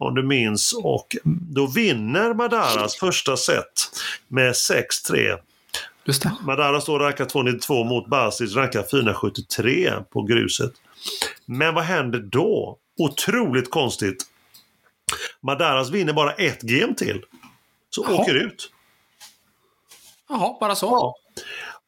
Om 0.00 0.14
du 0.14 0.22
minns. 0.22 0.72
Och 0.82 1.16
då 1.24 1.66
vinner 1.66 2.34
Madaras 2.34 2.96
första 2.96 3.36
set 3.36 3.72
med 4.28 4.52
6-3. 4.52 5.38
Just 6.04 6.22
det. 6.22 6.32
Madara 6.40 6.80
står 6.80 6.98
rankad 6.98 7.28
292 7.28 7.84
mot 7.84 8.06
Basic 8.06 8.56
rankad 8.56 8.90
473 8.90 9.92
på 10.10 10.22
gruset. 10.22 10.72
Men 11.46 11.74
vad 11.74 11.84
händer 11.84 12.18
då? 12.18 12.78
Otroligt 12.98 13.70
konstigt. 13.70 14.24
Madaras 15.40 15.90
vinner 15.90 16.12
bara 16.12 16.32
ett 16.32 16.62
game 16.62 16.94
till. 16.94 17.24
Så 17.90 18.04
Jaha. 18.08 18.20
åker 18.20 18.34
ut. 18.34 18.70
Jaha, 20.28 20.56
bara 20.60 20.74
så? 20.74 21.14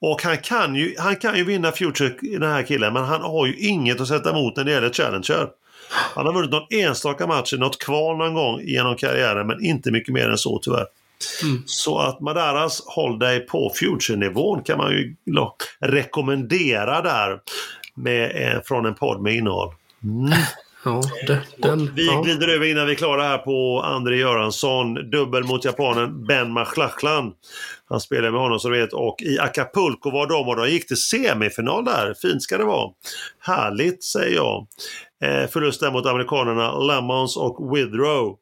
Och 0.03 0.23
han 0.23 0.39
kan, 0.39 0.75
ju, 0.75 0.95
han 0.99 1.17
kan 1.17 1.37
ju 1.37 1.45
vinna 1.45 1.73
Future, 1.73 2.15
den 2.21 2.51
här 2.51 2.63
killen, 2.63 2.93
men 2.93 3.05
han 3.05 3.21
har 3.21 3.47
ju 3.47 3.57
inget 3.57 4.01
att 4.01 4.09
sätta 4.09 4.31
emot 4.31 4.57
när 4.57 4.65
det 4.65 4.71
gäller 4.71 4.91
Challenger. 4.91 5.49
Han 5.91 6.27
har 6.27 6.33
vunnit 6.33 6.51
någon 6.51 6.67
enstaka 6.71 7.27
match, 7.27 7.53
i 7.53 7.59
något 7.59 7.79
kval 7.79 8.17
någon 8.17 8.35
gång 8.35 8.61
genom 8.61 8.97
karriären, 8.97 9.47
men 9.47 9.65
inte 9.65 9.91
mycket 9.91 10.15
mer 10.15 10.29
än 10.31 10.39
så 10.39 10.59
tyvärr. 10.59 10.87
Mm. 11.43 11.63
Så 11.67 11.99
att 11.99 12.21
Madaras 12.21 12.83
håll 12.87 13.19
dig 13.19 13.41
på 13.41 13.73
Future-nivån 13.75 14.63
kan 14.63 14.79
man 14.79 14.91
ju 14.91 15.15
rekommendera 15.81 17.03
där 17.03 17.41
med, 17.95 18.63
från 18.65 18.87
en 18.87 18.95
podd 18.95 19.23
med 19.23 19.35
innehåll. 19.35 19.75
Ja, 20.85 21.03
det, 21.27 21.43
den, 21.57 21.95
Vi 21.95 22.07
ja. 22.07 22.23
glider 22.23 22.49
över 22.49 22.67
innan 22.67 22.87
vi 22.87 22.93
är 22.93 22.97
klara 22.97 23.23
här 23.23 23.39
på 23.39 23.83
André 23.85 24.17
Göransson. 24.17 25.11
Dubbel 25.11 25.45
mot 25.45 25.65
japanen 25.65 26.27
Ben 26.27 26.53
Machlachlan. 26.53 27.33
Han 27.89 28.01
spelar 28.01 28.31
med 28.31 28.41
honom 28.41 28.59
som 28.59 28.71
du 28.71 28.81
vet 28.81 28.93
och 28.93 29.23
i 29.23 29.39
Acapulco 29.39 30.11
var 30.11 30.27
de 30.27 30.49
och 30.49 30.57
de 30.57 30.69
gick 30.69 30.89
till 30.89 30.97
semifinal 30.97 31.85
där. 31.85 32.15
Fint 32.23 32.43
ska 32.43 32.59
det 32.59 32.65
vara. 32.65 32.91
Härligt 33.41 34.05
säger 34.05 34.37
jag. 34.37 34.67
Eh, 35.25 35.49
förlust 35.51 35.81
där 35.81 35.91
mot 35.91 36.07
amerikanerna 36.07 36.79
Lemons 36.79 37.37
och 37.37 37.77
Withrow. 37.77 38.37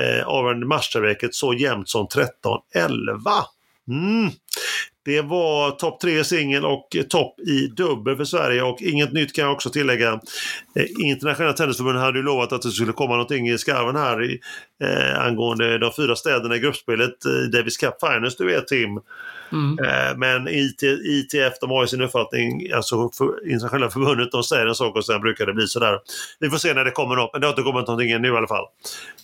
Eh, 0.00 0.26
avgörande 0.26 0.66
matchsträcket 0.66 1.34
så 1.34 1.54
jämnt 1.54 1.88
som 1.88 2.06
13-11. 2.06 3.44
Mm. 3.88 4.30
Det 5.04 5.20
var 5.20 5.70
topp 5.70 6.00
tre 6.00 6.20
i 6.20 6.24
singel 6.24 6.64
och 6.64 6.88
topp 7.08 7.40
i 7.40 7.66
dubbel 7.66 8.16
för 8.16 8.24
Sverige 8.24 8.62
och 8.62 8.82
inget 8.82 9.12
nytt 9.12 9.32
kan 9.32 9.44
jag 9.44 9.52
också 9.52 9.70
tillägga. 9.70 10.12
Eh, 10.76 10.86
Internationella 11.06 11.52
tennisförbundet 11.52 12.02
hade 12.02 12.18
ju 12.18 12.24
lovat 12.24 12.52
att 12.52 12.62
det 12.62 12.70
skulle 12.70 12.92
komma 12.92 13.12
någonting 13.12 13.48
i 13.48 13.58
skarven 13.58 13.96
här 13.96 14.24
i, 14.24 14.40
eh, 14.84 15.20
angående 15.20 15.78
de 15.78 15.92
fyra 15.96 16.16
städerna 16.16 16.56
i 16.56 16.58
gruppspelet 16.58 17.26
i 17.26 17.50
Davis 17.56 17.76
Cup 17.76 17.94
Finals, 18.00 18.36
du 18.36 18.46
vet 18.46 18.66
Tim. 18.66 19.00
Mm. 19.54 19.78
Eh, 19.84 20.16
men 20.16 20.48
IT, 20.48 20.82
ITF 20.82 21.58
de 21.60 21.70
har 21.70 21.82
ju 21.82 21.86
sin 21.86 22.02
uppfattning, 22.02 22.72
alltså 22.72 23.10
för, 23.18 23.50
internationella 23.50 23.90
förbundet, 23.90 24.32
de 24.32 24.42
säger 24.42 24.66
en 24.66 24.74
sak 24.74 24.96
och 24.96 25.06
sen 25.06 25.20
brukar 25.20 25.46
det 25.46 25.52
bli 25.52 25.66
sådär. 25.66 25.98
Vi 26.40 26.50
får 26.50 26.58
se 26.58 26.74
när 26.74 26.84
det 26.84 26.90
kommer 26.90 27.16
något, 27.16 27.30
men 27.32 27.40
det 27.40 27.46
har 27.46 27.52
inte 27.52 27.62
kommit 27.62 27.86
någonting 27.86 28.10
ännu 28.10 28.28
i 28.28 28.30
alla 28.30 28.46
fall. 28.46 28.64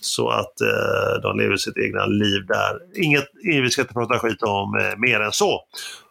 Så 0.01 0.29
att 0.29 0.61
eh, 0.61 1.21
de 1.21 1.37
lever 1.37 1.57
sitt 1.57 1.77
egna 1.77 2.05
liv 2.05 2.45
där. 2.47 3.03
Inget, 3.03 3.23
eh, 3.53 3.61
vi 3.61 3.69
ska 3.69 3.81
inte 3.81 3.93
prata 3.93 4.19
skit 4.19 4.43
om 4.43 4.77
eh, 4.77 4.97
mer 4.97 5.19
än 5.19 5.31
så. 5.31 5.61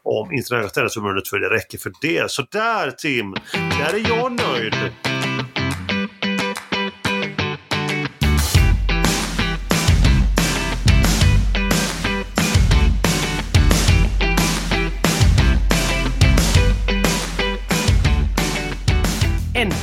Om 0.03 0.33
internationella 0.33 0.69
tennisförbundet 0.69 1.29
för 1.29 1.39
det 1.39 1.51
räcker 1.51 1.79
för 1.79 1.93
det. 2.03 2.31
Så 2.31 2.43
där 2.53 2.91
Tim, 2.91 3.35
där 3.53 3.95
är 3.95 4.09
jag 4.09 4.33
nöjd. 4.33 4.75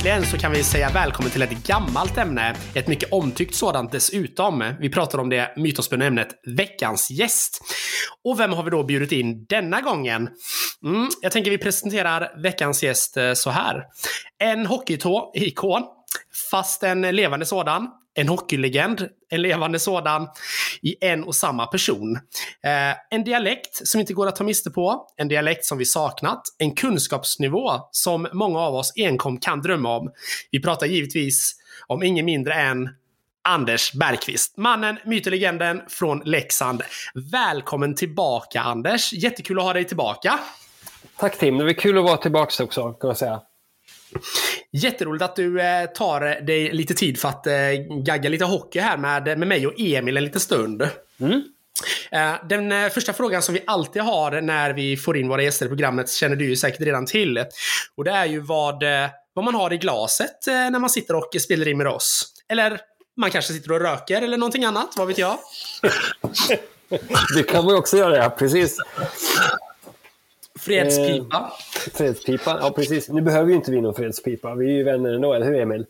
Äntligen 0.07 0.31
så 0.31 0.37
kan 0.37 0.51
vi 0.51 0.63
säga 0.63 0.89
välkommen 0.89 1.31
till 1.31 1.41
ett 1.41 1.67
gammalt 1.67 2.17
ämne. 2.17 2.55
Ett 2.73 2.87
mycket 2.87 3.11
omtyckt 3.11 3.55
sådant 3.55 3.91
dessutom. 3.91 4.73
Vi 4.79 4.89
pratar 4.89 5.19
om 5.19 5.29
det 5.29 5.53
mytomspunna 5.57 6.05
ämnet 6.05 6.27
veckans 6.57 7.11
gäst. 7.11 7.61
Och 8.23 8.39
vem 8.39 8.53
har 8.53 8.63
vi 8.63 8.69
då 8.69 8.83
bjudit 8.83 9.11
in 9.11 9.45
denna 9.45 9.81
gången? 9.81 10.29
Mm, 10.83 11.09
jag 11.21 11.31
tänker 11.31 11.51
vi 11.51 11.57
presenterar 11.57 12.41
veckans 12.41 12.83
gäst 12.83 13.17
eh, 13.17 13.33
så 13.33 13.49
här. 13.49 13.83
En 14.39 14.65
hockeytå 14.65 15.31
ikon, 15.35 15.83
fast 16.51 16.83
en 16.83 17.01
levande 17.01 17.45
sådan. 17.45 17.87
En 18.19 18.27
hockeylegend, 18.27 19.09
en 19.29 19.41
levande 19.41 19.79
sådan, 19.79 20.27
i 20.81 20.95
en 21.01 21.23
och 21.23 21.35
samma 21.35 21.65
person. 21.65 22.15
Eh, 22.63 22.97
en 23.09 23.23
dialekt 23.23 23.87
som 23.87 23.99
inte 23.99 24.13
går 24.13 24.27
att 24.27 24.35
ta 24.35 24.43
miste 24.43 24.71
på, 24.71 25.07
en 25.17 25.27
dialekt 25.27 25.65
som 25.65 25.77
vi 25.77 25.85
saknat, 25.85 26.41
en 26.57 26.75
kunskapsnivå 26.75 27.71
som 27.91 28.27
många 28.33 28.59
av 28.59 28.75
oss 28.75 28.93
enkom 28.95 29.39
kan 29.39 29.61
drömma 29.61 29.97
om. 29.97 30.11
Vi 30.51 30.61
pratar 30.61 30.87
givetvis 30.87 31.55
om 31.87 32.03
ingen 32.03 32.25
mindre 32.25 32.53
än 32.53 32.89
Anders 33.41 33.93
Bergqvist. 33.93 34.57
Mannen, 34.57 34.97
mytelegenden 35.05 35.81
från 35.87 36.21
Leksand. 36.25 36.81
Välkommen 37.31 37.95
tillbaka 37.95 38.61
Anders! 38.61 39.13
Jättekul 39.13 39.59
att 39.59 39.65
ha 39.65 39.73
dig 39.73 39.83
tillbaka. 39.83 40.39
Tack 41.17 41.37
Tim, 41.37 41.57
det 41.57 41.63
var 41.63 41.73
kul 41.73 41.97
att 41.97 42.03
vara 42.03 42.17
tillbaka 42.17 42.63
också 42.63 42.93
kan 42.93 43.07
man 43.07 43.15
säga. 43.15 43.41
Jätteroligt 44.71 45.23
att 45.23 45.35
du 45.35 45.61
eh, 45.61 45.85
tar 45.85 46.21
dig 46.21 46.71
lite 46.73 46.93
tid 46.93 47.19
för 47.19 47.29
att 47.29 47.47
eh, 47.47 47.53
gagga 48.05 48.29
lite 48.29 48.45
hockey 48.45 48.79
här 48.79 48.97
med, 48.97 49.39
med 49.39 49.47
mig 49.47 49.67
och 49.67 49.73
Emil 49.77 50.17
en 50.17 50.23
liten 50.23 50.41
stund. 50.41 50.89
Mm. 51.19 51.43
Eh, 52.11 52.33
Den 52.49 52.89
första 52.91 53.13
frågan 53.13 53.41
som 53.41 53.53
vi 53.53 53.63
alltid 53.67 54.01
har 54.01 54.41
när 54.41 54.73
vi 54.73 54.97
får 54.97 55.17
in 55.17 55.27
våra 55.27 55.43
gäster 55.43 55.65
i 55.65 55.69
programmet 55.69 56.11
känner 56.11 56.35
du 56.35 56.49
ju 56.49 56.55
säkert 56.55 56.81
redan 56.81 57.05
till. 57.05 57.45
Och 57.95 58.03
det 58.03 58.11
är 58.11 58.25
ju 58.25 58.39
vad, 58.39 58.83
vad 59.33 59.45
man 59.45 59.55
har 59.55 59.73
i 59.73 59.77
glaset 59.77 60.47
när 60.47 60.79
man 60.79 60.89
sitter 60.89 61.15
och 61.15 61.35
spelar 61.41 61.67
in 61.67 61.77
med 61.77 61.87
oss. 61.87 62.33
Eller 62.49 62.79
man 63.17 63.31
kanske 63.31 63.53
sitter 63.53 63.71
och 63.71 63.79
röker 63.79 64.21
eller 64.21 64.37
någonting 64.37 64.65
annat, 64.65 64.93
vad 64.97 65.07
vet 65.07 65.17
jag? 65.17 65.37
Det 67.35 67.43
kan 67.43 67.65
man 67.65 67.73
ju 67.73 67.79
också 67.79 67.97
göra, 67.97 68.17
ja. 68.17 68.29
Precis. 68.29 68.77
Fredspipa. 70.67 71.51
Fredspipa, 71.93 72.57
ja 72.61 72.71
precis. 72.75 73.09
Nu 73.09 73.21
behöver 73.21 73.49
ju 73.49 73.55
inte 73.55 73.71
vi 73.71 73.81
någon 73.81 73.93
fredspipa. 73.93 74.55
Vi 74.55 74.65
är 74.65 74.73
ju 74.73 74.83
vänner 74.83 75.13
ändå, 75.13 75.33
eller 75.33 75.45
hur 75.45 75.59
Emil? 75.59 75.85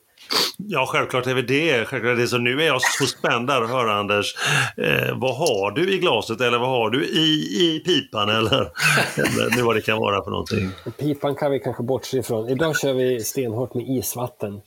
Ja, 0.58 0.86
självklart 0.90 1.28
är 1.28 1.34
vi 1.34 1.42
det. 1.42 1.86
Självklart 1.86 2.12
är 2.12 2.22
det. 2.22 2.28
Så 2.28 2.38
nu 2.38 2.62
är 2.62 2.66
jag 2.68 2.82
så 2.82 3.06
spänd 3.06 3.48
där 3.48 3.62
att 3.62 3.70
höra 3.70 3.94
Anders. 3.94 4.36
Eh, 4.78 5.18
vad 5.18 5.36
har 5.36 5.72
du 5.72 5.94
i 5.94 5.98
glaset 5.98 6.42
eller 6.42 6.58
vad 6.58 6.70
har 6.70 6.90
du 6.90 7.06
i, 7.06 7.28
i 7.62 7.82
pipan 7.86 8.30
eller, 8.30 8.72
eller 9.16 9.56
nu 9.56 9.62
vad 9.62 9.76
det 9.76 9.82
kan 9.82 9.98
vara 9.98 10.24
för 10.24 10.32
någonting. 10.32 10.70
Pipan 10.98 11.36
kan 11.36 11.52
vi 11.52 11.60
kanske 11.60 11.84
bortse 11.84 12.18
ifrån. 12.18 12.50
Idag 12.50 12.80
kör 12.80 12.94
vi 12.94 13.24
stenhårt 13.24 13.74
med 13.74 13.90
isvatten. 13.90 14.62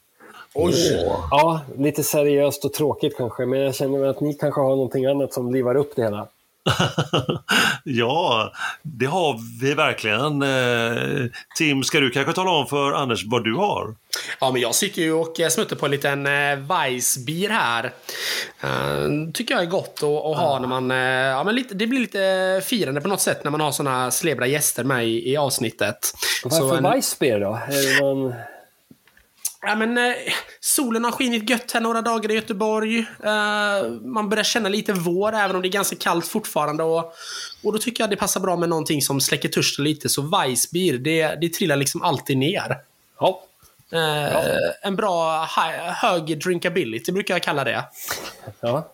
Oj! 0.55 0.75
Ja, 1.31 1.61
lite 1.79 2.03
seriöst 2.03 2.65
och 2.65 2.73
tråkigt 2.73 3.17
kanske, 3.17 3.47
men 3.47 3.61
jag 3.61 3.75
känner 3.75 4.07
att 4.07 4.21
ni 4.21 4.35
kanske 4.35 4.61
har 4.61 4.71
någonting 4.71 5.07
annat 5.07 5.33
som 5.33 5.53
livar 5.53 5.75
upp 5.75 5.97
det 5.97 6.03
hela. 6.03 6.29
ja, 7.85 8.53
det 8.83 9.07
har 9.07 9.61
vi 9.61 9.75
verkligen. 9.75 10.43
Eh, 10.43 11.31
Tim, 11.57 11.83
ska 11.83 12.01
du 12.01 12.11
kanske 12.11 12.33
tala 12.33 12.51
om 12.51 12.67
för 12.67 12.93
Anders 12.93 13.25
vad 13.27 13.45
du 13.45 13.55
har? 13.55 13.95
Ja, 14.41 14.51
men 14.53 14.63
jag 14.63 14.75
sitter 14.75 15.03
ju 15.03 15.13
och 15.13 15.37
smuttar 15.51 15.77
på 15.77 15.87
en 15.87 15.93
liten 15.93 16.27
eh, 16.27 16.57
Weissbier 16.57 17.51
här. 17.51 17.93
Uh, 18.65 19.33
tycker 19.33 19.55
jag 19.55 19.63
är 19.63 19.67
gott 19.67 19.95
att, 19.97 20.03
att 20.03 20.37
ha 20.37 20.59
när 20.59 20.69
man... 20.69 20.91
Ja, 20.91 21.45
men 21.45 21.55
lite, 21.55 21.75
det 21.75 21.87
blir 21.87 22.01
lite 22.01 22.63
firande 22.65 23.01
på 23.01 23.09
något 23.09 23.21
sätt 23.21 23.45
när 23.45 23.51
man 23.51 23.61
har 23.61 23.73
såna 23.73 24.11
slebra 24.11 24.47
gäster 24.47 24.85
med 24.85 25.07
i, 25.07 25.33
i 25.33 25.37
avsnittet. 25.37 26.13
Varför 26.45 26.77
en... 26.77 26.83
Weissbier 26.83 27.41
då? 27.41 27.59
Är 27.69 27.99
det 27.99 28.05
någon... 28.05 28.35
Ja, 29.63 29.75
men, 29.75 29.99
eh, 29.99 30.15
solen 30.61 31.05
har 31.05 31.13
skinit 31.13 31.51
gött 31.51 31.73
här 31.73 31.81
några 31.81 32.03
dagar 32.03 32.31
i 32.31 32.35
Göteborg. 32.35 32.99
Eh, 32.99 33.91
man 34.03 34.29
börjar 34.29 34.45
känna 34.45 34.69
lite 34.69 34.93
vår, 34.93 35.33
även 35.33 35.57
om 35.57 35.63
det 35.63 35.69
är 35.69 35.73
ganska 35.73 35.97
kallt 35.97 36.29
fortfarande. 36.29 36.83
Och, 36.83 37.13
och 37.63 37.73
då 37.73 37.79
tycker 37.79 38.03
jag 38.03 38.11
det 38.11 38.17
passar 38.17 38.41
bra 38.41 38.57
med 38.57 38.69
någonting 38.69 39.03
som 39.03 39.21
släcker 39.21 39.49
törsten 39.49 39.85
lite. 39.85 40.09
Så 40.09 40.23
Weissbier, 40.23 40.99
det, 40.99 41.39
det 41.41 41.49
trillar 41.49 41.77
liksom 41.77 42.03
alltid 42.03 42.39
ner. 42.39 42.77
Ja. 43.21 43.43
Eh, 43.93 43.99
ja. 44.01 44.43
En 44.83 44.97
bra 44.97 45.41
high, 45.41 45.93
hög 45.93 46.39
drinkability 46.39 47.13
brukar 47.13 47.35
jag 47.35 47.43
kalla 47.43 47.65
det. 47.65 47.85
Ja. 48.61 48.93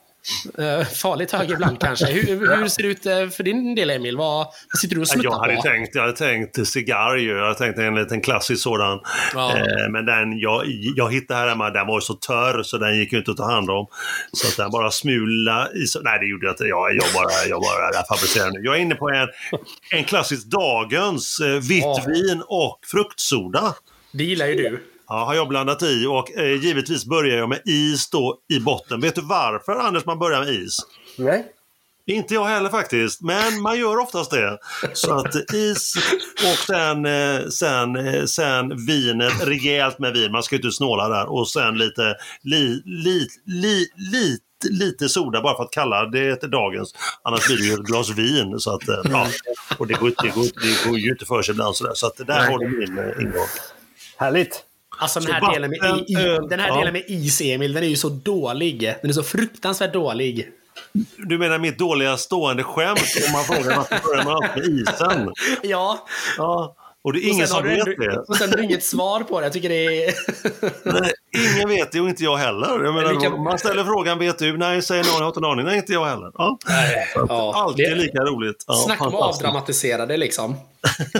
Uh, 0.59 0.85
farligt 0.85 1.33
hög 1.33 1.51
ibland 1.51 1.81
kanske. 1.81 2.07
Hur, 2.07 2.57
hur, 2.57 2.69
ser 2.69 2.83
det 2.83 2.89
ut 2.89 3.07
eh, 3.07 3.29
för 3.29 3.43
din 3.43 3.75
del 3.75 3.91
Emil? 3.91 4.17
Vad, 4.17 4.47
vad 4.47 4.81
sitter 4.81 4.95
du 4.95 5.01
och 5.01 5.09
smuttar 5.09 5.31
jag 5.31 5.39
hade 5.39 5.57
på? 5.57 5.63
Tänkt, 5.63 5.95
jag 5.95 6.03
hade 6.03 6.17
tänkt 6.17 6.69
cigarr 6.69 7.17
ju. 7.17 7.37
Jag 7.37 7.43
hade 7.43 7.59
tänkt 7.59 7.79
en 7.79 7.95
liten 7.95 8.21
klassisk 8.21 8.63
sådan. 8.63 9.01
Ja. 9.35 9.59
Eh, 9.59 9.89
men 9.91 10.07
den 10.07 10.39
jag, 10.39 10.63
jag 10.97 11.13
hittade 11.13 11.41
här 11.41 11.49
hemma, 11.49 11.71
den 11.71 11.87
var 11.87 12.01
så 12.01 12.15
törr 12.15 12.63
så 12.63 12.79
den 12.79 12.99
gick 12.99 13.13
ju 13.13 13.19
inte 13.19 13.31
att 13.31 13.37
ta 13.37 13.51
hand 13.51 13.71
om. 13.71 13.87
Så 14.33 14.49
att 14.49 14.57
den 14.57 14.71
bara 14.71 14.91
smula 14.91 15.69
i... 15.75 15.85
Nej, 16.03 16.19
det 16.21 16.27
gjorde 16.27 16.47
jag 16.47 16.53
inte. 16.53 16.65
Jag, 16.65 16.95
jag 16.95 17.07
bara, 17.15 17.49
jag 17.49 17.61
bara 17.61 18.17
fabricerar 18.17 18.51
nu. 18.51 18.61
Jag 18.65 18.77
är 18.77 18.81
inne 18.81 18.95
på 18.95 19.09
en, 19.09 19.29
en 19.91 20.05
klassisk 20.05 20.47
dagens 20.47 21.41
eh, 21.41 21.47
vitt 21.47 22.07
vin 22.07 22.43
och 22.49 22.79
fruktsoda. 22.87 23.75
Det 24.13 24.25
gillar 24.25 24.47
ju 24.47 24.55
du. 24.55 24.83
Ja, 25.09 25.25
har 25.25 25.35
jag 25.35 25.49
blandat 25.49 25.83
i 25.83 26.07
och 26.07 26.37
eh, 26.37 26.65
givetvis 26.65 27.05
börjar 27.07 27.39
jag 27.39 27.49
med 27.49 27.61
is 27.65 28.11
då 28.11 28.39
i 28.49 28.61
botten. 28.61 29.01
Vet 29.01 29.15
du 29.15 29.21
varför 29.21 29.73
Anders 29.73 30.05
man 30.05 30.19
börjar 30.19 30.45
med 30.45 30.55
is? 30.55 30.77
Nej. 31.19 31.53
Inte 32.09 32.35
jag 32.35 32.45
heller 32.45 32.71
faktiskt, 32.71 33.23
men 33.23 33.61
man 33.61 33.79
gör 33.79 33.99
oftast 33.99 34.31
det. 34.31 34.59
Så 34.93 35.15
att 35.15 35.53
is 35.55 35.95
och 36.35 36.59
sen, 36.67 37.07
eh, 37.07 37.49
sen, 37.49 37.97
eh, 37.97 38.25
sen 38.25 38.87
vinet, 38.87 39.47
rejält 39.47 39.99
med 39.99 40.13
vin, 40.13 40.33
man 40.33 40.43
ska 40.43 40.57
inte 40.57 40.71
snåla 40.71 41.09
där. 41.09 41.33
Och 41.33 41.49
sen 41.49 41.79
lite, 41.79 42.17
li, 42.43 42.83
li, 42.85 43.29
li, 43.47 43.87
li, 43.97 44.39
lite 44.71 45.09
soda 45.09 45.43
bara 45.43 45.57
för 45.57 45.65
att 45.65 45.71
kalla 45.71 46.07
det 46.07 46.37
till 46.37 46.51
dagens. 46.51 46.95
Annars 47.23 47.47
blir 47.47 47.57
det 47.57 47.65
ju 47.65 47.73
ett 47.73 47.81
glas 47.81 48.11
vin. 48.11 48.61
Så 48.61 48.75
att, 48.75 48.89
eh, 48.89 49.01
ja. 49.11 49.27
Och 49.79 49.87
det 49.87 49.95
går, 49.95 50.13
det, 50.23 50.29
går, 50.29 50.45
det 50.45 50.89
går 50.89 50.99
ju 50.99 51.11
inte 51.11 51.27
för 51.27 51.43
sig 51.43 51.53
ibland 51.53 51.77
sådär. 51.77 51.93
Så 51.95 52.07
att 52.07 52.17
där 52.17 52.51
har 52.51 52.59
du 52.59 52.69
min 52.69 52.99
ingång. 53.21 53.49
Härligt! 54.17 54.66
Alltså 54.99 55.21
den 55.21 55.33
här, 55.33 55.53
delen 55.53 55.71
med, 55.71 56.05
i, 56.07 56.15
den 56.49 56.61
här 56.61 56.69
ja. 56.69 56.79
delen 56.79 56.93
med 56.93 57.05
is, 57.07 57.41
Emil, 57.41 57.73
den 57.73 57.83
är 57.83 57.89
ju 57.89 57.97
så 57.97 58.09
dålig. 58.09 58.95
Den 59.01 59.11
är 59.11 59.15
så 59.15 59.23
fruktansvärt 59.23 59.93
dålig. 59.93 60.51
Du 61.17 61.39
menar 61.39 61.59
mitt 61.59 61.79
dåliga 61.79 62.17
stående 62.17 62.63
skämt 62.63 63.01
om 63.27 63.33
man 63.33 63.45
frågar 63.45 63.77
varför 63.77 64.09
börjar 64.09 64.25
man 64.25 64.35
alltid 64.35 64.73
med 64.73 64.81
isen? 64.81 65.33
Ja. 65.63 66.07
ja. 66.39 66.77
Och 67.07 67.13
det 67.13 67.19
är 67.19 67.29
ingen 67.29 67.49
som 67.49 67.63
vet 67.63 67.85
det. 67.85 68.19
Och 68.29 68.37
sen 68.37 68.51
har 68.51 68.57
du 68.57 68.65
inget 68.65 68.85
svar 68.85 69.21
på 69.21 69.41
det. 69.41 69.47
Jag 69.47 69.53
tycker 69.53 69.69
det 69.69 70.05
är... 70.05 70.15
Nej, 71.01 71.13
ingen 71.55 71.69
vet 71.69 71.93
det 71.93 72.01
och 72.01 72.09
inte 72.09 72.25
jag 72.25 72.37
heller. 72.37 72.85
Jag 72.85 72.95
menar, 72.95 73.21
kan... 73.21 73.43
Man 73.43 73.59
ställer 73.59 73.85
frågan, 73.85 74.19
vet 74.19 74.39
du? 74.39 74.57
Nej, 74.57 74.83
säger 74.83 75.05
någon, 75.05 75.13
jag 75.13 75.21
har 75.21 75.27
inte 75.27 75.41
en 75.41 75.45
aning. 75.45 75.65
Nej, 75.65 75.77
inte 75.77 75.93
jag 75.93 76.05
heller. 76.05 76.33
Ja. 76.35 76.59
Nej, 76.69 77.07
ja. 77.15 77.53
Alltid 77.55 77.91
det... 77.91 77.95
lika 77.95 78.19
roligt. 78.19 78.65
Ja, 78.67 78.75
Snacka 78.75 79.05
om 79.05 79.15
avdramatiserade 79.15 80.17
liksom. 80.17 80.57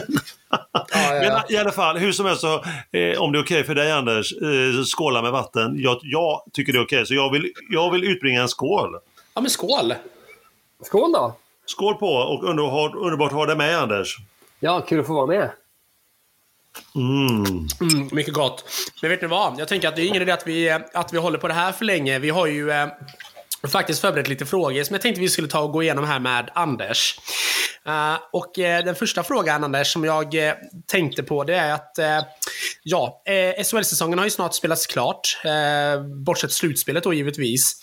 ja, 0.73 0.87
Men 0.93 1.55
i 1.55 1.57
alla 1.57 1.73
fall, 1.73 1.99
hur 1.99 2.13
som 2.13 2.27
helst, 2.27 2.41
så, 2.41 2.55
eh, 2.55 3.23
om 3.23 3.33
det 3.33 3.39
är 3.39 3.43
okej 3.43 3.43
okay 3.43 3.65
för 3.65 3.75
dig 3.75 3.93
Anders, 3.93 4.33
eh, 4.33 4.85
skåla 4.85 5.23
med 5.23 5.33
vatten. 5.33 5.75
Jag, 5.79 5.99
jag 6.03 6.43
tycker 6.53 6.73
det 6.73 6.79
är 6.79 6.85
okej, 6.85 6.97
okay, 6.97 7.07
så 7.07 7.15
jag 7.15 7.33
vill, 7.33 7.53
jag 7.71 7.91
vill 7.91 8.05
utbringa 8.05 8.43
en 8.43 8.49
skål. 8.49 8.95
Ja, 9.35 9.41
men 9.41 9.51
skål! 9.51 9.95
Skål 10.83 11.13
då! 11.13 11.35
Skål 11.67 11.95
på 11.95 12.09
och 12.09 12.45
under, 12.45 12.97
underbart 12.97 13.33
att 13.33 13.39
ha 13.39 13.47
dig 13.47 13.57
med 13.57 13.79
Anders. 13.79 14.17
Ja, 14.61 14.81
kul 14.81 15.01
att 15.01 15.07
få 15.07 15.15
vara 15.15 15.27
med. 15.27 15.51
Mm. 16.95 17.69
Mm, 17.81 18.09
mycket 18.13 18.35
gott. 18.35 18.65
Men 19.03 19.11
vet 19.11 19.23
ni 19.23 19.29
vad? 19.29 19.61
Jag 19.61 19.69
tänker 19.69 19.89
att 19.89 19.97
det 19.97 20.03
är 20.03 20.07
ingen 20.07 20.23
idé 20.23 20.33
att 20.33 20.47
vi, 20.47 20.71
att 20.71 21.13
vi 21.13 21.19
håller 21.19 21.39
på 21.39 21.49
det 21.49 21.55
här 21.55 21.73
för 21.73 21.85
länge. 21.85 22.19
Vi 22.19 22.31
har 22.31 22.47
ju 22.47 22.71
eh, 22.71 22.89
faktiskt 23.69 24.01
förberett 24.01 24.29
lite 24.29 24.47
frågor 24.47 24.83
som 24.83 24.95
jag 24.95 25.03
tänkte 25.03 25.21
vi 25.21 25.29
skulle 25.29 25.49
ta 25.49 25.61
och 25.61 25.73
gå 25.73 25.83
igenom 25.83 26.05
här 26.05 26.19
med 26.19 26.51
Anders. 26.55 27.19
Uh, 27.89 28.19
och 28.33 28.59
eh, 28.59 28.85
den 28.85 28.95
första 28.95 29.23
frågan 29.23 29.65
Anders 29.65 29.93
som 29.93 30.05
jag 30.05 30.49
eh, 30.49 30.55
tänkte 30.87 31.23
på 31.23 31.45
det 31.45 31.55
är 31.55 31.73
att 31.73 31.99
eh, 31.99 32.21
ja, 32.83 33.23
eh, 33.25 33.65
SHL-säsongen 33.65 34.19
har 34.19 34.27
ju 34.27 34.31
snart 34.31 34.55
spelats 34.55 34.87
klart. 34.87 35.39
bortsett 36.27 36.53
slutspelet 36.53 37.05
då 37.05 37.15
givetvis. 37.15 37.81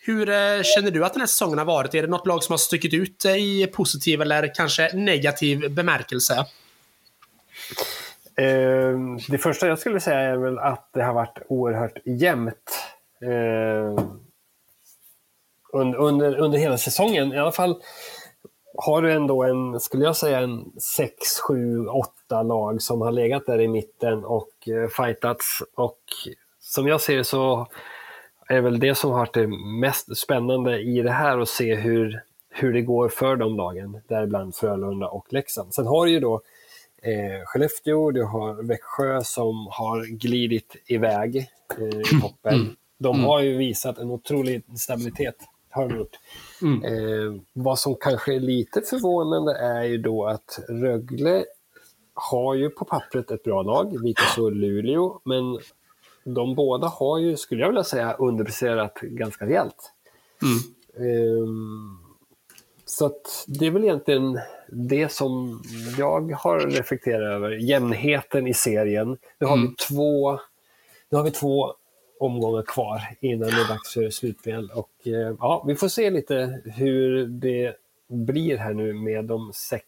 hur 0.00 0.26
känner 0.62 0.90
du 0.90 1.04
att 1.04 1.12
den 1.12 1.20
här 1.20 1.26
säsongen 1.26 1.58
har 1.58 1.64
varit? 1.64 1.94
Är 1.94 2.02
det 2.02 2.08
något 2.08 2.26
lag 2.26 2.44
som 2.44 2.52
har 2.52 2.58
stuckit 2.58 2.94
ut 2.94 3.24
i 3.24 3.66
positiv 3.66 4.22
eller 4.22 4.54
kanske 4.54 4.90
negativ 4.94 5.74
bemärkelse? 5.74 6.46
Ehm, 8.36 9.18
det 9.28 9.38
första 9.38 9.66
jag 9.66 9.78
skulle 9.78 10.00
säga 10.00 10.20
är 10.20 10.36
väl 10.36 10.58
att 10.58 10.88
det 10.92 11.02
har 11.02 11.14
varit 11.14 11.38
oerhört 11.48 11.98
jämnt 12.04 12.84
ehm, 13.22 13.96
under, 15.72 16.36
under 16.36 16.58
hela 16.58 16.78
säsongen. 16.78 17.32
I 17.32 17.38
alla 17.38 17.52
fall 17.52 17.82
har 18.76 19.02
du 19.02 19.12
ändå 19.12 19.42
en, 19.42 19.80
skulle 19.80 20.04
jag 20.04 20.16
säga, 20.16 20.40
en 20.40 20.72
6, 20.96 21.12
7, 21.48 21.86
8 21.86 22.42
lag 22.42 22.82
som 22.82 23.00
har 23.00 23.12
legat 23.12 23.46
där 23.46 23.60
i 23.60 23.68
mitten 23.68 24.24
och 24.24 24.68
eh, 24.68 24.88
fightats. 24.88 25.62
Och 25.74 26.00
som 26.60 26.86
jag 26.86 27.00
ser 27.00 27.22
så 27.22 27.66
är 28.48 28.60
väl 28.60 28.80
det 28.80 28.94
som 28.94 29.10
har 29.10 29.18
varit 29.18 29.34
det 29.34 29.46
mest 29.80 30.16
spännande 30.16 30.80
i 30.80 31.02
det 31.02 31.10
här 31.10 31.38
att 31.38 31.48
se 31.48 31.74
hur, 31.74 32.22
hur 32.50 32.72
det 32.72 32.82
går 32.82 33.08
för 33.08 33.36
de 33.36 33.56
lagen, 33.56 34.00
däribland 34.08 34.54
Frölunda 34.54 35.08
och 35.08 35.32
Leksand. 35.32 35.74
Sen 35.74 35.86
har 35.86 36.06
du 36.06 36.12
ju 36.12 36.20
då 36.20 36.40
eh, 37.02 37.44
Skellefteå, 37.44 38.10
du 38.10 38.22
har 38.22 38.62
Växjö 38.62 39.20
som 39.24 39.66
har 39.70 40.04
glidit 40.04 40.76
iväg 40.86 41.36
eh, 41.78 42.00
i 42.00 42.20
toppen. 42.20 42.54
Mm. 42.54 42.76
De 42.98 43.16
mm. 43.16 43.26
har 43.26 43.40
ju 43.40 43.56
visat 43.56 43.98
en 43.98 44.10
otrolig 44.10 44.64
stabilitet 44.78 45.36
har 45.70 45.88
de 45.88 45.96
gjort. 45.98 46.18
Mm. 46.62 46.84
Eh, 46.84 47.40
vad 47.52 47.78
som 47.78 47.94
kanske 48.00 48.34
är 48.34 48.40
lite 48.40 48.80
förvånande 48.80 49.58
är 49.58 49.82
ju 49.82 49.98
då 49.98 50.26
att 50.26 50.58
Rögle 50.68 51.44
har 52.14 52.54
ju 52.54 52.70
på 52.70 52.84
pappret 52.84 53.30
ett 53.30 53.42
bra 53.42 53.62
lag, 53.62 54.04
likaså 54.04 54.50
Luleå, 54.50 55.20
men 55.24 55.58
de 56.24 56.54
båda 56.54 56.86
har 56.86 57.18
ju, 57.18 57.36
skulle 57.36 57.60
jag 57.60 57.68
vilja 57.68 57.84
säga, 57.84 58.12
underpresterat 58.12 59.00
ganska 59.00 59.46
rejält. 59.46 59.92
Mm. 60.42 60.58
Eh, 61.08 61.48
så 62.84 63.06
att 63.06 63.44
det 63.46 63.66
är 63.66 63.70
väl 63.70 63.84
egentligen 63.84 64.40
det 64.68 65.12
som 65.12 65.62
jag 65.98 66.32
har 66.32 66.60
reflekterat 66.60 67.22
över, 67.22 67.50
jämnheten 67.50 68.46
i 68.46 68.54
serien. 68.54 69.16
Nu 69.38 69.46
har, 69.46 69.56
mm. 69.56 69.68
vi, 69.68 69.74
två, 69.74 70.32
nu 71.10 71.16
har 71.16 71.24
vi 71.24 71.30
två 71.30 71.74
omgångar 72.20 72.62
kvar 72.62 73.00
innan 73.20 73.50
det 73.50 73.60
är 73.60 73.68
dags 73.68 73.94
för 73.94 74.10
slutspel. 74.10 74.70
Och, 74.74 74.90
eh, 75.04 75.34
ja, 75.40 75.64
vi 75.66 75.74
får 75.74 75.88
se 75.88 76.10
lite 76.10 76.60
hur 76.64 77.26
det 77.26 77.76
blir 78.08 78.56
här 78.56 78.74
nu 78.74 78.92
med 78.92 79.24
de 79.24 79.52
sex 79.54 79.86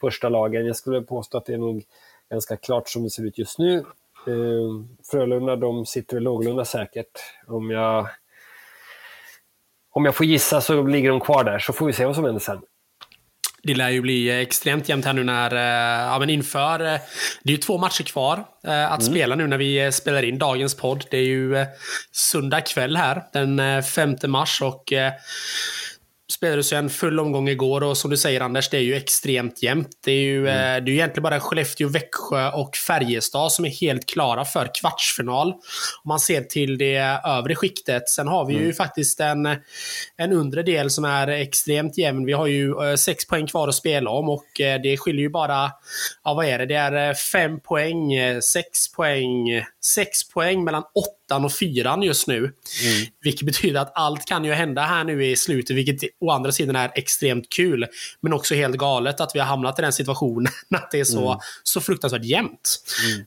första 0.00 0.28
lagen. 0.28 0.66
Jag 0.66 0.76
skulle 0.76 1.02
påstå 1.02 1.38
att 1.38 1.46
det 1.46 1.54
är 1.54 1.58
nog 1.58 1.82
ganska 2.30 2.56
klart 2.56 2.88
som 2.88 3.02
det 3.02 3.10
ser 3.10 3.26
ut 3.26 3.38
just 3.38 3.58
nu. 3.58 3.78
Eh, 4.26 4.84
Frölunda 5.10 5.56
de 5.56 5.86
sitter 5.86 6.20
någorlunda 6.20 6.64
säkert. 6.64 7.18
Om 7.46 7.70
jag, 7.70 8.08
om 9.90 10.04
jag 10.04 10.14
får 10.14 10.26
gissa 10.26 10.60
så 10.60 10.82
ligger 10.82 11.10
de 11.10 11.20
kvar 11.20 11.44
där, 11.44 11.58
så 11.58 11.72
får 11.72 11.86
vi 11.86 11.92
se 11.92 12.06
vad 12.06 12.14
som 12.14 12.24
händer 12.24 12.40
sen. 12.40 12.60
Det 13.62 13.74
lär 13.74 13.90
ju 13.90 14.00
bli 14.00 14.40
extremt 14.40 14.88
jämnt 14.88 15.04
här 15.04 15.12
nu 15.12 15.24
när, 15.24 15.54
eh, 15.54 16.06
ja 16.12 16.18
men 16.18 16.30
inför, 16.30 16.80
eh, 16.80 17.00
det 17.42 17.52
är 17.52 17.56
ju 17.56 17.56
två 17.56 17.78
matcher 17.78 18.02
kvar 18.02 18.44
eh, 18.66 18.92
att 18.92 19.00
mm. 19.00 19.12
spela 19.12 19.34
nu 19.34 19.46
när 19.46 19.58
vi 19.58 19.92
spelar 19.92 20.22
in 20.22 20.38
dagens 20.38 20.74
podd. 20.74 21.04
Det 21.10 21.16
är 21.16 21.22
ju 21.22 21.66
söndag 22.12 22.60
kväll 22.60 22.96
här, 22.96 23.22
den 23.32 23.82
5 23.82 24.16
mars 24.26 24.62
och 24.62 24.92
spelades 26.30 26.72
ju 26.72 26.76
en 26.76 26.90
full 26.90 27.20
omgång 27.20 27.48
igår 27.48 27.82
och 27.82 27.96
som 27.96 28.10
du 28.10 28.16
säger 28.16 28.40
Anders, 28.40 28.68
det 28.68 28.76
är 28.76 28.82
ju 28.82 28.94
extremt 28.94 29.62
jämnt. 29.62 29.88
Det 30.04 30.12
är 30.12 30.22
ju, 30.22 30.48
mm. 30.48 30.84
det 30.84 30.90
är 30.90 30.94
egentligen 30.94 31.22
bara 31.22 31.40
Skellefteå, 31.40 31.88
Växjö 31.88 32.50
och 32.50 32.76
Färjestad 32.76 33.52
som 33.52 33.64
är 33.64 33.68
helt 33.68 34.06
klara 34.06 34.44
för 34.44 34.70
kvartsfinal. 34.80 35.52
Om 36.02 36.08
man 36.08 36.20
ser 36.20 36.42
till 36.42 36.78
det 36.78 37.20
övre 37.24 37.54
skiktet. 37.54 38.08
Sen 38.08 38.28
har 38.28 38.46
vi 38.46 38.54
mm. 38.54 38.66
ju 38.66 38.72
faktiskt 38.72 39.20
en, 39.20 39.46
en 40.16 40.32
undre 40.32 40.62
del 40.62 40.90
som 40.90 41.04
är 41.04 41.28
extremt 41.28 41.98
jämn. 41.98 42.24
Vi 42.24 42.32
har 42.32 42.46
ju 42.46 42.74
sex 42.96 43.26
poäng 43.26 43.46
kvar 43.46 43.68
att 43.68 43.74
spela 43.74 44.10
om 44.10 44.28
och 44.28 44.46
det 44.56 44.96
skiljer 44.96 45.22
ju 45.22 45.30
bara, 45.30 45.70
ja 46.24 46.34
vad 46.34 46.46
är 46.46 46.58
det, 46.58 46.66
det 46.66 46.76
är 46.76 47.14
fem 47.14 47.60
poäng, 47.60 48.12
sex 48.42 48.92
poäng, 48.92 49.64
sex 49.94 50.28
poäng 50.28 50.64
mellan 50.64 50.82
åtta 50.82 51.19
ettan 51.30 51.44
och 51.44 51.52
fyran 51.52 52.02
just 52.02 52.26
nu. 52.26 52.38
Mm. 52.38 52.52
Vilket 53.22 53.46
betyder 53.46 53.80
att 53.80 53.92
allt 53.94 54.24
kan 54.24 54.44
ju 54.44 54.52
hända 54.52 54.82
här 54.82 55.04
nu 55.04 55.26
i 55.26 55.36
slutet, 55.36 55.76
vilket 55.76 56.10
å 56.20 56.30
andra 56.30 56.52
sidan 56.52 56.76
är 56.76 56.90
extremt 56.94 57.48
kul. 57.48 57.86
Men 58.20 58.32
också 58.32 58.54
helt 58.54 58.76
galet 58.76 59.20
att 59.20 59.30
vi 59.34 59.38
har 59.38 59.46
hamnat 59.46 59.78
i 59.78 59.82
den 59.82 59.92
situationen 59.92 60.52
att 60.74 60.90
det 60.90 61.00
är 61.00 61.04
så, 61.04 61.26
mm. 61.26 61.38
så 61.62 61.80
fruktansvärt 61.80 62.24
jämnt. 62.24 62.84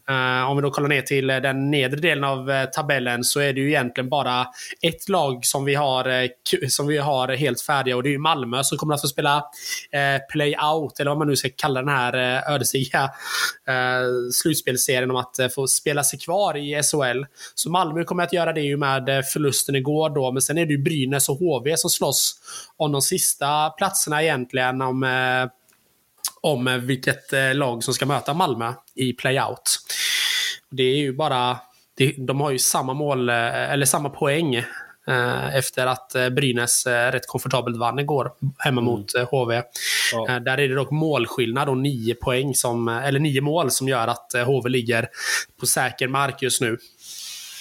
Mm. 0.07 0.41
Uh, 0.41 0.49
om 0.49 0.57
vi 0.57 0.61
då 0.61 0.71
kollar 0.71 0.89
ner 0.89 1.01
till 1.01 1.27
den 1.27 1.71
nedre 1.71 1.99
delen 1.99 2.23
av 2.23 2.49
uh, 2.49 2.65
tabellen 2.65 3.23
så 3.23 3.39
är 3.39 3.53
det 3.53 3.61
ju 3.61 3.67
egentligen 3.67 4.09
bara 4.09 4.47
ett 4.81 5.09
lag 5.09 5.45
som 5.45 5.65
vi 5.65 5.75
har, 5.75 6.07
uh, 6.07 6.29
som 6.69 6.87
vi 6.87 6.97
har 6.97 7.27
helt 7.27 7.61
färdiga 7.61 7.95
och 7.95 8.03
det 8.03 8.09
är 8.09 8.11
ju 8.11 8.17
Malmö 8.17 8.63
som 8.63 8.77
kommer 8.77 8.95
att 8.95 9.01
få 9.01 9.07
spela 9.07 9.43
play-out, 10.31 10.99
eller 10.99 11.11
vad 11.11 11.17
man 11.17 11.27
nu 11.27 11.35
ska 11.35 11.49
kalla 11.55 11.79
den 11.79 11.89
här 11.89 12.15
uh, 12.15 12.53
ödesdigra 12.53 13.09
slutspelserien 14.31 15.11
om 15.11 15.17
att 15.17 15.53
få 15.55 15.67
spela 15.67 16.03
sig 16.03 16.19
kvar 16.19 16.57
i 16.57 16.81
SHL. 16.83 17.25
Så 17.55 17.69
Malmö 17.69 17.92
Malmö 17.93 18.05
kommer 18.05 18.23
att 18.23 18.33
göra 18.33 18.53
det 18.53 18.61
ju 18.61 18.77
med 18.77 19.09
eh, 19.09 19.21
förlusten 19.21 19.75
igår 19.75 20.09
då, 20.09 20.31
men 20.31 20.41
sen 20.41 20.57
är 20.57 20.65
det 20.65 20.71
ju 20.71 20.77
Brynäs 20.77 21.29
och 21.29 21.37
HV 21.37 21.77
som 21.77 21.89
slåss 21.89 22.35
om 22.77 22.91
de 22.91 23.01
sista 23.01 23.69
platserna 23.69 24.23
egentligen 24.23 24.81
om, 24.81 25.03
eh, 25.03 25.51
om 26.41 26.67
eh, 26.67 26.77
vilket 26.77 27.31
lag 27.53 27.83
som 27.83 27.93
ska 27.93 28.05
möta 28.05 28.33
Malmö 28.33 28.73
i 28.95 29.13
playout. 29.13 29.79
Det 30.71 30.83
är 30.83 30.97
ju 30.97 31.13
bara, 31.13 31.57
de 32.17 32.41
har 32.41 32.51
ju 32.51 32.59
samma 32.59 32.93
mål, 32.93 33.29
eller 33.29 33.85
samma 33.85 34.09
poäng 34.09 34.63
efter 35.53 35.87
att 35.87 36.15
Brynäs 36.31 36.87
rätt 36.87 37.27
komfortabelt 37.27 37.77
vann 37.77 37.99
igår 37.99 38.31
hemma 38.57 38.81
mm. 38.81 38.83
mot 38.83 39.11
HV. 39.31 39.61
Ja. 40.13 40.39
Där 40.39 40.57
är 40.59 40.67
det 40.67 40.75
dock 40.75 40.91
målskillnad 40.91 41.69
och 41.69 41.77
nio 41.77 42.15
poäng 42.15 42.55
som, 42.55 42.87
eller 42.87 43.19
nio 43.19 43.41
mål 43.41 43.71
som 43.71 43.87
gör 43.87 44.07
att 44.07 44.33
HV 44.45 44.69
ligger 44.69 45.07
på 45.59 45.65
säker 45.65 46.07
mark 46.07 46.41
just 46.41 46.61
nu. 46.61 46.77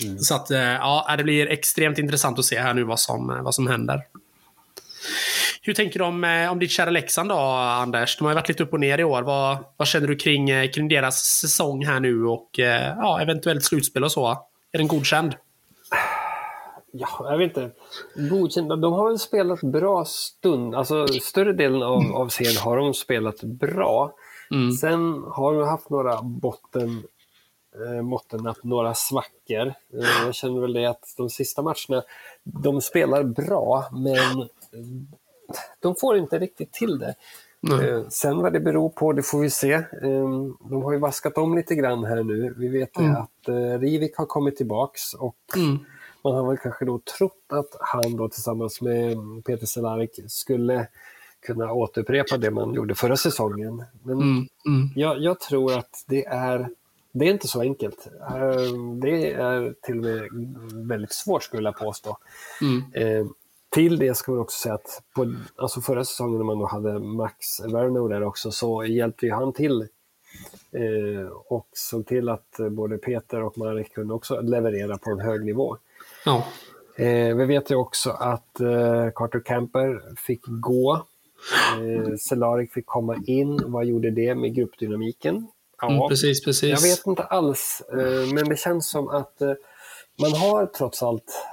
Mm. 0.00 0.18
Så 0.18 0.34
att, 0.34 0.50
eh, 0.50 0.60
ja, 0.60 1.14
det 1.18 1.24
blir 1.24 1.50
extremt 1.50 1.98
intressant 1.98 2.38
att 2.38 2.44
se 2.44 2.58
här 2.58 2.74
nu 2.74 2.84
vad 2.84 3.00
som, 3.00 3.30
eh, 3.30 3.42
vad 3.42 3.54
som 3.54 3.66
händer. 3.66 4.00
Hur 5.62 5.74
tänker 5.74 5.98
du 5.98 6.04
om, 6.04 6.24
eh, 6.24 6.52
om 6.52 6.58
ditt 6.58 6.70
kära 6.70 6.90
Leksand 6.90 7.28
då, 7.28 7.36
Anders? 7.36 8.18
De 8.18 8.24
har 8.24 8.30
ju 8.30 8.34
varit 8.34 8.48
lite 8.48 8.62
upp 8.62 8.72
och 8.72 8.80
ner 8.80 8.98
i 8.98 9.04
år. 9.04 9.22
Vad, 9.22 9.58
vad 9.76 9.88
känner 9.88 10.06
du 10.06 10.16
kring, 10.16 10.68
kring 10.68 10.88
deras 10.88 11.16
säsong 11.16 11.84
här 11.86 12.00
nu 12.00 12.24
och 12.24 12.50
ja, 12.56 13.20
eventuellt 13.20 13.64
slutspel 13.64 14.04
och 14.04 14.12
så? 14.12 14.28
Är 14.72 14.78
den 14.78 14.88
godkänd? 14.88 15.34
Ja, 16.92 17.08
jag 17.18 17.38
vet 17.38 17.56
inte. 17.56 17.70
Godkänd. 18.14 18.68
De 18.68 18.92
har 18.92 19.08
väl 19.08 19.18
spelat 19.18 19.60
bra 19.60 20.04
stund. 20.04 20.74
Alltså 20.74 21.06
större 21.06 21.52
delen 21.52 21.82
av, 21.82 22.16
av 22.16 22.28
serien 22.28 22.56
har 22.56 22.76
de 22.76 22.94
spelat 22.94 23.42
bra. 23.42 24.14
Mm. 24.50 24.72
Sen 24.72 25.22
har 25.26 25.54
de 25.54 25.68
haft 25.68 25.90
några 25.90 26.22
botten 26.22 27.02
måtten 28.02 28.46
att 28.46 28.64
några 28.64 28.94
svackor. 28.94 29.66
Eh, 29.66 30.24
jag 30.24 30.34
känner 30.34 30.60
väl 30.60 30.72
det 30.72 30.86
att 30.86 31.14
de 31.16 31.30
sista 31.30 31.62
matcherna, 31.62 32.02
de 32.42 32.80
spelar 32.80 33.22
bra 33.22 33.88
men 33.92 34.48
de 35.80 35.94
får 35.94 36.16
inte 36.16 36.38
riktigt 36.38 36.72
till 36.72 36.98
det. 36.98 37.14
Mm. 37.70 38.10
Sen 38.10 38.38
vad 38.38 38.52
det 38.52 38.60
beror 38.60 38.88
på, 38.88 39.12
det 39.12 39.22
får 39.22 39.40
vi 39.40 39.50
se. 39.50 39.72
Ehm, 39.72 40.56
de 40.70 40.82
har 40.82 40.92
ju 40.92 40.98
vaskat 40.98 41.38
om 41.38 41.56
lite 41.56 41.74
grann 41.74 42.04
här 42.04 42.22
nu. 42.22 42.54
Vi 42.58 42.68
vet 42.68 42.98
mm. 42.98 43.16
att 43.16 43.48
eh, 43.48 43.78
Rivik 43.78 44.16
har 44.16 44.26
kommit 44.26 44.56
tillbaks 44.56 45.14
och 45.14 45.36
mm. 45.56 45.78
man 46.24 46.34
har 46.34 46.48
väl 46.48 46.58
kanske 46.58 46.84
då 46.84 47.00
trott 47.18 47.46
att 47.48 47.76
han 47.80 48.16
då 48.16 48.28
tillsammans 48.28 48.80
med 48.80 49.16
Peter 49.44 49.66
Cehlarik 49.66 50.20
skulle 50.26 50.88
kunna 51.46 51.72
återupprepa 51.72 52.36
det 52.36 52.50
man 52.50 52.74
gjorde 52.74 52.94
förra 52.94 53.16
säsongen. 53.16 53.84
Men 54.02 54.16
mm. 54.16 54.48
Mm. 54.66 54.88
Jag, 54.94 55.20
jag, 55.20 55.40
tror 55.40 55.78
att 55.78 56.04
det 56.08 56.26
är 56.26 56.68
det 57.12 57.24
är 57.24 57.30
inte 57.30 57.48
så 57.48 57.60
enkelt. 57.60 58.08
Ehm, 58.34 59.00
det 59.00 59.32
är 59.32 59.74
till 59.82 59.98
och 59.98 60.04
med 60.04 60.28
väldigt 60.88 61.12
svårt 61.12 61.42
skulle 61.42 61.68
jag 61.68 61.78
påstå. 61.78 62.18
Mm. 62.60 62.82
Ehm, 62.94 63.34
till 63.70 63.98
det 63.98 64.14
ska 64.14 64.32
man 64.32 64.40
också 64.40 64.58
säga 64.58 64.74
att 64.74 65.02
på, 65.14 65.34
alltså 65.56 65.80
förra 65.80 66.04
säsongen 66.04 66.38
när 66.38 66.44
man 66.44 66.58
då 66.58 66.66
hade 66.66 66.98
Max 66.98 67.60
Werner 67.60 68.08
där 68.08 68.22
också 68.22 68.50
så 68.50 68.84
hjälpte 68.84 69.26
ju 69.26 69.32
han 69.32 69.52
till 69.52 69.82
eh, 70.72 71.26
och 71.48 71.68
såg 71.72 72.06
till 72.06 72.28
att 72.28 72.60
både 72.70 72.98
Peter 72.98 73.42
och 73.42 73.58
Marek 73.58 73.94
kunde 73.94 74.14
också 74.14 74.40
leverera 74.40 74.98
på 74.98 75.10
en 75.10 75.20
hög 75.20 75.44
nivå. 75.44 75.76
Ja. 76.24 76.44
Eh, 76.96 77.36
vi 77.36 77.44
vet 77.44 77.70
ju 77.70 77.74
också 77.74 78.10
att 78.10 78.60
eh, 78.60 79.10
Carter 79.14 79.40
Camper 79.40 80.02
fick 80.16 80.40
gå. 80.46 81.06
Eh, 81.78 82.14
Celarik 82.16 82.72
fick 82.72 82.86
komma 82.86 83.16
in. 83.26 83.60
Vad 83.66 83.84
gjorde 83.84 84.10
det 84.10 84.34
med 84.34 84.54
gruppdynamiken? 84.54 85.46
Ja, 85.82 85.90
mm, 85.90 86.08
precis, 86.08 86.44
precis. 86.44 86.70
Jag 86.70 86.90
vet 86.90 87.06
inte 87.06 87.22
alls, 87.22 87.82
eh, 87.92 88.34
men 88.34 88.48
det 88.48 88.58
känns 88.58 88.90
som 88.90 89.08
att 89.08 89.42
eh, 89.42 89.52
man 90.20 90.32
har 90.32 90.66
trots 90.66 91.02
allt 91.02 91.46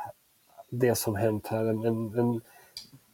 det 0.70 0.96
som 0.96 1.16
hänt 1.16 1.48
här, 1.48 1.66
en, 1.66 1.86
en, 2.20 2.42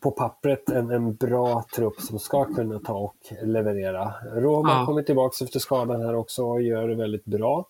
på 0.03 0.11
pappret 0.11 0.69
en, 0.69 0.91
en 0.91 1.15
bra 1.15 1.65
trupp 1.75 2.01
som 2.01 2.19
ska 2.19 2.45
kunna 2.45 2.79
ta 2.79 2.93
och 2.93 3.15
leverera. 3.43 4.13
Roma 4.33 4.69
ja. 4.69 4.85
kommer 4.85 5.03
tillbaka 5.03 5.45
efter 5.45 5.59
skadan 5.59 6.01
här 6.01 6.15
också 6.15 6.43
och 6.43 6.61
gör 6.61 6.87
det 6.87 6.95
väldigt 6.95 7.25
bra. 7.25 7.67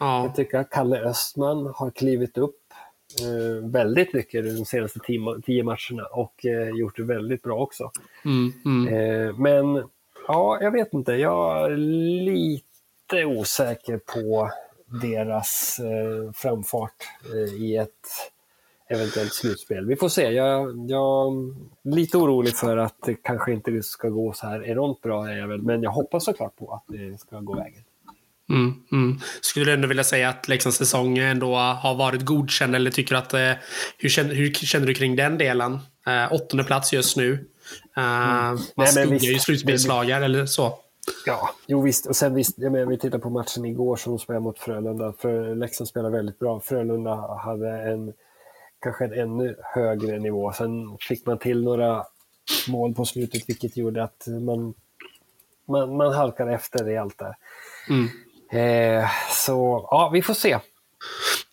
Ja. 0.00 0.22
Jag 0.22 0.34
tycker 0.34 0.58
att 0.58 0.70
Kalle 0.70 1.00
Östman 1.00 1.72
har 1.74 1.90
klivit 1.90 2.38
upp 2.38 2.60
eh, 3.22 3.70
väldigt 3.70 4.12
mycket 4.14 4.44
de 4.44 4.64
senaste 4.64 4.98
tio, 4.98 5.40
tio 5.46 5.62
matcherna 5.62 6.06
och 6.12 6.46
eh, 6.46 6.68
gjort 6.68 6.96
det 6.96 7.02
väldigt 7.02 7.42
bra 7.42 7.58
också. 7.58 7.90
Mm, 8.24 8.52
mm. 8.64 8.94
Eh, 8.94 9.34
men 9.36 9.88
ja, 10.28 10.58
jag 10.60 10.70
vet 10.70 10.92
inte. 10.94 11.12
Jag 11.12 11.64
är 11.64 11.76
lite 11.76 12.66
lite 13.12 13.24
osäker 13.24 13.98
på 13.98 14.50
deras 15.02 15.78
eh, 15.78 16.32
framfart 16.32 17.08
eh, 17.32 17.54
i 17.62 17.76
ett 17.76 17.90
eventuellt 18.88 19.34
slutspel. 19.34 19.86
Vi 19.86 19.96
får 19.96 20.08
se. 20.08 20.30
Jag, 20.30 20.90
jag 20.90 21.32
är 21.84 21.94
lite 21.94 22.16
orolig 22.16 22.56
för 22.56 22.76
att 22.76 22.96
det 23.06 23.14
kanske 23.14 23.52
inte 23.52 23.82
ska 23.82 24.08
gå 24.08 24.32
så 24.32 24.46
här 24.46 24.64
enormt 24.64 25.00
bra, 25.02 25.28
är 25.28 25.36
jag 25.36 25.48
väl. 25.48 25.62
men 25.62 25.82
jag 25.82 25.90
hoppas 25.90 26.24
såklart 26.24 26.56
på 26.56 26.74
att 26.74 26.84
det 26.88 27.20
ska 27.20 27.40
gå 27.40 27.54
vägen. 27.54 27.82
Mm, 28.48 28.74
mm. 28.92 29.20
Skulle 29.40 29.66
du 29.66 29.72
ändå 29.72 29.88
vilja 29.88 30.04
säga 30.04 30.28
att 30.28 30.48
Leksands 30.48 30.76
säsong 30.76 31.18
ändå 31.18 31.56
har 31.56 31.94
varit 31.94 32.24
godkänd 32.24 32.74
eller 32.74 32.90
tycker 32.90 33.14
att 33.14 33.34
eh, 33.34 33.52
hur, 33.98 34.08
känner, 34.08 34.34
hur 34.34 34.52
känner 34.52 34.86
du 34.86 34.94
kring 34.94 35.16
den 35.16 35.38
delen? 35.38 35.78
Eh, 36.06 36.32
åttonde 36.32 36.64
plats 36.64 36.92
just 36.92 37.16
nu. 37.16 37.32
Eh, 37.96 38.48
mm. 38.48 38.58
Man 38.74 38.86
skuggar 38.86 39.18
ju 39.18 39.38
slutspelslagar 39.38 40.20
eller 40.20 40.46
så. 40.46 40.78
Ja, 41.26 41.50
jo 41.66 41.80
visst. 41.80 42.06
Och 42.06 42.16
sen 42.16 42.34
visst, 42.34 42.58
jag 42.58 42.72
menar, 42.72 42.86
vi 42.86 42.98
tittar 42.98 43.18
på 43.18 43.30
matchen 43.30 43.64
igår 43.64 43.96
som 43.96 44.12
de 44.12 44.18
spelade 44.18 44.42
mot 44.44 44.58
Frölunda. 44.58 45.12
För 45.18 45.54
Leksand 45.54 45.88
spelade 45.88 46.16
väldigt 46.16 46.38
bra. 46.38 46.60
Frölunda 46.60 47.14
hade 47.44 47.70
en 47.70 48.12
kanske 48.80 49.04
en 49.04 49.12
ännu 49.12 49.56
högre 49.62 50.18
nivå. 50.18 50.52
Sen 50.52 50.98
fick 51.00 51.26
man 51.26 51.38
till 51.38 51.64
några 51.64 52.04
mål 52.68 52.94
på 52.94 53.04
slutet 53.04 53.48
vilket 53.48 53.76
gjorde 53.76 54.04
att 54.04 54.26
man, 54.26 54.74
man, 55.68 55.96
man 55.96 56.12
halkade 56.12 56.54
efter 56.54 56.84
rejält 56.84 57.18
där. 57.18 57.36
Mm. 57.88 58.08
Eh, 58.50 59.10
så 59.30 59.88
ja, 59.90 60.10
vi 60.12 60.22
får 60.22 60.34
se. 60.34 60.58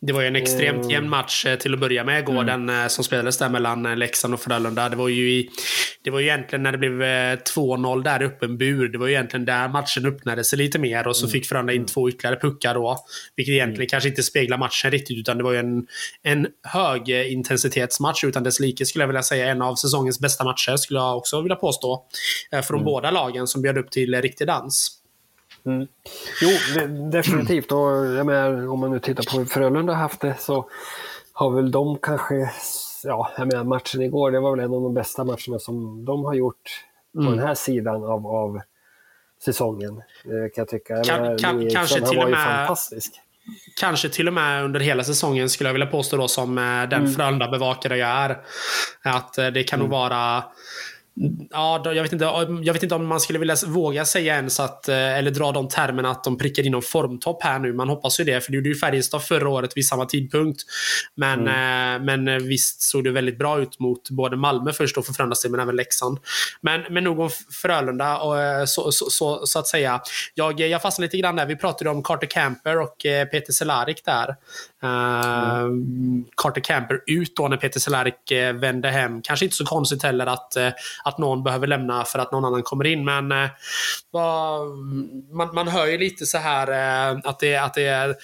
Det 0.06 0.14
var 0.14 0.22
ju 0.22 0.28
en 0.28 0.36
extremt 0.36 0.78
mm. 0.78 0.90
jämn 0.90 1.10
match 1.10 1.46
eh, 1.46 1.58
till 1.58 1.74
att 1.74 1.80
börja 1.80 2.04
med 2.04 2.20
igår, 2.20 2.42
mm. 2.42 2.46
den 2.46 2.82
eh, 2.82 2.88
som 2.88 3.04
spelades 3.04 3.38
där 3.38 3.50
mellan 3.50 3.86
eh, 3.86 3.96
Leksand 3.96 4.34
och 4.34 4.40
Frölunda. 4.40 4.90
Det 4.90 4.96
var 4.96 5.08
ju, 5.08 5.32
i, 5.32 5.50
det 6.04 6.10
var 6.10 6.20
ju 6.20 6.26
egentligen 6.26 6.64
när 6.64 6.72
det 6.72 6.78
blev 6.78 7.02
2-0 7.02 8.04
där 8.04 8.24
uppe 8.24 8.46
en 8.46 8.58
bur. 8.58 8.90
Det 8.90 8.98
var 8.98 9.08
ju 9.08 9.14
egentligen 9.14 9.46
där 9.46 9.68
matchen 9.68 10.06
öppnade 10.06 10.44
sig 10.44 10.58
lite 10.58 10.80
mer 10.80 11.08
och 11.08 11.16
så 11.16 11.26
mm. 11.26 11.32
fick 11.32 11.46
Frölunda 11.46 11.74
in 11.74 11.78
mm. 11.78 11.88
två 11.88 12.10
ytterligare 12.10 12.40
puckar 12.40 12.74
då. 12.74 12.98
Vilket 13.36 13.54
egentligen 13.54 13.82
mm. 13.82 13.88
kanske 13.88 14.10
inte 14.10 14.24
speglar 14.24 14.58
matchen 14.58 14.92
riktigt, 14.92 15.18
utan 15.18 15.38
det 15.38 15.44
var 15.44 15.52
ju 15.52 15.60
en, 15.60 15.88
en 16.24 16.48
hög 16.64 17.10
intensitetsmatch 17.10 18.24
utan 18.24 18.44
dess 18.44 18.60
like 18.60 18.86
skulle 18.86 19.04
jag 19.04 19.08
vilja 19.08 19.24
säga. 19.24 19.48
En 19.48 19.62
av 19.62 19.76
säsongens 19.76 20.20
bästa 20.20 20.44
matcher 20.44 20.76
skulle 20.76 21.00
jag 21.00 21.18
också 21.18 21.42
vilja 21.42 21.56
påstå. 21.56 22.06
Från 22.64 22.80
mm. 22.80 22.86
båda 22.86 23.12
lagen 23.12 23.48
som 23.48 23.62
bjöd 23.62 23.78
upp 23.78 23.92
till 23.92 24.22
riktig 24.22 24.48
dans. 24.48 25.03
Mm. 25.66 25.88
Jo, 26.42 26.50
det, 26.76 26.88
definitivt. 27.12 27.72
Och, 27.72 28.06
jag 28.06 28.26
menar, 28.26 28.68
om 28.68 28.80
man 28.80 28.92
nu 28.92 29.00
tittar 29.00 29.32
på 29.32 29.38
hur 29.38 29.46
Frölunda 29.46 29.94
haft 29.94 30.22
det 30.22 30.36
så 30.40 30.70
har 31.34 31.52
väl 31.52 31.72
de 31.72 31.98
kanske, 32.02 32.36
ja, 33.04 33.32
jag 33.38 33.48
menar 33.48 33.64
matchen 33.64 34.02
igår, 34.02 34.32
det 34.32 34.40
var 34.40 34.56
väl 34.56 34.66
en 34.66 34.74
av 34.74 34.82
de 34.82 34.94
bästa 34.94 35.24
matcherna 35.24 35.60
som 35.60 36.06
de 36.06 36.26
har 36.26 36.34
gjort 36.34 36.86
på 37.14 37.22
mm. 37.22 37.38
den 37.38 37.48
här 37.48 37.56
sidan 37.56 38.04
av, 38.04 38.28
av 38.28 38.62
säsongen. 39.46 39.98
Eh, 40.26 40.32
kan 40.32 40.62
jag 40.62 40.68
tycka. 40.68 40.94
Jag 40.94 41.06
kan, 41.06 41.22
menar, 41.22 41.38
kan, 41.38 41.70
kanske 41.70 42.02
till 42.02 42.20
och 42.20 42.30
med, 42.30 42.46
fantastisk. 42.46 43.14
Kanske 43.80 44.10
till 44.10 44.28
och 44.28 44.34
med 44.34 44.64
under 44.64 44.80
hela 44.80 45.04
säsongen 45.04 45.50
skulle 45.50 45.70
jag 45.70 45.74
vilja 45.74 45.88
påstå 45.88 46.18
då 46.18 46.28
som 46.28 46.58
eh, 46.58 46.64
den 46.64 46.94
mm. 46.94 47.12
Frölunda-bevakare 47.12 47.96
jag 47.96 48.10
är. 48.10 48.38
Att 49.04 49.38
eh, 49.38 49.48
det 49.48 49.64
kan 49.64 49.80
nog 49.80 49.90
vara 49.90 50.44
Ja, 51.50 51.82
jag 51.86 52.04
vet, 52.04 52.14
inte, 52.14 52.26
jag 52.64 52.74
vet 52.74 52.84
inte 52.84 52.96
om 52.96 53.08
man 53.08 53.20
skulle 53.20 53.40
vilja 53.40 53.56
våga 53.68 54.06
säga 54.06 54.36
ens 54.36 54.60
att, 54.60 54.90
eh, 54.90 55.18
eller 55.18 55.32
dra 55.32 55.52
de 55.52 55.68
termerna 55.68 56.12
att 56.12 56.24
de 56.24 56.38
prickar 56.38 56.66
in 56.66 56.72
någon 56.72 56.82
formtopp 56.82 57.44
här 57.44 57.60
nu. 57.60 57.74
Man 57.74 57.90
hoppas 57.90 58.20
ju 58.20 58.24
det, 58.24 58.42
för 58.42 58.52
det 58.52 58.56
gjorde 58.56 58.70
ju 58.70 58.76
Färjestad 58.76 59.24
förra 59.24 59.50
året 59.50 59.78
vid 59.78 59.88
samma 59.88 60.06
tidpunkt. 60.06 60.62
Men, 61.16 61.48
mm. 61.48 62.06
men 62.06 62.28
eh, 62.28 62.48
visst 62.48 62.82
såg 62.82 63.04
det 63.04 63.12
väldigt 63.12 63.38
bra 63.38 63.62
ut 63.62 63.80
mot 63.80 64.10
både 64.10 64.38
Malmö 64.38 64.74
först 64.74 64.98
och 64.98 65.06
för 65.06 65.14
förändras 65.14 65.46
men 65.50 65.60
även 65.60 65.76
Leksand. 65.76 66.20
Men, 66.62 66.82
men 66.90 67.04
nog 67.04 67.20
om 67.20 67.30
Frölunda, 67.62 68.18
och, 68.18 68.42
eh, 68.42 68.66
så, 68.66 68.92
så, 68.92 69.10
så, 69.10 69.46
så, 69.46 69.60
att 69.60 69.68
säga. 69.68 70.02
Jag, 70.34 70.60
jag 70.60 70.82
fastnade 70.82 71.06
lite 71.06 71.18
grann 71.18 71.36
där. 71.36 71.46
Vi 71.46 71.56
pratade 71.56 71.90
om 71.90 72.04
Carter 72.04 72.28
Camper 72.28 72.82
och 72.82 72.96
Peter 73.32 73.54
Cehlárik 73.54 74.06
där. 74.06 74.36
Mm. 74.84 76.26
Carter 76.38 76.62
Camper 76.62 77.02
ut 77.08 77.36
då 77.36 77.48
när 77.48 77.58
Peter 77.58 77.80
Cehlárik 77.80 78.32
eh, 78.32 78.54
vände 78.54 78.90
hem. 78.90 79.22
Kanske 79.22 79.46
inte 79.46 79.56
så 79.56 79.66
konstigt 79.66 80.04
heller 80.04 80.26
att 80.26 80.56
eh, 80.56 80.70
att 81.04 81.18
någon 81.18 81.44
behöver 81.44 81.68
lämna 81.68 82.04
för 82.04 82.20
att 82.20 82.32
någon 82.32 82.46
annan 82.46 82.64
kommer 82.64 82.86
in. 82.86 83.06
Men 83.06 83.28
man, 85.32 85.56
man 85.56 85.68
hör 85.68 85.86
ju 85.86 85.98
lite 85.98 86.26
så 86.26 86.38
här 86.38 86.68
att 87.26 87.40
det, 87.40 87.56
att 87.56 87.74
det 87.74 88.16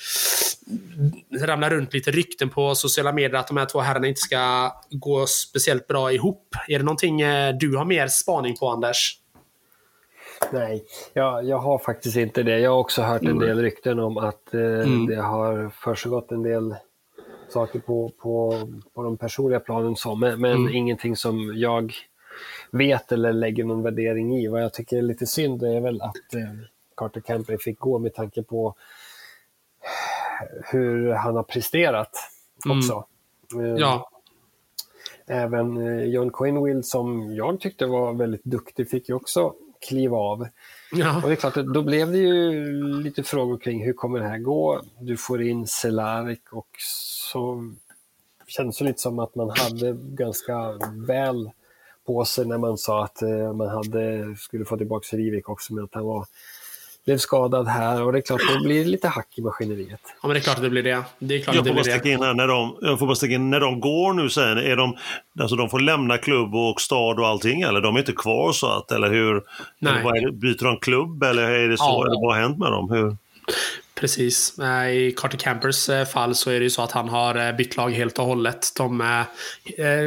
ramlar 1.41 1.69
runt 1.69 1.93
lite 1.93 2.11
rykten 2.11 2.49
på 2.49 2.75
sociala 2.75 3.11
medier 3.11 3.39
att 3.39 3.47
de 3.47 3.57
här 3.57 3.65
två 3.65 3.79
herrarna 3.79 4.07
inte 4.07 4.21
ska 4.21 4.73
gå 4.89 5.25
speciellt 5.27 5.87
bra 5.87 6.11
ihop. 6.11 6.55
Är 6.67 6.79
det 6.79 6.85
någonting 6.85 7.17
du 7.59 7.75
har 7.77 7.85
mer 7.85 8.07
spaning 8.07 8.57
på, 8.57 8.69
Anders? 8.69 9.15
Nej, 10.51 10.85
jag, 11.13 11.45
jag 11.45 11.57
har 11.57 11.77
faktiskt 11.77 12.17
inte 12.17 12.43
det. 12.43 12.59
Jag 12.59 12.71
har 12.71 12.77
också 12.77 13.01
hört 13.01 13.21
en 13.21 13.27
mm. 13.27 13.47
del 13.47 13.61
rykten 13.61 13.99
om 13.99 14.17
att 14.17 14.53
eh, 14.53 14.61
mm. 14.61 15.05
det 15.05 15.15
har 15.15 15.69
försiggått 15.69 16.31
en 16.31 16.43
del 16.43 16.75
saker 17.49 17.79
på, 17.79 18.11
på, 18.17 18.67
på 18.93 19.03
de 19.03 19.17
personliga 19.17 19.59
planen, 19.59 19.95
så, 19.95 20.15
men, 20.15 20.41
men 20.41 20.51
mm. 20.51 20.75
ingenting 20.75 21.15
som 21.15 21.53
jag 21.55 21.93
vet 22.71 23.11
eller 23.11 23.33
lägger 23.33 23.63
någon 23.63 23.83
värdering 23.83 24.37
i. 24.37 24.47
Vad 24.47 24.63
jag 24.63 24.73
tycker 24.73 24.97
är 24.97 25.01
lite 25.01 25.25
synd 25.25 25.63
är 25.63 25.81
väl 25.81 26.01
att 26.01 26.33
eh, 26.33 26.55
Carter 26.95 27.21
Campbell 27.21 27.57
fick 27.57 27.79
gå 27.79 27.99
med 27.99 28.13
tanke 28.13 28.43
på 28.43 28.75
hur 30.71 31.11
han 31.11 31.35
har 31.35 31.43
presterat 31.43 32.11
också. 32.69 33.05
Mm. 33.53 33.77
Ja. 33.77 34.09
Även 35.27 35.77
eh, 35.87 36.03
John 36.03 36.31
Quinwill 36.31 36.83
som 36.83 37.35
jag 37.35 37.59
tyckte 37.59 37.85
var 37.85 38.13
väldigt 38.13 38.43
duktig 38.43 38.89
fick 38.89 39.09
ju 39.09 39.15
också 39.15 39.53
kliva 39.87 40.17
av. 40.17 40.47
Ja. 40.91 41.15
Och 41.15 41.29
det 41.29 41.33
är 41.33 41.35
klart, 41.35 41.55
då 41.55 41.83
blev 41.83 42.11
det 42.11 42.17
ju 42.17 42.63
lite 43.03 43.23
frågor 43.23 43.57
kring 43.57 43.85
hur 43.85 43.93
kommer 43.93 44.19
det 44.19 44.27
här 44.27 44.37
gå? 44.37 44.81
Du 44.99 45.17
får 45.17 45.41
in 45.41 45.67
Cehlárik 45.67 46.53
och 46.53 46.67
så 47.31 47.73
kändes 48.47 48.77
det 48.77 48.85
lite 48.85 49.01
som 49.01 49.19
att 49.19 49.35
man 49.35 49.49
hade 49.49 49.97
ganska 50.01 50.79
väl 51.07 51.51
på 52.05 52.25
sig 52.25 52.45
när 52.45 52.57
man 52.57 52.77
sa 52.77 53.03
att 53.03 53.21
eh, 53.21 53.53
man 53.53 53.69
hade, 53.69 54.35
skulle 54.37 54.65
få 54.65 54.77
tillbaka 54.77 55.17
Rivik 55.17 55.49
också, 55.49 55.73
men 55.73 55.83
att 55.83 55.93
han 55.93 56.05
var, 56.05 56.25
blev 57.09 57.17
skadad 57.17 57.67
här. 57.67 58.03
Och 58.03 58.11
det 58.13 58.19
är 58.19 58.21
klart, 58.21 58.41
det 58.53 58.59
blir 58.63 58.85
lite 58.85 59.07
hack 59.07 59.27
i 59.37 59.41
maskineriet. 59.41 60.01
Ja, 60.21 60.27
men 60.27 60.29
det 60.29 60.39
är 60.39 60.41
klart 60.41 60.57
att 60.57 60.63
det 60.63 60.69
blir 60.69 60.83
det. 60.83 61.03
det, 61.19 61.35
är 61.35 61.39
klart 61.39 61.55
jag, 61.55 61.67
får 61.67 61.73
bara 61.73 61.83
sticka 61.83 62.09
in 62.09 62.21
här, 62.21 62.33
när 62.33 62.47
de, 62.47 62.77
jag 62.81 62.99
får 62.99 63.05
bara 63.05 63.15
sticka 63.15 63.35
in, 63.35 63.49
när 63.49 63.59
de 63.59 63.79
går 63.79 64.13
nu 64.13 64.29
sen, 64.29 64.57
är 64.57 64.75
de, 64.75 64.97
alltså 65.39 65.55
de 65.55 65.69
får 65.69 65.79
lämna 65.79 66.17
klubb 66.17 66.55
och 66.55 66.81
stad 66.81 67.19
och 67.19 67.27
allting, 67.27 67.61
eller 67.61 67.81
de 67.81 67.95
är 67.95 67.99
inte 67.99 68.11
kvar 68.11 68.51
så 68.51 68.67
att, 68.67 68.91
eller 68.91 69.09
hur? 69.09 69.43
Nej. 69.79 69.93
Eller 69.93 70.25
det, 70.25 70.31
byter 70.31 70.63
de 70.63 70.77
klubb, 70.77 71.23
eller 71.23 71.41
är 71.41 71.67
det 71.67 71.77
så, 71.77 71.83
ja. 71.83 72.05
eller 72.05 72.25
vad 72.25 72.35
har 72.35 72.41
hänt 72.41 72.57
med 72.57 72.71
dem? 72.71 72.89
Hur? 72.89 73.17
Precis. 73.95 74.59
Eh, 74.59 74.89
I 74.89 75.13
Carter 75.17 75.37
Campers 75.37 75.89
eh, 75.89 76.05
fall 76.05 76.35
så 76.35 76.49
är 76.49 76.59
det 76.59 76.63
ju 76.63 76.69
så 76.69 76.81
att 76.81 76.91
han 76.91 77.09
har 77.09 77.47
eh, 77.47 77.55
bytt 77.55 77.77
lag 77.77 77.91
helt 77.91 78.19
och 78.19 78.25
hållet. 78.25 78.67
De 78.77 79.23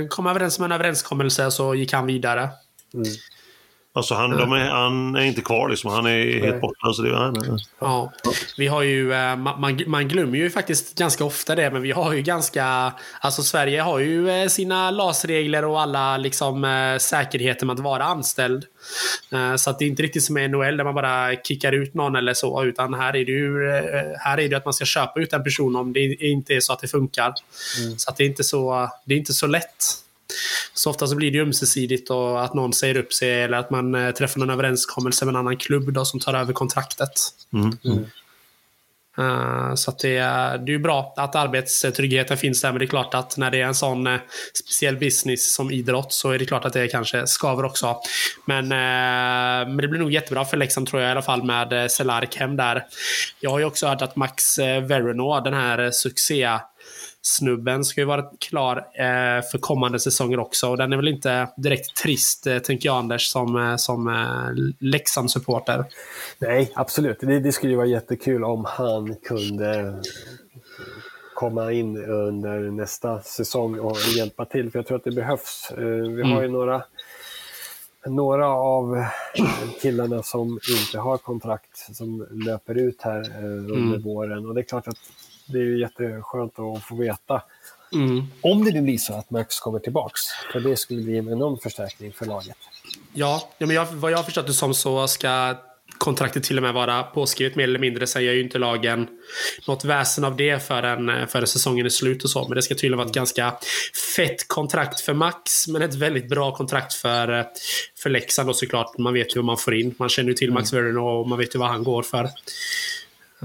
kom 0.09 0.27
överens 0.27 0.59
om 0.59 0.65
en 0.65 0.73
överenskommelse 0.73 1.51
så 1.51 1.75
gick 1.75 1.93
han 1.93 2.07
vidare. 2.07 2.49
Mm. 2.95 3.09
Alltså 3.95 4.15
han, 4.15 4.31
de 4.31 4.53
är, 4.53 4.69
han 4.69 5.17
är 5.17 5.25
inte 5.25 5.41
kvar 5.41 5.69
liksom, 5.69 5.91
han 5.91 6.07
är 6.07 6.41
helt 6.41 6.61
borta. 6.61 6.93
Så 6.93 7.03
det, 7.03 7.17
han, 7.17 7.59
ja. 7.79 8.13
Vi 8.57 8.67
har 8.67 8.83
ju, 8.83 9.09
man, 9.37 9.83
man 9.87 10.09
glömmer 10.09 10.39
ju 10.39 10.51
faktiskt 10.51 10.99
ganska 10.99 11.25
ofta 11.25 11.55
det, 11.55 11.71
men 11.71 11.83
vi 11.83 11.91
har 11.91 12.13
ju 12.13 12.23
ganska... 12.23 12.93
Alltså 13.21 13.43
Sverige 13.43 13.81
har 13.81 13.99
ju 13.99 14.49
sina 14.49 14.91
LAS-regler 14.91 15.65
och 15.65 15.81
alla 15.81 16.17
liksom, 16.17 16.97
säkerheter 17.01 17.67
med 17.67 17.75
att 17.75 17.81
vara 17.81 18.05
anställd. 18.05 18.65
Eh, 19.33 19.57
så 19.57 19.71
att 19.71 19.79
det 19.79 19.85
är 19.85 19.87
inte 19.87 20.03
riktigt 20.03 20.25
som 20.25 20.39
i 20.39 20.49
NHL 20.49 20.77
där 20.77 20.85
man 20.85 20.95
bara 20.95 21.37
kickar 21.37 21.73
ut 21.73 21.95
någon 21.95 22.17
eller 22.17 22.35
så. 22.35 22.65
Utan 22.65 22.95
här 22.95 23.17
är 23.17 23.25
det 23.25 23.33
ju 23.33 23.69
eh, 23.69 24.19
här 24.19 24.41
är 24.41 24.49
det 24.49 24.57
att 24.57 24.65
man 24.65 24.75
ska 24.75 24.85
köpa 24.85 25.21
ut 25.21 25.33
en 25.33 25.45
person 25.45 25.77
om 25.77 25.93
det 25.93 26.15
inte 26.15 26.55
är 26.55 26.61
så 26.61 26.73
att 26.73 26.81
det 26.81 26.89
funkar. 26.89 27.35
Mm. 27.81 27.99
Så 27.99 28.11
att 28.11 28.17
det 28.17 28.25
är 28.25 28.29
inte 28.29 28.45
så, 28.45 28.89
det 29.05 29.15
är 29.15 29.19
inte 29.19 29.33
så 29.33 29.47
lätt. 29.47 29.85
Så 30.75 30.91
ofta 30.91 31.07
så 31.07 31.17
blir 31.17 31.31
det 31.31 31.41
ömsesidigt 31.41 32.11
och 32.11 32.45
att 32.45 32.55
någon 32.55 32.73
säger 32.73 32.97
upp 32.97 33.13
sig 33.13 33.43
eller 33.43 33.59
att 33.59 33.71
man 33.71 33.95
eh, 33.95 34.11
träffar 34.11 34.41
någon 34.41 34.51
överenskommelse 34.51 35.25
med 35.25 35.33
en 35.33 35.37
annan 35.37 35.57
klubb 35.57 35.93
då, 35.93 36.05
som 36.05 36.21
tar 36.21 36.35
över 36.35 36.53
kontraktet. 36.53 37.13
Mm. 37.53 37.79
Mm. 37.85 38.05
Uh, 39.19 39.75
så 39.75 39.93
det, 40.03 40.17
är, 40.17 40.59
det 40.59 40.75
är 40.75 40.79
bra 40.79 41.15
att 41.17 41.37
arbetstryggheten 41.37 42.37
finns 42.37 42.63
där, 42.63 42.73
men 42.73 42.79
det 42.79 42.85
är 42.85 42.87
klart 42.87 43.15
att 43.15 43.37
när 43.37 43.51
det 43.51 43.61
är 43.61 43.67
en 43.67 43.75
sån 43.75 44.07
uh, 44.07 44.21
speciell 44.55 44.97
business 44.97 45.55
som 45.55 45.71
idrott 45.71 46.13
så 46.13 46.31
är 46.31 46.39
det 46.39 46.45
klart 46.45 46.65
att 46.65 46.73
det 46.73 46.89
kanske 46.89 47.27
skaver 47.27 47.65
också. 47.65 47.97
Men, 48.45 48.65
uh, 48.65 49.69
men 49.69 49.77
det 49.77 49.89
blir 49.89 50.01
nog 50.01 50.13
jättebra 50.13 50.45
för 50.45 50.57
Leksand 50.57 50.87
tror 50.89 51.03
jag 51.03 51.09
i 51.09 51.13
alla 51.13 51.23
fall 51.23 51.43
med 51.43 51.93
Cehlarik 51.93 52.37
hem 52.37 52.57
där. 52.57 52.85
Jag 53.41 53.51
har 53.51 53.59
ju 53.59 53.65
också 53.65 53.87
hört 53.87 54.03
att 54.03 54.17
Max 54.17 54.59
Verino, 54.59 55.41
den 55.41 55.55
här 55.55 55.91
succé 55.91 56.59
snubben 57.23 57.85
ska 57.85 58.01
ju 58.01 58.05
vara 58.05 58.23
klar 58.23 58.77
eh, 58.77 59.43
för 59.53 59.59
kommande 59.59 60.01
säsonger 60.01 60.39
också. 60.39 60.71
Och 60.71 60.77
den 60.77 60.93
är 60.93 60.97
väl 60.97 61.09
inte 61.09 61.49
direkt 61.57 61.97
trist, 61.97 62.47
eh, 62.47 62.59
tänker 62.59 62.89
jag 62.89 62.97
Anders, 62.97 63.29
som, 63.29 63.57
eh, 63.57 63.77
som 63.77 64.09
Leksand-supporter. 64.79 65.85
Nej, 66.39 66.73
absolut. 66.75 67.21
Det, 67.21 67.41
det 67.41 67.53
skulle 67.53 67.73
ju 67.73 67.77
vara 67.77 67.87
jättekul 67.87 68.45
om 68.45 68.65
han 68.69 69.15
kunde 69.15 69.95
komma 71.35 71.73
in 71.73 71.97
under 71.97 72.71
nästa 72.71 73.23
säsong 73.23 73.79
och 73.79 73.97
hjälpa 74.17 74.45
till, 74.45 74.71
för 74.71 74.79
jag 74.79 74.87
tror 74.87 74.97
att 74.97 75.05
det 75.05 75.13
behövs. 75.13 75.73
Eh, 75.79 75.85
vi 75.85 76.23
har 76.23 76.43
ju 76.43 76.49
mm. 76.49 76.53
några 76.53 76.83
några 78.07 78.49
av 78.49 79.05
killarna 79.83 80.23
som 80.23 80.61
inte 80.71 80.99
har 80.99 81.19
kontrakt 81.19 81.97
som 81.97 82.27
löper 82.31 82.75
ut 82.75 83.03
här 83.03 83.45
under 83.45 83.75
mm. 83.75 84.03
våren. 84.03 84.47
Och 84.47 84.55
det 84.55 84.61
är 84.61 84.65
klart 84.65 84.89
att 84.89 84.99
det 85.47 85.59
är 85.59 85.63
ju 85.63 85.81
jätteskönt 85.81 86.59
att 86.59 86.85
få 86.85 86.97
veta. 86.97 87.43
Mm. 87.93 88.27
Om 88.41 88.65
det 88.65 88.71
nu 88.71 88.83
blir 88.83 88.99
så 88.99 89.15
att 89.15 89.31
Max 89.31 89.61
kommer 89.61 89.79
tillbaks. 89.79 90.21
För 90.53 90.61
det 90.61 90.77
skulle 90.77 91.03
bli 91.03 91.19
en 91.19 91.29
enorm 91.29 91.59
förstärkning 91.59 92.13
för 92.13 92.27
laget. 92.27 92.57
Ja, 93.13 93.49
men 93.59 93.71
jag, 93.71 93.87
vad 93.87 94.13
jag 94.13 94.19
har 94.19 94.25
förstått 94.25 94.47
det 94.47 94.53
som 94.53 94.75
så 94.75 95.09
ska 95.09 95.57
kontraktet 95.99 96.45
till 96.45 96.57
och 96.57 96.63
med 96.63 96.75
vara 96.75 97.03
påskrivet 97.03 97.57
mer 97.57 97.65
eller 97.65 97.79
mindre. 97.79 98.07
Sen 98.07 98.25
gör 98.25 98.33
ju 98.33 98.43
inte 98.43 98.59
lagen 98.59 99.09
något 99.67 99.85
väsen 99.85 100.25
av 100.25 100.37
det 100.37 100.67
förrän, 100.67 101.29
förrän 101.29 101.47
säsongen 101.47 101.87
är 101.87 101.91
slut 101.91 102.25
och 102.25 102.31
så. 102.31 102.49
Men 102.49 102.57
det 102.57 102.63
ska 102.63 102.75
tydligen 102.75 102.99
vara 102.99 103.09
ett 103.09 103.15
ganska 103.15 103.55
fett 104.17 104.49
kontrakt 104.49 105.01
för 105.01 105.15
Max. 105.15 105.69
Men 105.69 105.83
ett 105.83 105.95
väldigt 105.95 106.29
bra 106.29 106.55
kontrakt 106.55 106.95
för, 106.95 107.47
för 107.99 108.11
Leksand 108.11 108.49
då 108.49 108.55
såklart. 108.55 108.99
Man 108.99 109.15
vet 109.15 109.37
ju 109.37 109.39
vad 109.39 109.45
man 109.45 109.57
får 109.57 109.75
in. 109.75 109.95
Man 109.99 110.09
känner 110.09 110.29
ju 110.29 110.35
till 110.35 110.53
Max 110.53 110.73
mm. 110.73 110.85
Verino 110.85 111.01
och 111.01 111.29
man 111.29 111.39
vet 111.39 111.55
ju 111.55 111.59
vad 111.59 111.69
han 111.69 111.85
går 111.85 112.03
för. 112.03 112.29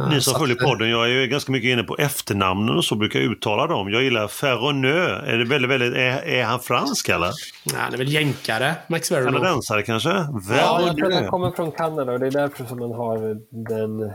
Ni 0.09 0.21
som 0.21 0.39
följer 0.39 0.55
podden, 0.55 0.89
jag 0.89 1.09
är 1.11 1.25
ganska 1.25 1.51
mycket 1.51 1.67
inne 1.67 1.83
på 1.83 1.95
efternamnen 1.97 2.75
och 2.75 2.85
så 2.85 2.95
brukar 2.95 3.19
jag 3.19 3.31
uttala 3.31 3.67
dem. 3.67 3.89
Jag 3.89 4.03
gillar 4.03 4.27
Ferronö. 4.27 5.05
Är, 5.05 5.37
det 5.37 5.45
väldigt, 5.45 5.71
väldigt, 5.71 5.93
är, 5.93 6.27
är 6.27 6.43
han 6.43 6.59
fransk 6.59 7.09
eller? 7.09 7.31
Nej, 7.65 7.81
han 7.81 7.93
är 7.93 7.97
väl 7.97 8.13
jänkare, 8.13 8.75
Max 8.87 9.11
Verno. 9.11 9.25
Kanadensare 9.25 9.83
kanske? 9.83 10.09
Verno. 10.09 10.57
Ja, 10.57 10.81
jag 10.85 10.97
tror 10.97 11.11
han 11.11 11.27
kommer 11.27 11.51
från 11.51 11.71
Kanada 11.71 12.11
och 12.11 12.19
det 12.19 12.27
är 12.27 12.31
därför 12.31 12.65
som 12.65 12.79
man 12.79 12.91
har 12.91 13.37
den, 13.51 14.11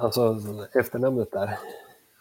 alltså 0.00 0.40
efternamnet 0.74 1.28
där. 1.32 1.58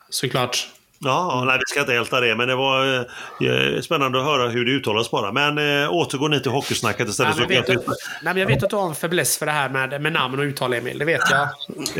Såklart. 0.10 0.68
Ja, 1.04 1.44
nej, 1.48 1.58
vi 1.58 1.64
ska 1.68 1.80
inte 1.80 1.94
älta 1.94 2.20
det, 2.20 2.36
men 2.36 2.48
det 2.48 2.56
var 2.56 2.96
eh, 2.96 3.82
spännande 3.82 4.20
att 4.20 4.26
höra 4.26 4.50
hur 4.50 4.66
det 4.66 4.72
uttalas 4.72 5.12
bara. 5.12 5.32
Men 5.32 5.58
eh, 5.84 5.94
återgå 5.94 6.28
ni 6.28 6.40
till 6.40 6.52
hockeysnacket 6.52 7.10
istället. 7.10 7.36
Nej, 7.38 7.46
men 7.48 7.56
jag, 7.56 7.68
vet 7.68 7.78
att, 7.78 7.86
nej, 8.24 8.34
men 8.34 8.38
jag 8.38 8.48
vet 8.48 8.64
att 8.64 8.70
du 8.70 8.76
har 8.76 8.88
en 8.88 8.96
fäbless 8.96 9.38
för 9.38 9.46
det 9.46 9.52
här 9.52 9.70
med, 9.70 10.02
med 10.02 10.14
namn 10.14 10.40
och 10.40 10.44
uttal, 10.44 10.74
Emil. 10.74 11.00
Det 11.00 11.06
vet 11.06 11.22
jag. 11.30 11.42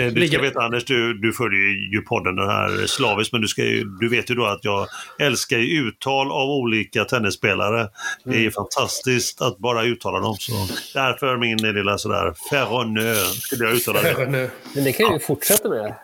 Eh, 0.06 0.14
du 0.14 0.28
ska 0.28 0.42
veta, 0.42 0.60
Anders, 0.60 0.86
du, 0.86 1.14
du 1.14 1.34
följer 1.34 1.94
ju 1.94 2.02
podden 2.02 2.36
den 2.36 2.50
här 2.50 2.88
slaviskt, 2.88 3.34
men 3.34 3.42
du, 3.42 3.48
ska 3.48 3.62
du 4.00 4.10
vet 4.10 4.32
ju 4.32 4.36
då 4.36 4.46
att 4.46 4.64
jag 4.66 4.88
älskar 5.20 5.58
uttal 5.58 6.32
av 6.32 6.50
olika 6.50 7.06
tennisspelare. 7.06 7.90
Det 8.24 8.36
är 8.36 8.40
mm. 8.40 8.52
fantastiskt 8.52 9.42
att 9.42 9.58
bara 9.58 9.84
uttala 9.84 10.20
dem. 10.20 10.36
Så 10.40 10.52
därför 10.94 11.38
min 11.38 11.58
lilla 11.58 11.98
sådär, 11.98 12.34
Ferronö, 12.50 13.14
skulle 13.16 13.66
jag 13.66 13.74
uttala 13.74 14.02
det. 14.02 14.50
Men 14.74 14.84
det 14.84 14.92
kan 14.92 15.06
jag 15.06 15.14
ju 15.14 15.20
fortsätta 15.20 15.70
med. 15.70 15.96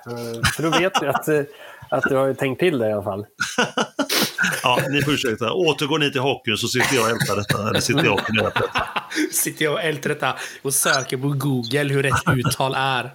För 0.55 0.63
då 0.63 0.69
vet 0.69 0.93
vi 1.01 1.07
att 1.07 1.27
att 1.89 2.03
du 2.09 2.15
har 2.15 2.33
tänkt 2.33 2.59
till 2.59 2.77
det 2.77 2.89
i 2.89 2.91
alla 2.93 3.03
fall. 3.03 3.25
Ja, 4.63 4.79
ni 4.89 5.01
får 5.01 5.13
ursäkta. 5.13 5.53
Återgår 5.53 5.99
ni 5.99 6.11
till 6.11 6.21
hockeyn 6.21 6.57
så 6.57 6.67
sitter 6.67 6.95
jag 6.95 7.03
och 7.03 7.09
ältar 7.09 7.35
detta. 7.35 7.69
Eller 7.69 7.79
sitter 7.79 8.03
jag 8.03 8.13
och 8.13 8.25
på 8.25 8.43
detta. 8.43 8.63
Sitter 9.31 9.65
jag 9.65 9.73
och 9.73 9.81
ältar 9.81 10.09
detta 10.09 10.35
och 10.61 10.73
söker 10.73 11.17
på 11.17 11.27
Google 11.27 11.93
hur 11.93 12.03
rätt 12.03 12.23
uttal 12.35 12.73
är. 12.77 13.11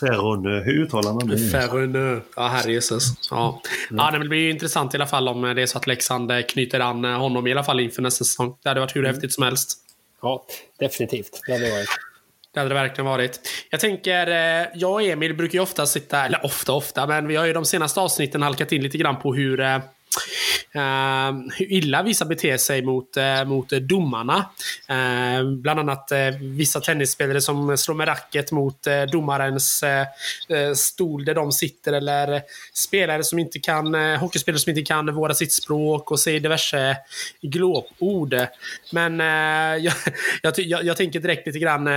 Ferron, 0.00 0.46
hur 0.46 0.82
uttalar 0.82 1.12
man 1.12 1.28
det? 1.28 1.38
Ferron. 1.38 2.22
Ja, 2.36 2.46
herrejösses. 2.48 3.04
Ja. 3.30 3.60
Ja, 3.90 3.96
nej, 3.96 4.12
men 4.12 4.20
det 4.20 4.28
blir 4.28 4.38
ju 4.38 4.50
intressant 4.50 4.94
i 4.94 4.96
alla 4.96 5.06
fall 5.06 5.28
om 5.28 5.42
det 5.42 5.62
är 5.62 5.66
så 5.66 5.78
att 5.78 5.86
Leksand 5.86 6.32
knyter 6.48 6.80
an 6.80 7.04
honom 7.04 7.46
i 7.46 7.52
alla 7.52 7.64
fall 7.64 7.80
inför 7.80 8.02
nästa 8.02 8.24
säsong. 8.24 8.56
Det 8.62 8.68
hade 8.68 8.80
varit 8.80 8.96
hur 8.96 9.04
häftigt 9.04 9.32
som 9.32 9.44
helst. 9.44 9.78
Ja, 10.22 10.46
definitivt. 10.78 11.40
Det 11.46 11.52
hade 11.52 11.70
varit. 11.70 11.88
Det 12.56 12.60
hade 12.60 12.70
det 12.70 12.80
verkligen 12.80 13.06
varit. 13.06 13.40
Jag 13.70 13.80
tänker, 13.80 14.26
eh, 14.26 14.66
jag 14.74 14.92
och 14.92 15.02
Emil 15.02 15.34
brukar 15.34 15.54
ju 15.54 15.62
ofta 15.62 15.86
sitta, 15.86 16.24
eller 16.24 16.44
ofta 16.44 16.72
ofta, 16.72 17.06
men 17.06 17.26
vi 17.26 17.36
har 17.36 17.46
ju 17.46 17.52
de 17.52 17.64
senaste 17.64 18.00
avsnitten 18.00 18.42
halkat 18.42 18.72
in 18.72 18.82
lite 18.82 18.98
grann 18.98 19.16
på 19.16 19.34
hur 19.34 19.60
eh, 19.60 19.78
hur 21.58 21.72
illa 21.72 22.02
vissa 22.02 22.24
beter 22.24 22.56
sig 22.56 22.82
mot, 22.82 23.16
eh, 23.16 23.44
mot 23.44 23.68
domarna. 23.68 24.50
Eh, 24.88 25.50
bland 25.50 25.80
annat 25.80 26.12
vissa 26.40 26.80
tennisspelare 26.80 27.40
som 27.40 27.76
slår 27.76 27.94
med 27.94 28.08
racket 28.08 28.52
mot 28.52 28.86
domarens 29.12 29.84
stol 30.74 31.24
där 31.24 31.34
de 31.34 31.52
sitter. 31.52 31.92
Eller 31.92 32.42
spelare 32.74 33.24
som 33.24 33.38
inte 33.38 33.58
kan, 33.58 33.94
hockeyspelare 33.94 34.58
som 34.58 34.70
inte 34.70 34.82
kan 34.82 35.14
vårda 35.14 35.34
sitt 35.34 35.52
språk 35.52 36.10
och 36.10 36.20
säger 36.20 36.40
diverse 36.40 36.96
glåpord. 37.42 38.34
Men 38.92 39.20
jag, 39.82 39.94
jag, 40.42 40.58
jag, 40.58 40.84
jag, 40.84 40.96
tänker 40.96 41.20
direkt 41.20 41.46
lite 41.46 41.58
grann 41.58 41.88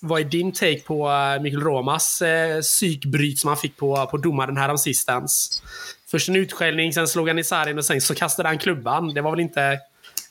vad 0.00 0.20
är 0.20 0.24
din 0.24 0.52
take 0.52 0.80
på 0.80 1.10
Mikael 1.42 1.62
Romas 1.62 2.22
psykbryt 2.62 3.38
som 3.38 3.48
han 3.48 3.56
fick 3.56 3.76
på, 3.76 4.06
på 4.06 4.16
domaren 4.16 4.56
här 4.56 4.68
om 4.68 4.78
sistens? 4.78 5.62
Först 6.10 6.28
en 6.28 6.36
utskällning, 6.36 6.92
sen 6.92 7.08
slog 7.08 7.28
han 7.28 7.38
i 7.38 7.44
sargen 7.44 7.78
och 7.78 7.84
sen 7.84 8.00
så 8.00 8.14
kastade 8.14 8.48
han 8.48 8.58
klubban. 8.58 9.14
Det 9.14 9.20
var 9.20 9.30
väl 9.30 9.40
inte 9.40 9.80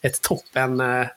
ett 0.02 0.22
toppen, 0.22 0.80
eh, 0.80 0.86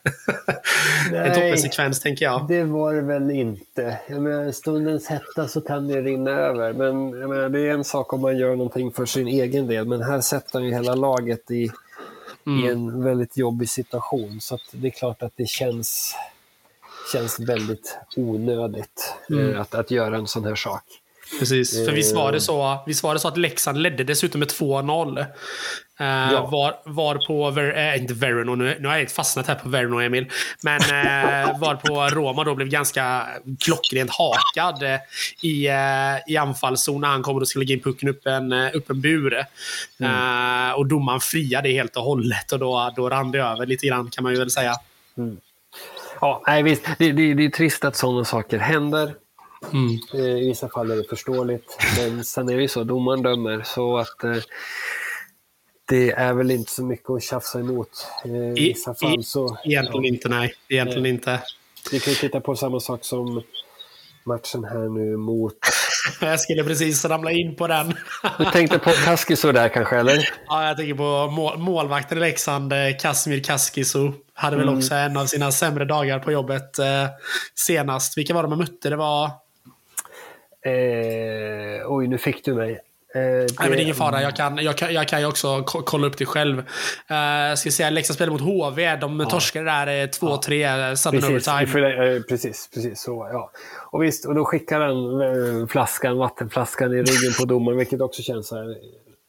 en 1.12 1.34
toppensekvens, 1.34 2.00
tänker 2.00 2.24
jag. 2.24 2.48
det 2.48 2.64
var 2.64 2.94
det 2.94 3.00
väl 3.00 3.30
inte. 3.30 3.98
Jag 4.08 4.22
menar, 4.22 4.52
stundens 4.52 5.06
hetta 5.06 5.48
så 5.48 5.60
kan 5.60 5.88
det 5.88 6.00
rinna 6.00 6.30
över. 6.30 6.72
Men 6.72 7.10
menar, 7.10 7.48
det 7.48 7.60
är 7.60 7.70
en 7.70 7.84
sak 7.84 8.12
om 8.12 8.20
man 8.20 8.36
gör 8.36 8.50
någonting 8.50 8.92
för 8.92 9.06
sin 9.06 9.28
egen 9.28 9.66
del. 9.66 9.86
Men 9.86 10.02
här 10.02 10.20
sätter 10.20 10.52
han 10.52 10.64
ju 10.64 10.74
hela 10.74 10.94
laget 10.94 11.50
i, 11.50 11.70
mm. 12.46 12.64
i 12.64 12.68
en 12.68 13.04
väldigt 13.04 13.36
jobbig 13.36 13.68
situation. 13.68 14.40
Så 14.40 14.58
det 14.72 14.86
är 14.86 14.90
klart 14.90 15.22
att 15.22 15.32
det 15.36 15.48
känns, 15.48 16.16
känns 17.12 17.40
väldigt 17.40 17.98
onödigt 18.16 19.14
mm. 19.30 19.54
eh, 19.54 19.60
att, 19.60 19.74
att 19.74 19.90
göra 19.90 20.16
en 20.16 20.26
sån 20.26 20.44
här 20.44 20.54
sak. 20.54 20.84
Precis, 21.38 21.84
för 21.86 21.92
visst 21.92 22.14
var 22.14 22.32
det 22.32 22.40
så, 22.40 22.82
visst 22.86 23.02
var 23.02 23.14
det 23.14 23.20
så 23.20 23.28
att 23.28 23.36
Leksand 23.36 23.78
ledde 23.78 24.04
dessutom 24.04 24.38
med 24.38 24.48
2-0. 24.48 25.18
Uh, 25.18 25.26
eh, 26.00 26.32
ja. 26.32 26.46
var, 26.46 26.76
var 26.84 27.26
på, 27.26 27.50
Ver, 27.50 27.76
äh, 27.76 28.02
inte 28.02 28.14
Verno, 28.14 28.54
nu, 28.54 28.76
nu 28.80 28.88
har 28.88 28.96
jag 28.96 29.10
fastnat 29.10 29.46
här 29.46 29.54
på 29.54 29.68
Verno 29.68 30.00
Emil. 30.00 30.30
Men 30.62 30.80
uh, 30.80 31.60
var 31.60 31.74
på 31.74 32.14
Roma 32.16 32.44
då 32.44 32.54
blev 32.54 32.68
ganska 32.68 33.26
klockrent 33.60 34.10
hakad 34.10 34.82
uh, 34.82 34.98
i, 35.42 35.68
uh, 35.68 36.32
i 36.32 36.36
anfallszon 36.36 37.00
när 37.00 37.08
han 37.08 37.22
kommer 37.22 37.40
och 37.40 37.48
ska 37.48 37.58
lägga 37.58 37.74
in 37.74 37.80
pucken 37.80 38.08
upp 38.08 38.26
en, 38.26 38.52
upp 38.52 38.90
en 38.90 39.00
bur. 39.00 39.44
Mm. 40.00 40.74
och 40.74 40.86
domaren 40.86 41.20
friade 41.20 41.68
helt 41.68 41.96
och 41.96 42.02
hållet 42.02 42.52
och 42.52 42.58
då, 42.58 42.92
då 42.96 43.10
rann 43.10 43.30
det 43.30 43.38
över 43.38 43.66
lite 43.66 43.86
grann 43.86 44.10
kan 44.10 44.24
man 44.24 44.32
ju 44.32 44.38
väl 44.38 44.50
säga. 44.50 44.74
Mm. 45.18 45.36
Ja, 46.20 46.42
nej, 46.46 46.62
visst. 46.62 46.82
Det, 46.98 47.12
det, 47.12 47.34
det 47.34 47.44
är 47.44 47.50
trist 47.50 47.84
att 47.84 47.96
sådana 47.96 48.24
saker 48.24 48.58
händer. 48.58 49.14
Mm. 49.72 50.22
I 50.24 50.48
vissa 50.48 50.68
fall 50.68 50.90
är 50.90 50.96
det 50.96 51.04
förståeligt, 51.04 51.78
men 51.96 52.24
sen 52.24 52.48
är 52.48 52.56
det 52.56 52.62
ju 52.62 52.68
så, 52.68 52.84
domaren 52.84 53.22
dömer, 53.22 53.62
så 53.64 53.98
att 53.98 54.24
eh, 54.24 54.36
det 55.88 56.10
är 56.10 56.34
väl 56.34 56.50
inte 56.50 56.72
så 56.72 56.84
mycket 56.84 57.10
att 57.10 57.22
tjafsa 57.22 57.60
emot. 57.60 58.06
Eh, 58.24 58.30
I 58.32 58.68
vissa 58.68 58.94
fall 58.94 59.24
så... 59.24 59.58
Egentligen 59.64 60.04
ja. 60.04 60.08
inte, 60.08 60.28
nej. 60.28 60.54
Egentligen 60.68 61.02
nej. 61.02 61.12
inte. 61.12 61.42
Vi 61.92 62.00
kan 62.00 62.14
titta 62.14 62.40
på 62.40 62.56
samma 62.56 62.80
sak 62.80 63.04
som 63.04 63.42
matchen 64.24 64.64
här 64.64 64.88
nu 64.88 65.16
mot... 65.16 65.54
jag 66.20 66.40
skulle 66.40 66.64
precis 66.64 67.04
ramla 67.04 67.30
in 67.30 67.56
på 67.56 67.66
den. 67.66 67.94
du 68.38 68.44
tänkte 68.44 68.78
på 68.78 68.90
Kaskiso 68.90 69.52
där 69.52 69.68
kanske, 69.68 69.96
eller? 69.96 70.28
Ja, 70.46 70.66
jag 70.66 70.76
tänker 70.76 70.94
på 70.94 71.30
mål 71.30 71.58
målvakten 71.58 72.18
i 72.18 72.20
Leksand, 72.20 72.72
Kasimir 73.00 73.42
Kaskiso. 73.42 74.12
Hade 74.34 74.56
väl 74.56 74.68
mm. 74.68 74.78
också 74.78 74.94
en 74.94 75.16
av 75.16 75.26
sina 75.26 75.52
sämre 75.52 75.84
dagar 75.84 76.18
på 76.18 76.32
jobbet 76.32 76.78
eh, 76.78 77.06
senast. 77.54 78.18
Vilka 78.18 78.34
var 78.34 78.42
det 78.42 78.48
man 78.48 78.58
mötte? 78.58 78.90
Det 78.90 78.96
var... 78.96 79.30
Eh, 80.66 81.92
oj, 81.92 82.06
nu 82.06 82.18
fick 82.18 82.44
du 82.44 82.54
mig. 82.54 82.80
Eh, 83.14 83.20
det... 83.20 83.46
Nej, 83.58 83.70
men 83.70 83.78
ingen 83.78 83.94
fara. 83.94 84.22
Jag 84.22 84.36
kan, 84.36 84.58
jag, 84.58 84.76
kan, 84.76 84.94
jag 84.94 85.08
kan 85.08 85.20
ju 85.20 85.26
också 85.26 85.62
kolla 85.64 86.06
upp 86.06 86.18
det 86.18 86.26
själv. 86.26 86.58
Uh, 86.58 87.56
ska 87.56 87.70
säga, 87.70 87.90
Leksand 87.90 88.14
spelade 88.14 88.32
mot 88.32 88.72
HV. 88.72 88.96
De 88.96 89.20
ja. 89.20 89.30
torskade 89.30 89.64
där 89.64 90.06
2-3 90.06 90.54
ja. 90.54 90.96
sudden 90.96 91.20
precis, 91.20 91.48
overtime. 91.48 92.16
Eh, 92.16 92.22
precis, 92.22 92.70
precis 92.74 93.00
så. 93.00 93.28
Ja. 93.32 93.50
Och 93.90 94.02
visst, 94.02 94.26
och 94.26 94.34
då 94.34 94.44
skickar 94.44 94.80
han 94.80 95.68
flaskan, 95.68 96.18
vattenflaskan 96.18 96.92
i 96.92 96.96
ryggen 96.96 97.32
på 97.38 97.44
domaren, 97.44 97.78
vilket 97.78 98.00
också 98.00 98.22
känns 98.22 98.48
så, 98.48 98.56
här, 98.56 98.76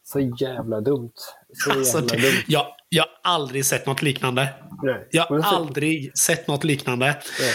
så 0.04 0.20
jävla 0.20 0.80
dumt. 0.80 1.12
Så 1.52 1.72
alltså, 1.72 1.98
jävla 1.98 2.16
dumt. 2.16 2.44
Jag, 2.46 2.66
jag 2.88 3.04
har 3.22 3.34
aldrig 3.34 3.66
sett 3.66 3.86
något 3.86 4.02
liknande. 4.02 4.48
Nej. 4.82 5.06
Jag 5.10 5.26
har 5.26 5.56
aldrig 5.56 6.18
sett 6.18 6.48
något 6.48 6.64
liknande. 6.64 7.06
Nej. 7.40 7.52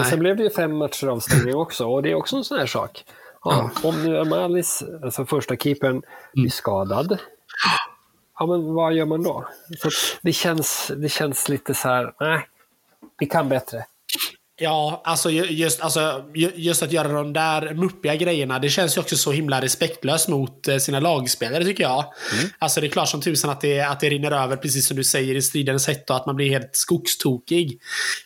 Men 0.00 0.10
sen 0.10 0.18
blev 0.18 0.36
det 0.36 0.42
ju 0.42 0.50
fem 0.50 0.76
matcher 0.76 1.06
avstängning 1.06 1.54
också 1.54 1.86
och 1.86 2.02
det 2.02 2.10
är 2.10 2.14
också 2.14 2.36
en 2.36 2.44
sån 2.44 2.58
här 2.58 2.66
sak. 2.66 3.04
Ja, 3.44 3.70
om 3.82 4.04
nu 4.04 4.18
Amalis, 4.18 4.82
alltså 5.02 5.26
första 5.26 5.56
keepern, 5.56 5.90
mm. 5.90 6.02
blir 6.32 6.50
skadad, 6.50 7.18
ja 8.38 8.46
men 8.46 8.74
vad 8.74 8.94
gör 8.94 9.06
man 9.06 9.22
då? 9.22 9.48
Så 9.78 9.90
det, 10.22 10.32
känns, 10.32 10.90
det 10.96 11.08
känns 11.08 11.48
lite 11.48 11.74
så 11.74 11.88
här, 11.88 12.14
nej, 12.20 12.48
vi 13.18 13.26
kan 13.26 13.48
bättre. 13.48 13.84
Ja, 14.58 15.02
alltså 15.04 15.30
just, 15.30 15.80
alltså 15.80 16.24
just 16.54 16.82
att 16.82 16.92
göra 16.92 17.12
de 17.12 17.32
där 17.32 17.74
muppiga 17.74 18.14
grejerna. 18.16 18.58
Det 18.58 18.68
känns 18.68 18.96
ju 18.96 19.00
också 19.00 19.16
så 19.16 19.32
himla 19.32 19.60
respektlöst 19.60 20.28
mot 20.28 20.68
eh, 20.68 20.76
sina 20.76 21.00
lagspelare 21.00 21.64
tycker 21.64 21.82
jag. 21.82 22.04
Mm. 22.32 22.50
Alltså 22.58 22.80
det 22.80 22.86
är 22.86 22.88
klart 22.88 23.08
som 23.08 23.20
tusan 23.20 23.50
att 23.50 23.60
det, 23.60 23.80
att 23.80 24.00
det 24.00 24.10
rinner 24.10 24.30
över, 24.30 24.56
precis 24.56 24.86
som 24.86 24.96
du 24.96 25.04
säger, 25.04 25.34
i 25.34 25.42
stridens 25.42 25.88
hetta 25.88 26.12
och 26.12 26.20
att 26.20 26.26
man 26.26 26.36
blir 26.36 26.50
helt 26.50 26.76
skogstokig. 26.76 27.80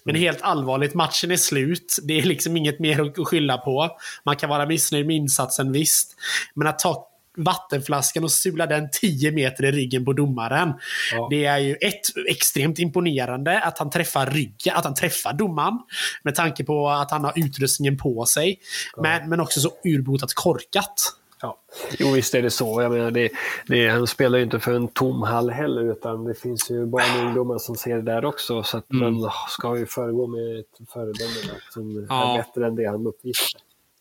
Men 0.05 0.17
mm. 0.17 0.23
helt 0.23 0.43
allvarligt, 0.43 0.95
matchen 0.95 1.31
är 1.31 1.37
slut. 1.37 1.97
Det 2.03 2.19
är 2.19 2.23
liksom 2.23 2.57
inget 2.57 2.81
mer 2.81 3.01
att 3.01 3.29
skylla 3.29 3.59
på. 3.59 3.89
Man 4.25 4.37
kan 4.37 4.51
vara 4.51 4.67
missnöjd 4.67 5.07
med 5.07 5.17
insatsen, 5.17 5.73
visst. 5.73 6.17
Men 6.55 6.67
att 6.69 6.79
ta 6.79 7.10
vattenflaskan 7.37 8.25
och 8.25 8.33
sula 8.33 8.67
den 8.67 8.89
10 8.91 9.33
meter 9.33 9.65
i 9.65 9.73
ryggen 9.73 10.05
på 10.05 10.13
domaren. 10.13 10.73
Ja. 11.13 11.27
Det 11.31 11.45
är 11.45 11.59
ju 11.59 11.75
ett 11.75 12.01
extremt 12.29 12.79
imponerande 12.79 13.61
att 13.61 13.79
han 13.79 13.91
träffar 13.91 14.27
ryggen, 14.27 14.77
att 14.77 14.85
han 14.85 14.95
träffar 14.95 15.33
domaren. 15.33 15.79
Med 16.23 16.35
tanke 16.35 16.65
på 16.65 16.89
att 16.89 17.11
han 17.11 17.25
har 17.25 17.33
utrustningen 17.37 17.99
på 17.99 18.25
sig. 18.25 18.61
Ja. 18.97 19.03
Men, 19.03 19.29
men 19.29 19.41
också 19.41 19.61
så 19.61 19.71
urbotat 19.85 20.35
korkat. 20.35 21.17
Ja. 21.43 21.59
Jo, 21.99 22.13
visst 22.13 22.35
är 22.35 22.43
det 22.43 22.51
så. 22.51 22.83
Jag 22.83 22.93
menar, 22.93 23.11
det, 23.11 23.31
det, 23.67 23.89
han 23.89 24.07
spelar 24.07 24.39
ju 24.39 24.45
inte 24.45 24.61
för 24.61 24.75
en 24.75 24.89
tom 24.89 25.23
hall 25.23 25.51
heller, 25.51 25.93
utan 25.93 26.25
det 26.25 26.35
finns 26.35 26.71
ju 26.71 26.87
barn 26.87 27.19
och 27.19 27.27
ungdomar 27.27 27.59
som 27.59 27.77
ser 27.77 27.97
det 27.97 28.03
där 28.03 28.25
också. 28.25 28.63
Så 28.63 28.79
att 28.79 28.93
mm. 28.93 29.15
man 29.15 29.31
ska 29.49 29.79
ju 29.79 29.87
föregå 29.87 30.27
med 30.27 30.61
ett 30.61 30.91
föredöme 30.93 31.61
som 31.71 32.07
ja. 32.09 32.33
är 32.33 32.39
bättre 32.39 32.67
än 32.67 32.77
det 32.77 32.85
han 32.85 33.07
uppvisar. 33.07 33.61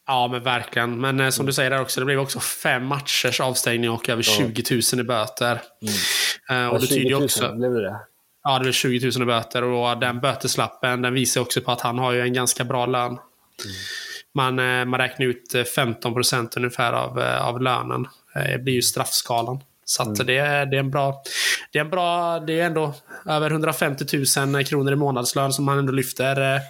Ja, 0.09 0.27
men 0.27 0.43
verkligen. 0.43 1.01
Men 1.01 1.19
eh, 1.19 1.29
som 1.29 1.45
du 1.45 1.53
säger 1.53 1.69
där 1.69 1.81
också, 1.81 1.99
det 1.99 2.05
blev 2.05 2.19
också 2.19 2.39
fem 2.39 2.85
matchers 2.85 3.39
avstängning 3.41 3.89
och 3.89 4.09
över 4.09 4.23
ja. 4.27 4.53
20 4.53 4.81
000 4.93 5.01
i 5.01 5.03
böter. 5.03 5.61
Mm. 6.49 6.65
Eh, 6.65 6.73
och 6.73 6.81
det 6.81 6.87
tyder 6.87 7.09
ju 7.09 7.23
också... 7.23 7.53
Blev 7.55 7.73
det 7.73 7.81
det? 7.81 7.99
Ja, 8.43 8.57
det 8.57 8.63
blev 8.63 8.71
20 8.71 9.11
000 9.17 9.21
i 9.21 9.25
böter 9.25 9.63
och 9.63 9.99
den 9.99 10.19
böteslappen 10.19 11.01
den 11.01 11.13
visar 11.13 11.41
också 11.41 11.61
på 11.61 11.71
att 11.71 11.81
han 11.81 11.99
har 11.99 12.11
ju 12.11 12.21
en 12.21 12.33
ganska 12.33 12.63
bra 12.63 12.85
lön. 12.85 13.05
Mm. 13.05 13.19
Man, 14.33 14.59
eh, 14.59 14.85
man 14.85 14.99
räknar 14.99 15.25
ut 15.25 15.55
15 15.75 16.13
procent 16.13 16.57
ungefär 16.57 16.93
av, 16.93 17.19
av 17.19 17.61
lönen. 17.61 18.07
Det 18.33 18.63
blir 18.63 18.73
ju 18.73 18.81
straffskalan. 18.81 19.59
Så 19.85 20.03
mm. 20.03 20.13
det, 20.13 20.23
det, 20.23 20.37
är 20.37 20.73
en 20.73 20.91
bra... 20.91 21.23
Det 21.71 21.79
är 21.79 21.83
en 21.83 21.89
bra... 21.89 22.39
Det 22.39 22.59
är 22.59 22.65
ändå 22.65 22.93
över 23.25 23.51
150 23.51 24.05
000 24.37 24.65
kronor 24.65 24.93
i 24.93 24.95
månadslön 24.95 25.53
som 25.53 25.67
han 25.67 25.79
ändå 25.79 25.91
lyfter 25.91 26.61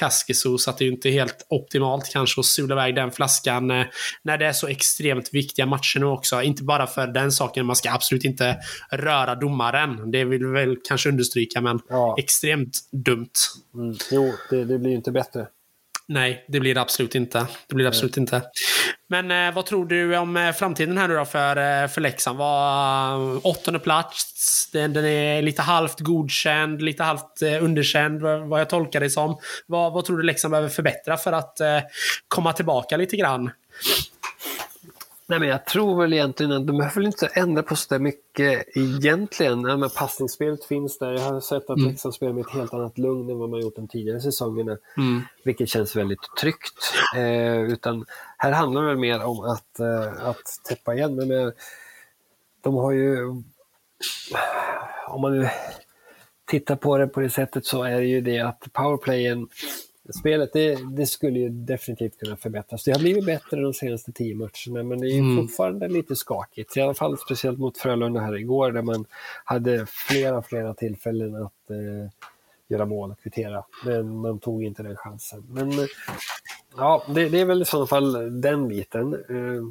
Kaskiso, 0.00 0.58
så 0.58 0.70
att 0.70 0.78
det 0.78 0.84
är 0.84 0.88
inte 0.88 1.10
helt 1.10 1.46
optimalt 1.48 2.10
kanske 2.12 2.40
att 2.40 2.46
sula 2.46 2.74
iväg 2.74 2.94
den 2.94 3.10
flaskan 3.10 3.70
eh, 3.70 3.86
när 4.22 4.38
det 4.38 4.46
är 4.46 4.52
så 4.52 4.66
extremt 4.66 5.34
viktiga 5.34 5.66
matcher 5.66 5.98
nu 6.00 6.06
också. 6.06 6.42
Inte 6.42 6.62
bara 6.62 6.86
för 6.86 7.06
den 7.06 7.32
saken, 7.32 7.66
man 7.66 7.76
ska 7.76 7.90
absolut 7.92 8.24
inte 8.24 8.56
röra 8.90 9.34
domaren. 9.34 10.10
Det 10.10 10.24
vill 10.24 10.46
vi 10.46 10.52
väl 10.52 10.76
kanske 10.84 11.08
understryka, 11.08 11.60
men 11.60 11.80
ja. 11.88 12.16
extremt 12.18 12.78
dumt. 12.92 13.32
Mm. 13.74 13.96
Jo, 14.10 14.32
det, 14.50 14.64
det 14.64 14.78
blir 14.78 14.90
ju 14.90 14.96
inte 14.96 15.12
bättre. 15.12 15.46
Nej, 16.08 16.44
det 16.48 16.60
blir 16.60 16.74
det 16.74 16.80
absolut 16.80 17.14
inte. 17.14 17.46
Det 17.66 17.74
blir 17.74 17.84
det 17.84 17.88
absolut 17.88 18.16
inte. 18.16 18.42
Men 19.08 19.30
eh, 19.30 19.54
vad 19.54 19.66
tror 19.66 19.86
du 19.86 20.16
om 20.16 20.36
eh, 20.36 20.52
framtiden 20.52 20.98
här 20.98 21.08
nu 21.08 21.14
då 21.14 21.24
för, 21.24 21.56
eh, 21.56 21.88
för 21.88 22.00
Leksand? 22.00 22.38
Var, 22.38 23.46
åttonde 23.46 23.78
plats, 23.78 24.68
den, 24.72 24.92
den, 24.92 25.04
är 25.04 25.42
lite 25.42 25.62
halvt 25.62 26.00
godkänd, 26.00 26.82
lite 26.82 27.02
halvt 27.02 27.42
eh, 27.42 27.64
underkänd 27.64 28.22
vad, 28.22 28.40
vad 28.40 28.60
jag 28.60 28.70
tolkar 28.70 29.00
det 29.00 29.10
som. 29.10 29.38
Vad, 29.66 29.92
vad 29.92 30.04
tror 30.04 30.16
du 30.16 30.22
Leksand 30.22 30.50
behöver 30.52 30.68
förbättra 30.68 31.16
för 31.16 31.32
att 31.32 31.60
eh, 31.60 31.78
komma 32.28 32.52
tillbaka 32.52 32.96
lite 32.96 33.16
grann? 33.16 33.50
Nej, 35.28 35.38
men 35.38 35.48
jag 35.48 35.66
tror 35.66 36.00
väl 36.00 36.12
egentligen 36.12 36.52
att 36.52 36.66
de 36.66 36.78
behöver 36.78 37.06
inte 37.06 37.26
ändra 37.26 37.62
på 37.62 37.76
så 37.76 37.94
där 37.94 37.98
mycket 37.98 38.76
egentligen. 38.76 39.60
Ja, 39.60 39.76
men 39.76 39.90
passningsspelet 39.90 40.64
finns 40.64 40.98
där. 40.98 41.12
Jag 41.12 41.20
har 41.20 41.40
sett 41.40 41.70
att 41.70 41.78
Mm. 41.78 41.90
Leksand 41.90 42.14
spelar 42.14 42.32
med 42.32 42.40
ett 42.40 42.50
helt 42.50 42.74
annat 42.74 42.98
lugn 42.98 43.30
än 43.30 43.38
vad 43.38 43.50
man 43.50 43.60
gjort 43.60 43.76
de 43.76 43.88
tidigare 43.88 44.20
säsongerna. 44.20 44.76
Mm. 44.96 45.22
Vilket 45.44 45.68
känns 45.68 45.96
väldigt 45.96 46.36
tryggt. 46.40 46.92
Eh, 47.16 47.62
utan 47.62 48.04
här 48.38 48.52
handlar 48.52 48.82
det 48.82 48.88
väl 48.88 48.98
mer 48.98 49.24
om 49.24 49.40
att, 49.40 49.80
eh, 49.80 50.28
att 50.28 50.60
täppa 50.68 50.94
igen. 50.94 51.16
Men 51.16 51.30
eh, 51.30 51.52
de 52.60 52.74
har 52.74 52.92
ju... 52.92 53.18
Om 55.08 55.20
man 55.20 55.38
nu 55.38 55.48
tittar 56.46 56.76
på 56.76 56.98
det 56.98 57.06
på 57.06 57.20
det 57.20 57.30
sättet 57.30 57.66
så 57.66 57.82
är 57.82 58.00
det 58.00 58.06
ju 58.06 58.20
det 58.20 58.40
att 58.40 58.72
powerplayen 58.72 59.48
Spelet 60.14 60.52
det, 60.52 60.78
det 60.96 61.06
skulle 61.06 61.38
ju 61.38 61.48
definitivt 61.48 62.18
kunna 62.18 62.36
förbättras. 62.36 62.84
Det 62.84 62.92
har 62.92 62.98
blivit 62.98 63.26
bättre 63.26 63.60
de 63.60 63.74
senaste 63.74 64.12
tio 64.12 64.34
matcherna 64.34 64.82
men 64.88 65.00
det 65.00 65.06
är 65.06 65.18
Mm. 65.18 65.36
fortfarande 65.36 65.88
lite 65.88 66.16
skakigt. 66.16 66.76
I 66.76 66.80
alla 66.80 66.94
fall 66.94 67.18
speciellt 67.18 67.58
mot 67.58 67.78
Frölunda 67.78 68.20
här 68.20 68.36
igår 68.36 68.72
där 68.72 68.82
man 68.82 69.04
hade 69.44 69.86
flera, 69.86 70.42
flera 70.42 70.74
tillfällen 70.74 71.36
att 71.36 71.70
eh, 71.70 72.10
göra 72.68 72.84
mål 72.86 73.10
och 73.10 73.20
kvittera. 73.20 73.64
Men 73.84 74.16
man 74.16 74.38
tog 74.38 74.64
inte 74.64 74.82
den 74.82 74.96
chansen. 74.96 75.44
Men 75.50 75.70
eh, 75.72 75.84
ja, 76.76 77.02
det, 77.14 77.28
det 77.28 77.40
är 77.40 77.44
väl 77.44 77.62
i 77.62 77.64
sådana 77.64 77.86
fall 77.86 78.40
den 78.40 78.68
biten. 78.68 79.14
Eh, 79.14 79.62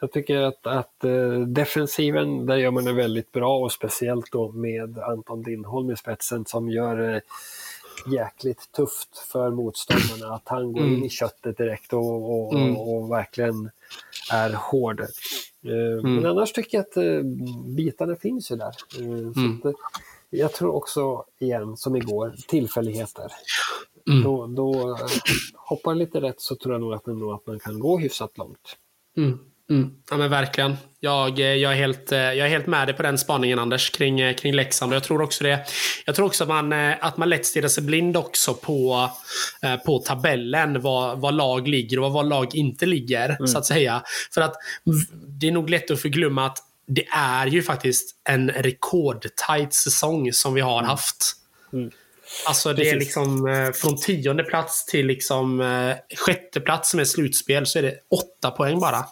jag 0.00 0.12
tycker 0.12 0.40
att, 0.40 0.66
att 0.66 1.04
eh, 1.04 1.40
defensiven, 1.40 2.46
där 2.46 2.56
gör 2.56 2.70
man 2.70 2.84
det 2.84 2.92
väldigt 2.92 3.32
bra 3.32 3.58
och 3.58 3.72
speciellt 3.72 4.32
då 4.32 4.52
med 4.52 4.98
Anton 4.98 5.42
Lindholm 5.42 5.90
i 5.90 5.96
spetsen 5.96 6.44
som 6.46 6.70
gör 6.70 6.96
det 6.96 7.20
jäkligt 8.06 8.72
tufft 8.72 9.18
för 9.18 9.50
motståndarna. 9.50 10.34
Att 10.34 10.48
han 10.48 10.72
går 10.72 10.80
Mm. 10.80 10.94
in 10.94 11.04
i 11.04 11.08
köttet 11.08 11.56
direkt 11.56 11.92
och, 11.92 12.30
och, 12.46 12.54
Mm. 12.54 12.76
och, 12.76 12.96
och 12.96 13.10
verkligen 13.10 13.70
är 14.32 14.52
hård. 14.52 15.00
Eh, 15.00 15.06
Mm. 15.98 16.14
Men 16.14 16.26
annars 16.26 16.52
tycker 16.52 16.78
jag 16.78 16.82
att 16.82 16.96
eh, 16.96 17.22
bitarna 17.76 18.16
finns 18.16 18.50
ju 18.50 18.56
där. 18.56 18.66
Eh, 18.98 19.32
så 19.32 19.40
Mm. 19.40 19.60
jag 20.30 20.52
tror 20.52 20.74
också, 20.74 21.24
igen, 21.38 21.76
som 21.76 21.96
igår, 21.96 22.34
tillfälligheter. 22.48 23.32
Mm. 24.10 24.22
Då, 24.24 24.46
då 24.46 24.98
hoppar 25.54 25.94
lite 25.94 26.20
rätt 26.20 26.40
så 26.40 26.56
tror 26.56 26.74
jag 26.74 26.80
nog 26.80 26.92
att, 26.94 27.06
ändå 27.06 27.32
att 27.32 27.46
man 27.46 27.58
kan 27.58 27.78
gå 27.78 27.98
hyfsat 27.98 28.38
långt. 28.38 28.76
Mm. 29.16 29.38
Mm. 29.70 29.90
Ja 30.10 30.16
men 30.16 30.30
verkligen. 30.30 30.76
Jag, 31.00 31.40
eh, 31.40 31.46
jag, 31.46 31.72
är 31.72 31.76
helt, 31.76 32.12
eh, 32.12 32.18
jag 32.18 32.38
är 32.38 32.48
helt 32.48 32.66
med 32.66 32.88
dig 32.88 32.96
på 32.96 33.02
den 33.02 33.18
spaningen 33.18 33.58
Anders 33.58 33.90
kring, 33.90 34.20
eh, 34.20 34.34
kring 34.34 34.54
Leksand. 34.54 34.92
Och 34.92 34.96
Jag 34.96 35.04
tror 35.04 35.22
också 35.22 35.44
det. 35.44 35.66
Jag 36.04 36.14
tror 36.14 36.26
också 36.26 36.44
att 36.44 36.48
man, 36.48 36.72
att 37.00 37.16
man 37.16 37.28
lätt 37.28 37.46
stirrar 37.46 37.68
sig 37.68 37.82
blind 37.82 38.16
också 38.16 38.54
på, 38.54 39.10
på 39.86 39.98
tabellen. 39.98 40.80
Var, 40.80 41.16
var 41.16 41.32
lag 41.32 41.68
ligger 41.68 41.98
och 41.98 42.12
var 42.12 42.24
lag 42.24 42.54
inte 42.54 42.86
ligger. 42.86 43.46
Så 43.46 43.58
att 43.58 43.66
säga. 43.66 44.02
För 44.34 44.40
att 44.40 44.54
det 45.26 45.48
är 45.48 45.52
nog 45.52 45.70
lätt 45.70 45.90
att 45.90 46.00
förglömma 46.00 46.46
att 46.46 46.58
det 46.86 47.06
är 47.16 47.46
ju 47.46 47.62
faktiskt 47.62 48.16
en 48.28 48.50
rekordtajt 48.50 49.74
säsong 49.74 50.32
som 50.32 50.54
vi 50.54 50.60
har 50.60 50.82
haft. 50.82 51.36
Mm. 51.72 51.90
Alltså 52.46 52.72
det 52.72 52.82
är 52.82 52.92
Precis. 52.92 53.08
liksom 53.08 53.48
eh, 53.48 53.70
från 53.72 53.96
tionde 53.96 54.44
plats 54.44 54.86
till 54.86 55.06
liksom 55.06 55.60
eh, 55.60 56.16
sjätte 56.16 56.60
plats 56.60 56.90
som 56.90 57.00
är 57.00 57.04
slutspel 57.04 57.66
så 57.66 57.78
är 57.78 57.82
det 57.82 57.94
åtta 58.10 58.50
poäng 58.50 58.80
bara. 58.80 59.04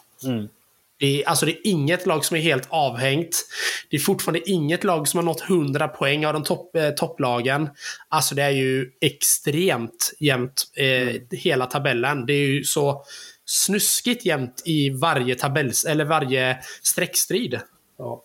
Det 0.99 1.23
är, 1.23 1.29
alltså 1.29 1.45
det 1.45 1.51
är 1.51 1.67
inget 1.67 2.05
lag 2.05 2.25
som 2.25 2.37
är 2.37 2.41
helt 2.41 2.67
avhängt. 2.69 3.45
Det 3.89 3.95
är 3.95 4.01
fortfarande 4.01 4.49
inget 4.49 4.83
lag 4.83 5.07
som 5.07 5.17
har 5.17 5.23
nått 5.23 5.49
100 5.49 5.87
poäng 5.87 6.25
av 6.25 6.33
de 6.33 6.43
topp, 6.43 6.75
eh, 6.75 6.89
topplagen. 6.89 7.69
Alltså 8.09 8.35
det 8.35 8.43
är 8.43 8.49
ju 8.49 8.91
extremt 9.01 10.13
jämnt, 10.19 10.63
eh, 10.75 11.21
hela 11.31 11.65
tabellen. 11.65 12.25
Det 12.25 12.33
är 12.33 12.47
ju 12.47 12.63
så 12.63 13.03
snuskigt 13.45 14.25
jämnt 14.25 14.61
i 14.65 14.89
varje 14.89 15.35
tabells 15.35 15.85
eller 15.85 16.05
varje 16.05 16.57
streckstrid. 16.83 17.59
Ja. 17.97 18.23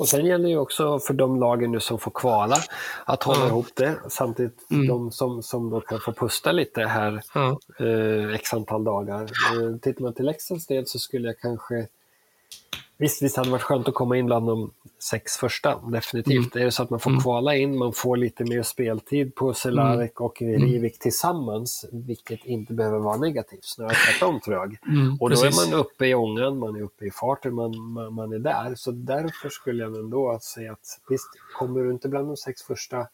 Och 0.00 0.08
sen 0.08 0.26
gäller 0.26 0.44
det 0.44 0.50
ju 0.50 0.58
också 0.58 0.98
för 0.98 1.14
de 1.14 1.40
lagen 1.40 1.72
nu 1.72 1.80
som 1.80 1.98
får 1.98 2.10
kvala 2.10 2.56
att 3.04 3.22
hålla 3.22 3.40
Ja. 3.40 3.46
ihop 3.46 3.66
det. 3.74 3.94
Samtidigt 4.08 4.70
Mm. 4.70 4.86
de 4.88 5.10
som, 5.12 5.42
som 5.42 5.70
då 5.70 5.80
kan 5.80 6.00
få 6.00 6.12
pusta 6.12 6.52
lite 6.52 6.80
här 6.82 7.22
Ja. 7.34 7.58
eh, 7.78 8.34
x 8.34 8.54
antal 8.54 8.84
dagar. 8.84 9.22
Eh, 9.22 9.76
tittar 9.82 10.02
man 10.02 10.14
till 10.14 10.24
Leksands 10.24 10.66
del 10.66 10.86
så 10.86 10.98
skulle 10.98 11.28
jag 11.28 11.38
kanske 11.38 11.86
Visst, 13.00 13.22
visst 13.22 13.36
hade 13.36 13.48
det 13.48 13.52
varit 13.52 13.62
skönt 13.62 13.88
att 13.88 13.94
komma 13.94 14.16
in 14.16 14.26
bland 14.26 14.46
de 14.46 14.70
sex 14.98 15.36
första, 15.36 15.78
definitivt. 15.78 16.56
Är 16.56 16.64
det 16.64 16.70
så 16.70 16.82
att 16.82 16.90
man 16.90 17.00
får 17.00 17.10
Mm. 17.10 17.22
kvala 17.22 17.56
in, 17.56 17.78
man 17.78 17.92
får 17.92 18.16
lite 18.16 18.44
mer 18.44 18.62
speltid 18.62 19.34
på 19.34 19.54
Cehlarik 19.54 20.20
och 20.20 20.40
Rivik 20.40 20.98
tillsammans, 20.98 21.84
vilket 21.92 22.44
inte 22.44 22.72
behöver 22.72 22.98
vara 22.98 23.16
negativt, 23.16 23.64
snarare 23.64 23.94
tvärtom 23.94 24.40
tror 24.40 24.56
jag. 24.56 24.76
Mm, 24.88 25.16
Och 25.20 25.30
då 25.30 25.36
precis. 25.36 25.66
är 25.66 25.70
man 25.70 25.80
uppe 25.80 26.06
i 26.06 26.14
ångan, 26.14 26.58
man 26.58 26.76
är 26.76 26.82
uppe 26.82 27.04
i 27.04 27.10
farten, 27.10 27.54
man, 27.54 27.80
man, 27.80 28.14
man 28.14 28.32
är 28.32 28.38
där. 28.38 28.74
Så 28.74 28.90
därför 28.90 29.48
skulle 29.48 29.82
jag 29.82 29.96
ändå 29.96 30.30
att 30.30 30.42
säga 30.44 30.72
att 30.72 30.98
visst, 31.08 31.28
kommer 31.58 31.80
du 31.80 31.90
inte 31.90 32.08
bland 32.08 32.28
de 32.28 32.36
sex 32.36 32.62
första 32.62 33.06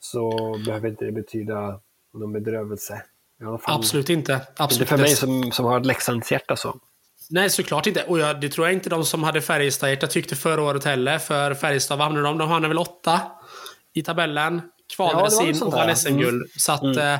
så 0.00 0.30
behöver 0.66 0.88
inte 0.88 1.04
det 1.04 1.12
betyda 1.12 1.80
någon 2.14 2.32
bedrövelse. 2.32 3.02
Absolut 3.64 4.10
inte. 4.10 4.40
Absolut 4.56 4.80
inte 4.80 4.88
för 4.96 5.02
mig 5.02 5.10
som, 5.16 5.52
som 5.52 5.64
har 5.64 5.80
ett 5.80 5.86
Leksandshjärta 5.86 6.56
så. 6.56 6.76
Nej, 7.30 7.50
såklart 7.50 7.86
inte. 7.86 8.02
Och 8.02 8.18
jag, 8.18 8.40
det 8.40 8.48
tror 8.48 8.66
jag 8.66 8.74
inte 8.74 8.90
de 8.90 9.04
som 9.04 9.22
hade 9.22 9.40
Färjestad-hjärta 9.40 10.06
tyckte 10.06 10.36
förra 10.36 10.62
året 10.62 10.84
heller. 10.84 11.18
För 11.18 11.54
Färjestad, 11.54 11.98
vad 11.98 12.04
hamnade 12.06 12.26
de? 12.26 12.38
De 12.38 12.48
hamnade 12.48 12.68
väl 12.68 12.78
åtta 12.78 13.20
i 13.94 14.02
tabellen. 14.02 14.62
Kvalades 14.98 15.40
in 15.40 15.62
och 15.62 15.72
vann. 15.72 15.96
SM-guld. 15.96 16.50
Så, 16.56 16.72
att, 16.72 16.96
eh, 16.96 17.16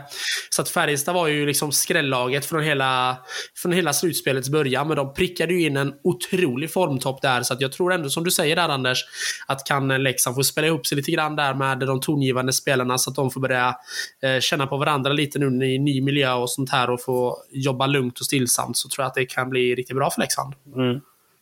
så 0.50 0.62
att 0.62 0.68
Färjestad 0.68 1.14
var 1.14 1.26
ju 1.26 1.46
liksom 1.46 1.72
skrällaget 1.72 2.46
från 2.46 2.62
hela, 2.62 3.16
från 3.56 3.72
hela 3.72 3.92
slutspelets 3.92 4.48
början. 4.48 4.88
Men 4.88 4.96
de 4.96 5.14
prickade 5.14 5.54
ju 5.54 5.66
in 5.66 5.76
en 5.76 5.94
otrolig 6.02 6.72
formtopp 6.72 7.22
där. 7.22 7.42
Så 7.42 7.54
att 7.54 7.60
jag 7.60 7.72
tror 7.72 7.92
ändå, 7.92 8.10
som 8.10 8.24
du 8.24 8.30
säger 8.30 8.56
där 8.56 8.68
Anders, 8.68 9.04
att 9.46 9.64
kan 9.66 9.88
Leksand 9.88 10.36
få 10.36 10.42
spela 10.42 10.66
ihop 10.66 10.86
sig 10.86 10.96
lite 10.96 11.10
grann 11.10 11.36
där 11.36 11.54
med 11.54 11.78
de 11.78 12.00
tongivande 12.00 12.52
spelarna 12.52 12.98
så 12.98 13.10
att 13.10 13.16
de 13.16 13.30
får 13.30 13.40
börja 13.40 13.76
eh, 14.22 14.40
känna 14.40 14.66
på 14.66 14.76
varandra 14.76 15.12
lite 15.12 15.38
nu 15.38 15.66
i 15.66 15.78
ny 15.78 16.00
miljö 16.00 16.32
och 16.32 16.50
sånt 16.50 16.70
här 16.70 16.90
och 16.90 17.02
få 17.02 17.36
jobba 17.50 17.86
lugnt 17.86 18.20
och 18.20 18.26
stillsamt 18.26 18.76
så 18.76 18.88
tror 18.88 19.02
jag 19.02 19.08
att 19.08 19.14
det 19.14 19.26
kan 19.26 19.50
bli 19.50 19.74
riktigt 19.74 19.96
bra 19.96 20.10
för 20.10 20.20
Leksand. 20.20 20.54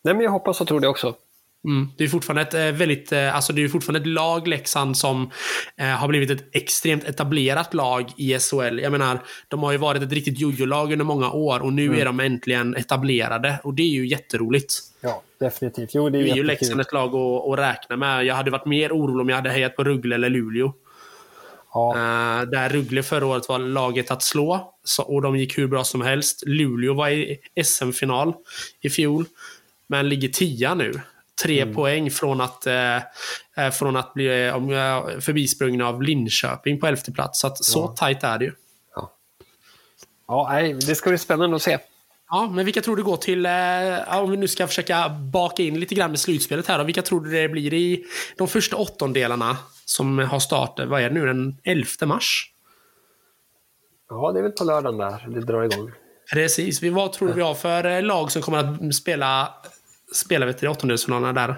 Nej, 0.03 0.13
men 0.13 0.23
jag 0.23 0.31
hoppas 0.31 0.61
och 0.61 0.67
tror 0.67 0.79
det 0.79 0.87
också. 0.87 1.15
Mm. 1.67 1.87
Det 1.97 2.03
är 2.03 2.07
fortfarande 2.07 2.41
ett 2.41 2.53
eh, 2.53 2.79
väldigt, 2.79 3.11
eh, 3.11 3.35
alltså 3.35 3.53
det 3.53 3.63
är 3.63 3.67
fortfarande 3.67 3.99
ett 3.99 4.07
lag, 4.07 4.47
Leksand, 4.47 4.97
som 4.97 5.31
eh, 5.77 5.85
har 5.87 6.07
blivit 6.07 6.31
ett 6.31 6.45
extremt 6.51 7.03
etablerat 7.03 7.73
lag 7.73 8.11
i 8.17 8.39
SHL. 8.39 8.79
Jag 8.79 8.91
menar, 8.91 9.19
de 9.47 9.63
har 9.63 9.71
ju 9.71 9.77
varit 9.77 10.01
ett 10.03 10.11
riktigt 10.11 10.39
jojo-lag 10.39 10.91
under 10.91 11.05
många 11.05 11.31
år 11.31 11.59
och 11.59 11.73
nu 11.73 11.99
är 11.99 12.05
de 12.05 12.19
äntligen 12.19 12.75
etablerade. 12.75 13.59
Och 13.63 13.73
det 13.73 13.81
är 13.81 13.93
ju 13.93 14.07
jätteroligt. 14.07 14.73
Ja, 15.01 15.23
definitivt. 15.39 15.89
Jo, 15.93 16.09
det 16.09 16.17
är, 16.17 16.23
Nu 16.23 16.29
är 16.29 16.35
ju. 16.35 16.43
Leksand 16.43 16.81
ett 16.81 16.93
lag 16.93 17.15
att, 17.15 17.49
att 17.49 17.59
räkna 17.59 17.97
med. 17.97 18.25
Jag 18.25 18.35
hade 18.35 18.51
varit 18.51 18.65
mer 18.65 18.91
orolig 18.91 19.21
om 19.21 19.29
jag 19.29 19.35
hade 19.35 19.49
hejat 19.49 19.75
på 19.75 19.83
Rögle 19.83 20.15
eller 20.15 20.29
Luleå. 20.29 20.73
Ja, 21.73 21.93
där 22.51 22.69
Rögle 22.69 23.03
förra 23.03 23.25
året 23.25 23.49
var 23.49 23.59
laget 23.59 24.11
att 24.11 24.23
slå. 24.23 24.73
Så, 24.83 25.03
och 25.03 25.21
de 25.21 25.37
gick 25.37 25.57
hur 25.57 25.67
bra 25.67 25.83
som 25.83 26.01
helst. 26.01 26.43
Luleå 26.45 26.93
var 26.93 27.09
i 27.09 27.37
SM-final 27.63 28.33
i 28.81 28.89
fjol. 28.89 29.25
Men 29.87 30.09
ligger 30.09 30.29
tia 30.29 30.73
nu. 30.73 30.93
Tre 31.43 31.61
Mm. 31.61 31.75
poäng 31.75 32.11
från 32.11 32.41
att, 32.41 32.67
eh, 32.67 32.95
eh, 33.57 33.71
från 33.73 33.95
att 33.95 34.13
bli 34.13 34.47
eh, 34.47 34.55
om, 34.55 34.69
eh, 34.73 35.19
förbisprungna 35.19 35.87
av 35.87 36.01
Linköping 36.03 36.79
på 36.79 36.87
elfte 36.87 37.11
plats. 37.11 37.39
Så, 37.39 37.47
att, 37.47 37.63
så 37.65 37.79
Ja. 37.79 37.95
tajt 37.97 38.23
är 38.23 38.37
det 38.37 38.45
ju. 38.45 38.51
ja 40.27 40.47
nej, 40.51 40.73
det 40.73 40.95
ska 40.95 41.09
bli 41.09 41.17
spännande 41.17 41.55
att 41.55 41.61
se. 41.61 41.77
Ja, 42.29 42.49
men 42.53 42.65
vilka 42.65 42.81
tror 42.81 42.95
du 42.95 43.03
går 43.03 43.17
till, 43.17 43.45
eh, 43.45 44.19
om 44.23 44.31
vi 44.31 44.37
nu 44.37 44.47
ska 44.47 44.67
försöka 44.67 45.09
baka 45.09 45.63
in 45.63 45.79
lite 45.79 45.95
grann 45.95 46.09
med 46.11 46.19
slutspelet 46.19 46.67
här 46.67 46.77
då, 46.77 46.83
Vilka 46.83 47.01
tror 47.01 47.21
du 47.21 47.31
det 47.31 47.49
blir 47.49 47.73
i 47.73 48.05
de 48.37 48.47
första 48.47 48.75
åttondelarna 48.77 49.57
som 49.85 50.19
har 50.19 50.39
start, 50.39 50.79
vad 50.87 51.01
är 51.01 51.09
det 51.09 51.15
nu, 51.15 51.25
den 51.25 51.57
11 51.63 51.85
mars? 52.05 52.51
Ja, 54.09 54.31
det 54.31 54.39
är 54.39 54.43
väl 54.43 54.51
på 54.51 54.63
lördagen 54.63 54.97
där 54.97 55.25
det 55.29 55.41
drar 55.41 55.63
igång. 55.63 55.91
Precis. 56.33 56.83
Vad 56.83 57.13
tror 57.13 57.27
du 57.27 57.33
vi 57.33 57.41
har 57.41 57.53
för 57.55 57.83
eh, 57.85 58.01
lag 58.03 58.31
som 58.31 58.41
kommer 58.41 58.57
att 58.87 58.95
spela, 58.95 59.53
spela 60.15 60.45
vet 60.45 60.57
du, 60.57 60.65
i 60.65 60.69
åttondelsfinalerna 60.69 61.33
där? 61.33 61.55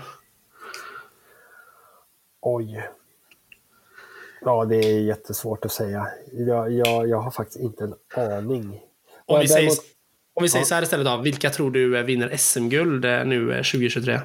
Oj. 2.42 2.90
Ja, 4.42 4.66
det 4.66 4.76
är 4.76 5.00
jättesvårt 5.00 5.66
att 5.66 5.72
säga. 5.72 6.08
Jag, 6.32 6.72
jag, 6.72 7.10
jag 7.10 7.18
har 7.20 7.32
faktiskt 7.32 7.60
inte 7.60 7.84
en 7.84 7.94
aning. 8.32 8.82
Om 9.26 9.40
vi 9.40 9.48
säger, 9.48 9.70
däremot- 9.70 9.86
om 10.34 10.44
vi 10.44 10.50
säger 10.50 10.66
så 10.66 10.76
här 10.76 10.82
istället 10.82 11.06
då. 11.06 11.18
Vilka 11.18 11.50
tror 11.50 11.72
du 11.72 11.98
eh, 11.98 12.04
vinner 12.04 12.38
SM-guld 12.38 13.06
eh, 13.06 13.26
nu 13.26 13.52
eh, 13.52 13.58
2023? 13.58 14.20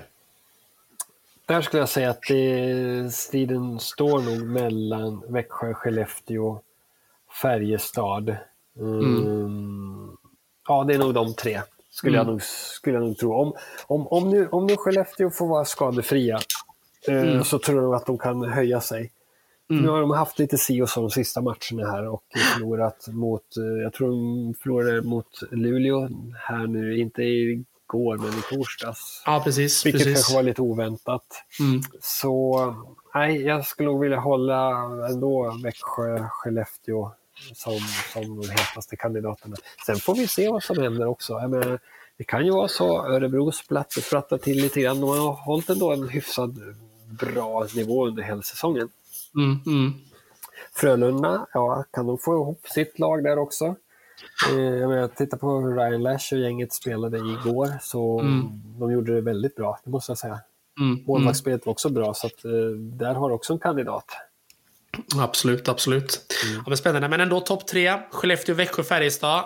Där 1.47 1.62
skulle 1.62 1.81
jag 1.83 1.89
säga 1.89 2.11
att 2.11 2.22
det, 2.29 3.14
striden 3.14 3.81
står 3.81 4.20
nog 4.20 4.47
mellan 4.47 5.33
Växjö, 5.33 5.75
Skellefteå, 5.75 6.61
Färjestad. 7.43 8.37
Mm. 8.79 10.16
Ja, 10.68 10.85
det 10.85 10.95
är 10.95 10.99
nog 10.99 11.14
de 11.14 11.35
tre, 11.35 11.62
skulle, 11.95 12.16
jag, 12.16 12.22
Mm. 12.22 12.32
nog, 12.32 12.42
skulle 12.42 12.97
jag 12.97 13.05
nog 13.07 13.18
tro. 13.18 13.32
Om, 13.34 13.53
om, 13.86 14.07
om, 14.09 14.30
nu, 14.30 14.49
om 14.49 14.66
nu 14.66 14.76
Skellefteå 14.76 15.30
får 15.30 15.47
vara 15.47 15.64
skadefria 15.64 16.38
eh, 17.09 17.22
Mm. 17.22 17.45
så 17.45 17.59
tror 17.59 17.82
jag 17.82 17.95
att 17.95 18.07
de 18.07 18.18
kan 18.18 18.42
höja 18.45 18.80
sig. 18.80 19.11
Nu 19.68 19.88
har 19.88 20.01
de 20.01 20.11
haft 20.11 20.38
lite 20.38 20.59
si 20.59 20.82
och 20.82 20.88
så 20.88 21.01
de 21.01 21.11
sista 21.11 21.40
matcherna 21.40 21.90
här 21.90 22.09
och 22.09 22.22
förlorat 22.55 23.09
mot, 23.09 23.57
eh, 23.57 23.82
jag 23.82 23.92
tror 23.92 24.09
de 24.09 24.55
förlorade 24.62 25.03
mot 25.03 25.26
Luleå 25.51 26.09
här 26.49 26.66
nu, 26.66 26.99
inte 26.99 27.22
i 27.22 27.64
igår, 27.88 28.18
men 28.18 28.28
i 28.28 28.42
torsdags. 28.57 29.22
Ja, 29.26 29.40
precis. 29.45 29.86
Vilket 29.86 30.01
precis. 30.03 30.14
kanske 30.14 30.34
var 30.34 30.42
lite 30.42 30.62
oväntat. 30.62 31.24
Mm. 31.61 31.80
Så 32.01 32.74
nej, 33.14 33.42
jag 33.42 33.66
skulle 33.66 33.88
nog 33.88 34.01
vilja 34.01 34.18
hålla 34.18 34.70
ändå 35.11 35.61
Växjö, 35.62 36.28
Skellefteå 36.30 37.11
som, 37.55 37.78
som 38.12 38.41
de 38.41 38.49
hetaste 38.51 38.97
kandidaterna. 38.97 39.57
Sen 39.87 39.97
får 39.97 40.14
vi 40.14 40.26
se 40.26 40.49
vad 40.49 40.62
som 40.62 40.78
händer 40.78 41.07
också. 41.07 41.32
Jag 41.32 41.51
menar, 41.51 41.78
det 42.16 42.24
kan 42.24 42.45
ju 42.47 42.51
vara 42.53 42.68
så 42.68 43.07
Örebro 43.07 43.53
splattar, 43.53 44.01
splattar 44.01 44.39
till 44.39 44.57
lite 44.62 44.80
grann. 44.80 45.01
De 45.01 45.09
har 45.11 45.32
hållit 45.32 45.70
ändå 45.70 45.93
en 45.93 46.09
hyfsad 46.09 46.59
bra 47.20 47.66
nivå 47.76 48.07
under 48.07 48.22
hela 48.22 48.43
säsongen. 48.43 48.89
Mm, 49.37 49.59
mm. 49.66 49.93
Frölunda, 50.72 51.47
ja, 51.53 51.85
kan 51.93 52.07
de 52.07 52.18
få 52.18 52.35
ihop 52.35 52.66
sitt 52.68 52.99
lag 52.99 53.24
där 53.24 53.39
också? 53.39 53.64
Eh, 54.51 54.59
Jag 54.61 54.89
menar, 54.91 55.09
titta 55.09 55.37
på 55.37 55.61
hur 55.61 55.74
Ryan 55.76 56.03
Lash 56.03 56.32
och 56.35 56.39
gänget 56.41 56.72
spelade 56.72 57.18
igår, 57.18 57.68
så 57.82 58.20
Mm. 58.20 58.49
de 58.78 58.93
gjorde 58.93 59.14
det 59.14 59.20
väldigt 59.20 59.57
bra, 59.57 59.78
det 59.85 59.91
måste 59.91 60.11
jag 60.11 60.18
säga. 60.18 60.41
Mm, 60.80 60.93
mm. 60.93 61.05
Målvaktsspelet 61.07 61.66
var 61.66 61.70
också 61.70 61.89
bra, 61.89 62.14
så 62.14 62.26
att, 62.26 62.45
eh, 62.45 62.51
där 62.78 63.14
har 63.14 63.30
också 63.30 63.53
en 63.53 63.59
kandidat. 63.59 64.05
Absolut, 65.18 65.68
absolut. 65.68 66.34
Ja, 66.57 66.62
men 66.66 66.76
spännande. 66.76 67.09
Men 67.09 67.20
ändå 67.20 67.40
topp 67.40 67.66
tre. 67.66 67.99
Skellefteå, 68.11 68.55
Växjö, 68.55 68.82
Färjestad. 68.82 69.45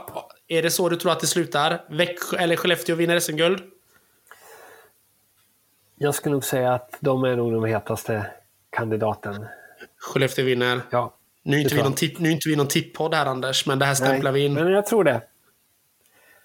Är 0.48 0.62
det 0.62 0.70
så 0.70 0.88
du 0.88 0.96
tror 0.96 1.12
att 1.12 1.20
det 1.20 1.26
slutar? 1.26 1.84
Växjö, 1.90 2.36
eller 2.36 2.56
Skellefteå 2.56 2.96
vinner 2.96 3.20
SM-guld? 3.20 3.62
Jag 5.96 6.14
skulle 6.14 6.32
nog 6.32 6.44
säga 6.44 6.74
att 6.74 6.96
de 7.00 7.24
är 7.24 7.36
nog 7.36 7.52
de 7.52 7.64
hetaste 7.64 8.26
kandidaten. 8.70 9.46
Skellefteå 9.98 10.44
vinner. 10.44 10.80
Ja, 10.90 11.14
Nu 11.42 11.56
är 11.56 11.60
inte 11.60 11.74
vi 11.74 11.82
någon, 11.82 11.92
tipp, 11.92 12.18
nu 12.18 12.30
inte 12.30 12.48
vi 12.48 12.56
någon 12.56 12.68
tippodd 12.68 13.14
här 13.14 13.26
Anders, 13.26 13.66
men 13.66 13.78
det 13.78 13.84
här 13.84 13.94
stämplar 13.94 14.32
vi 14.32 14.44
in. 14.44 14.54
men 14.54 14.72
jag 14.72 14.86
tror 14.86 15.04
det. 15.04 15.22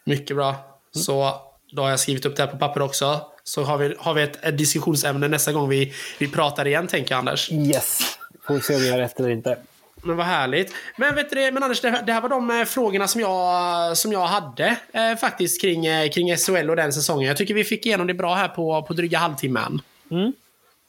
Mycket 0.06 0.36
bra. 0.36 0.56
Så 0.91 1.41
då 1.72 1.82
har 1.82 1.89
jag 1.89 1.99
skrivit 1.99 2.26
upp 2.26 2.36
det 2.36 2.43
här 2.43 2.51
på 2.51 2.58
papper 2.58 2.82
också. 2.82 3.22
Så 3.43 3.64
har 3.64 3.78
vi, 3.78 3.95
har 3.99 4.14
vi 4.14 4.24
ett, 4.24 4.45
ett 4.45 4.58
diskussionsämne 4.58 5.28
nästa 5.28 5.51
gång 5.51 5.70
vi, 5.70 5.93
vi 6.20 6.28
pratar 6.28 6.68
igen, 6.68 6.88
tänker 6.88 7.16
jag 7.16 7.20
Anders. 7.20 7.51
Yes! 7.51 8.18
Får 8.48 8.54
vi 8.54 8.62
se 8.62 8.76
om 8.76 8.84
jag 8.86 8.94
har 8.94 9.00
rätt 9.00 9.20
eller 9.20 9.30
inte. 9.30 9.58
Men 9.96 10.18
vad 10.18 10.26
härligt. 10.26 10.74
Men 10.98 11.16
vet 11.16 11.30
du 11.30 11.36
det, 11.36 11.52
men 11.52 11.64
Anders, 11.64 11.82
det, 11.82 11.89
här- 11.89 12.02
det 12.02 12.14
här 12.14 12.22
var 12.22 12.30
de 12.30 12.50
eh, 12.60 12.66
frågorna 12.66 13.08
som 13.08 13.22
jag, 13.22 13.98
som 13.98 14.12
jag 14.12 14.26
hade 14.26 14.78
eh, 14.94 15.16
faktiskt 15.22 15.62
kring, 15.62 15.86
eh, 15.86 16.10
kring 16.10 16.38
SHL 16.38 16.70
och 16.70 16.76
den 16.76 16.94
säsongen. 16.94 17.28
Jag 17.28 17.38
tycker 17.38 17.54
vi 17.54 17.64
fick 17.64 17.86
igenom 17.86 18.08
det 18.08 18.14
bra 18.14 18.34
här 18.36 18.48
på, 18.48 18.82
på 18.88 18.94
dryga 18.94 19.18
halvtimmen. 19.18 19.82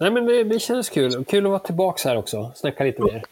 Nej, 0.00 0.10
men 0.10 0.26
det, 0.26 0.44
det 0.44 0.60
känns 0.60 0.88
kul. 0.90 1.24
Kul 1.24 1.44
att 1.46 1.50
vara 1.50 1.58
tillbaka 1.58 2.08
här 2.08 2.16
också. 2.16 2.52
Snacka 2.56 2.84
lite 2.84 3.02
mer. 3.02 3.22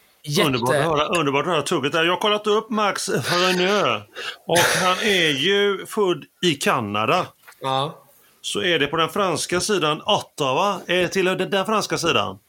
Underbart 0.45 0.69
att 0.69 0.75
Jätte... 0.75 0.87
höra, 0.89 1.05
underbart 1.05 1.45
att 1.45 1.51
höra 1.51 1.61
tugget 1.61 1.91
där. 1.91 2.03
Jag 2.03 2.11
har 2.11 2.19
kollat 2.19 2.47
upp 2.47 2.69
Max 2.69 3.09
Reneux 3.09 4.03
och 4.45 4.57
han 4.57 4.97
är 4.97 5.29
ju 5.29 5.85
född 5.85 6.23
i 6.41 6.53
Kanada. 6.55 7.27
Ja. 7.61 7.99
Så 8.41 8.61
är 8.61 8.79
det 8.79 8.87
på 8.87 8.97
den 8.97 9.09
franska 9.09 9.59
sidan 9.59 10.01
Ottawa, 10.05 10.79
är 10.87 11.07
till 11.07 11.25
den 11.25 11.65
franska 11.65 11.97
sidan. 11.97 12.39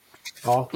Ja, 0.44 0.68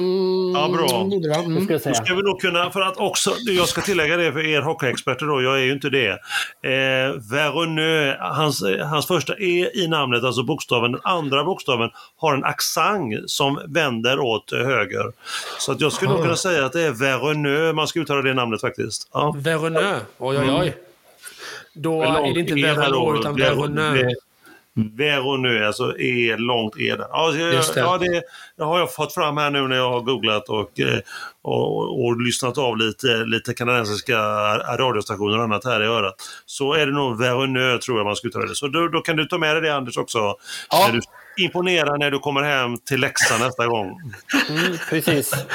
Ja, 0.53 0.69
bra. 0.73 1.01
Mm, 1.01 1.21
det 1.21 1.29
var- 1.29 1.37
det 1.37 1.43
mm. 1.45 1.63
ska 1.63 1.73
jag 1.73 1.79
Då 1.79 1.83
säga. 1.83 1.93
ska 1.95 2.13
vi 2.15 2.21
nog 2.21 2.41
kunna, 2.41 2.71
för 2.71 2.81
att 2.81 2.97
också, 2.97 3.33
jag 3.47 3.67
ska 3.67 3.81
tillägga 3.81 4.17
det 4.17 4.31
för 4.31 4.45
er 4.45 4.61
hockeyexperter 4.61 5.25
då, 5.25 5.41
jag 5.41 5.59
är 5.59 5.63
ju 5.63 5.71
inte 5.71 5.89
det. 5.89 6.09
Eh, 6.61 7.13
Veroneux, 7.31 8.17
hans, 8.19 8.63
hans 8.83 9.07
första 9.07 9.33
E 9.39 9.69
i 9.73 9.87
namnet, 9.87 10.23
alltså 10.23 10.43
bokstaven, 10.43 10.91
den 10.91 11.01
andra 11.03 11.43
bokstaven 11.43 11.89
har 12.17 12.33
en 12.33 12.43
accent 12.43 13.13
som 13.29 13.59
vänder 13.67 14.19
åt 14.19 14.51
höger. 14.51 15.11
Så 15.59 15.71
att 15.71 15.81
jag 15.81 15.93
skulle 15.93 16.11
nog 16.11 16.21
kunna 16.21 16.35
säga 16.35 16.65
att 16.65 16.73
det 16.73 16.81
är 16.81 16.91
Veroneux 16.91 17.75
man 17.75 17.87
ska 17.87 17.99
uttala 17.99 18.21
det 18.21 18.33
namnet 18.33 18.61
faktiskt. 18.61 19.09
Ja. 19.13 19.35
Veroneux. 19.37 20.01
Oj, 20.17 20.37
oj, 20.37 20.51
oj. 20.59 20.77
Då 21.73 22.03
är 22.03 22.33
det 22.33 22.39
inte 22.39 22.53
E 22.53 22.73
där 22.73 22.91
då, 22.91 23.21
Veroneux, 24.95 25.67
alltså 25.67 25.99
E, 25.99 26.35
långt 26.37 26.77
E 26.77 26.95
där. 26.95 27.07
Ja, 27.09 27.31
det. 27.31 27.63
ja 27.75 27.97
det, 27.97 28.21
det 28.57 28.63
har 28.63 28.79
jag 28.79 28.93
fått 28.93 29.13
fram 29.13 29.37
här 29.37 29.49
nu 29.49 29.67
när 29.67 29.75
jag 29.75 29.89
har 29.91 30.01
googlat 30.01 30.49
och, 30.49 30.79
eh, 30.79 30.99
och, 31.41 32.05
och 32.05 32.21
lyssnat 32.21 32.57
av 32.57 32.77
lite, 32.77 33.07
lite 33.25 33.53
kanadensiska 33.53 34.17
radiostationer 34.77 35.37
och 35.37 35.43
annat 35.43 35.65
här 35.65 35.83
i 35.83 35.85
örat. 35.85 36.15
Så 36.45 36.73
är 36.73 36.85
det 36.85 36.91
nog 36.91 37.19
Veroneux 37.19 37.85
tror 37.85 37.97
jag 37.97 38.05
man 38.05 38.15
ska 38.15 38.27
uttala 38.27 38.45
det. 38.45 38.55
Så 38.55 38.67
då, 38.67 38.87
då 38.87 39.01
kan 39.01 39.15
du 39.15 39.25
ta 39.25 39.37
med 39.37 39.55
dig 39.55 39.61
det 39.61 39.75
Anders 39.75 39.97
också. 39.97 40.35
Ja. 40.69 40.87
När 40.87 40.93
du 40.93 41.01
imponerar 41.43 41.97
när 41.97 42.11
du 42.11 42.19
kommer 42.19 42.41
hem 42.41 42.77
till 42.77 42.99
Leksand 42.99 43.43
nästa 43.43 43.67
gång. 43.67 44.01
Mm, 44.49 44.77
precis. 44.89 45.45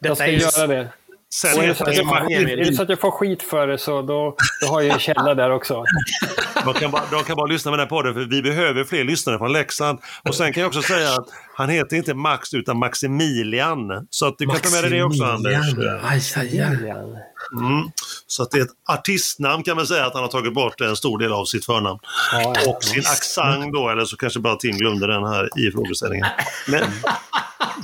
Jag 0.00 0.16
ska 0.16 0.30
göra 0.30 0.66
det. 0.66 0.88
Sen 1.34 1.56
Och 1.56 1.64
är 1.64 1.68
det, 1.68 1.74
så 1.74 1.84
att 1.84 1.96
jag 1.96 2.06
får, 2.06 2.72
så 2.76 2.82
att 2.82 2.88
jag 2.88 3.00
får 3.00 3.10
skit 3.10 3.42
för 3.42 3.66
det 3.66 3.78
så 3.78 4.02
då, 4.02 4.36
då 4.60 4.66
har 4.66 4.80
jag 4.80 4.94
en 4.94 5.00
källa 5.00 5.34
där 5.34 5.50
också. 5.50 5.84
De 6.64 6.74
kan, 6.74 6.90
bara, 6.90 7.02
de 7.10 7.24
kan 7.24 7.36
bara 7.36 7.46
lyssna 7.46 7.70
med 7.70 7.78
den 7.78 7.84
här 7.84 7.90
podden 7.90 8.14
för 8.14 8.20
vi 8.20 8.42
behöver 8.42 8.84
fler 8.84 9.04
lyssnare 9.04 9.38
från 9.38 9.52
Leksand. 9.52 9.98
Och 10.28 10.34
sen 10.34 10.52
kan 10.52 10.60
jag 10.60 10.68
också 10.68 10.82
säga 10.82 11.14
att 11.14 11.26
han 11.54 11.68
heter 11.68 11.96
inte 11.96 12.14
Max 12.14 12.54
utan 12.54 12.78
Maximilian. 12.78 14.06
Så 14.10 14.26
att 14.26 14.38
du 14.38 14.46
kan 14.46 14.60
ta 14.60 14.70
med 14.70 14.82
dig 14.82 14.90
det 14.90 15.02
också 15.02 15.24
Anders. 15.24 15.74
Maximilian. 16.02 17.16
Mm. 17.52 17.90
Så 18.26 18.42
att 18.42 18.50
det 18.50 18.58
är 18.58 18.62
ett 18.62 18.74
artistnamn 18.88 19.62
kan 19.62 19.76
man 19.76 19.86
säga 19.86 20.06
att 20.06 20.14
han 20.14 20.22
har 20.22 20.30
tagit 20.30 20.54
bort 20.54 20.80
en 20.80 20.96
stor 20.96 21.18
del 21.18 21.32
av 21.32 21.44
sitt 21.44 21.66
förnamn. 21.66 21.98
Ja, 22.32 22.54
ja. 22.64 22.70
Och 22.70 22.84
sin 22.84 23.00
accent 23.00 23.72
då, 23.72 23.88
eller 23.88 24.04
så 24.04 24.16
kanske 24.16 24.40
bara 24.40 24.56
Tim 24.56 24.76
glömde 24.76 25.06
den 25.06 25.24
här 25.24 25.48
i 25.58 25.70
frågeställningen. 25.70 26.26
Men, 26.68 26.82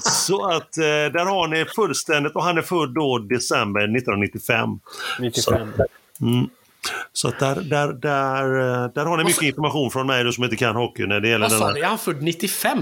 så 0.01 0.47
att 0.51 0.79
eh, 0.79 0.85
där 0.85 1.25
har 1.25 1.49
ni 1.49 1.65
fullständigt, 1.65 2.35
och 2.35 2.45
han 2.45 2.59
är 2.59 2.63
född 2.63 2.95
då 2.95 3.19
december 3.19 3.81
1995. 3.81 4.69
95. 5.21 5.69
Mm. 6.21 6.49
Så 7.13 7.29
att 7.29 7.39
där, 7.39 7.55
där, 7.61 7.93
där, 7.93 8.45
eh, 8.85 8.89
där 8.95 9.05
har 9.05 9.17
ni 9.17 9.25
mycket 9.25 9.43
information 9.43 9.91
från 9.91 10.07
mig 10.07 10.25
då, 10.25 10.33
som 10.33 10.45
inte 10.45 10.57
kan 10.57 10.77
hockey 10.77 11.07
när 11.07 11.21
det 11.21 11.29
gäller 11.29 11.59
Vad 11.59 11.75
du? 11.75 11.81
Är 11.81 11.87
han 11.87 11.99
född 11.99 12.23
95? 12.23 12.79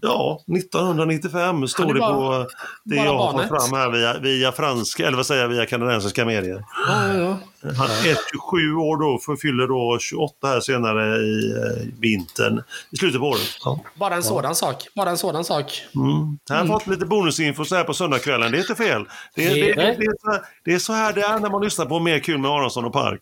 Ja, 0.00 0.40
1995 0.56 1.68
står 1.68 1.90
är 1.90 1.94
det 1.94 2.00
bara- 2.00 2.14
på 2.44 2.50
det 2.84 2.96
jag 2.96 3.18
har 3.18 3.32
fått 3.32 3.48
fram 3.48 3.78
här 3.78 3.90
via, 3.90 4.18
via 4.18 4.52
franska, 4.52 5.06
eller 5.06 5.16
vad 5.16 5.26
säger 5.26 5.42
jag, 5.42 5.48
via 5.48 5.66
kanadensiska 5.66 6.24
medier. 6.24 6.64
Ja, 6.88 7.08
ja, 7.08 7.14
ja. 7.14 7.38
Han 7.62 7.90
är 7.90 8.18
27 8.32 8.74
år 8.74 8.96
då, 8.96 9.18
för 9.18 9.36
fyller 9.36 9.68
då 9.68 9.98
28 10.00 10.48
här 10.48 10.60
senare 10.60 11.16
i 11.16 11.50
eh, 11.50 12.00
vintern, 12.00 12.62
i 12.90 12.96
slutet 12.96 13.20
på 13.20 13.26
året. 13.26 13.58
Ja. 13.64 13.84
Bara 13.94 14.14
en 14.14 14.22
sådan 14.22 14.54
sak. 14.54 14.88
Bara 14.94 15.10
en 15.10 15.18
sådan 15.18 15.44
sak. 15.44 15.82
Mm. 15.94 16.38
Jag 16.48 16.56
har 16.56 16.66
fått 16.66 16.86
lite 16.86 17.06
bonusinfo 17.06 17.64
så 17.64 17.74
här 17.74 17.84
på 17.84 17.94
söndagskvällen, 17.94 18.52
det 18.52 18.58
är 18.58 18.60
inte 18.60 18.74
fel. 18.74 19.04
Det 19.34 19.46
är, 19.46 19.54
det, 19.54 19.60
det, 19.60 19.96
det, 19.98 20.04
är 20.04 20.20
så 20.20 20.30
här, 20.30 20.40
det 20.64 20.74
är 20.74 20.78
så 20.78 20.92
här 20.92 21.12
det 21.12 21.22
är 21.22 21.38
när 21.38 21.50
man 21.50 21.62
lyssnar 21.62 21.86
på 21.86 22.00
Mer 22.00 22.18
kul 22.18 22.38
med 22.38 22.50
Aronsson 22.50 22.84
och 22.84 22.92
Park. 22.92 23.20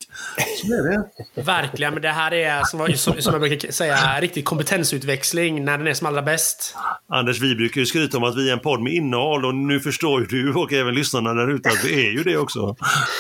Så 0.63 0.67
är 0.67 0.91
det. 0.91 1.43
Verkligen, 1.43 1.93
men 1.93 2.03
det 2.03 2.09
här 2.09 2.33
är 2.35 2.65
som, 2.65 2.93
som, 2.97 3.23
som 3.23 3.33
jag 3.33 3.41
brukar 3.41 3.73
säga, 3.73 4.21
riktig 4.21 4.45
kompetensutväxling 4.45 5.65
när 5.65 5.79
den 5.79 5.87
är 5.87 5.95
som 5.95 6.07
allra 6.07 6.23
bäst. 6.23 6.77
Anders, 7.09 7.41
vi 7.41 7.55
brukar 7.55 7.81
ju 7.81 7.87
skryta 7.87 8.17
om 8.17 8.25
att 8.25 8.37
vi 8.37 8.49
är 8.49 8.53
en 8.53 8.61
podd 8.61 8.81
med 8.81 8.93
innehåll 8.93 9.45
och 9.45 9.55
nu 9.55 9.81
förstår 9.81 10.21
ju 10.21 10.27
du 10.27 10.55
och 10.55 10.73
även 10.73 10.95
lyssnarna 10.95 11.35
där 11.35 11.51
ute 11.51 11.69
att 11.69 11.85
vi 11.85 12.07
är 12.07 12.11
ju 12.11 12.23
det 12.23 12.37
också. 12.37 12.77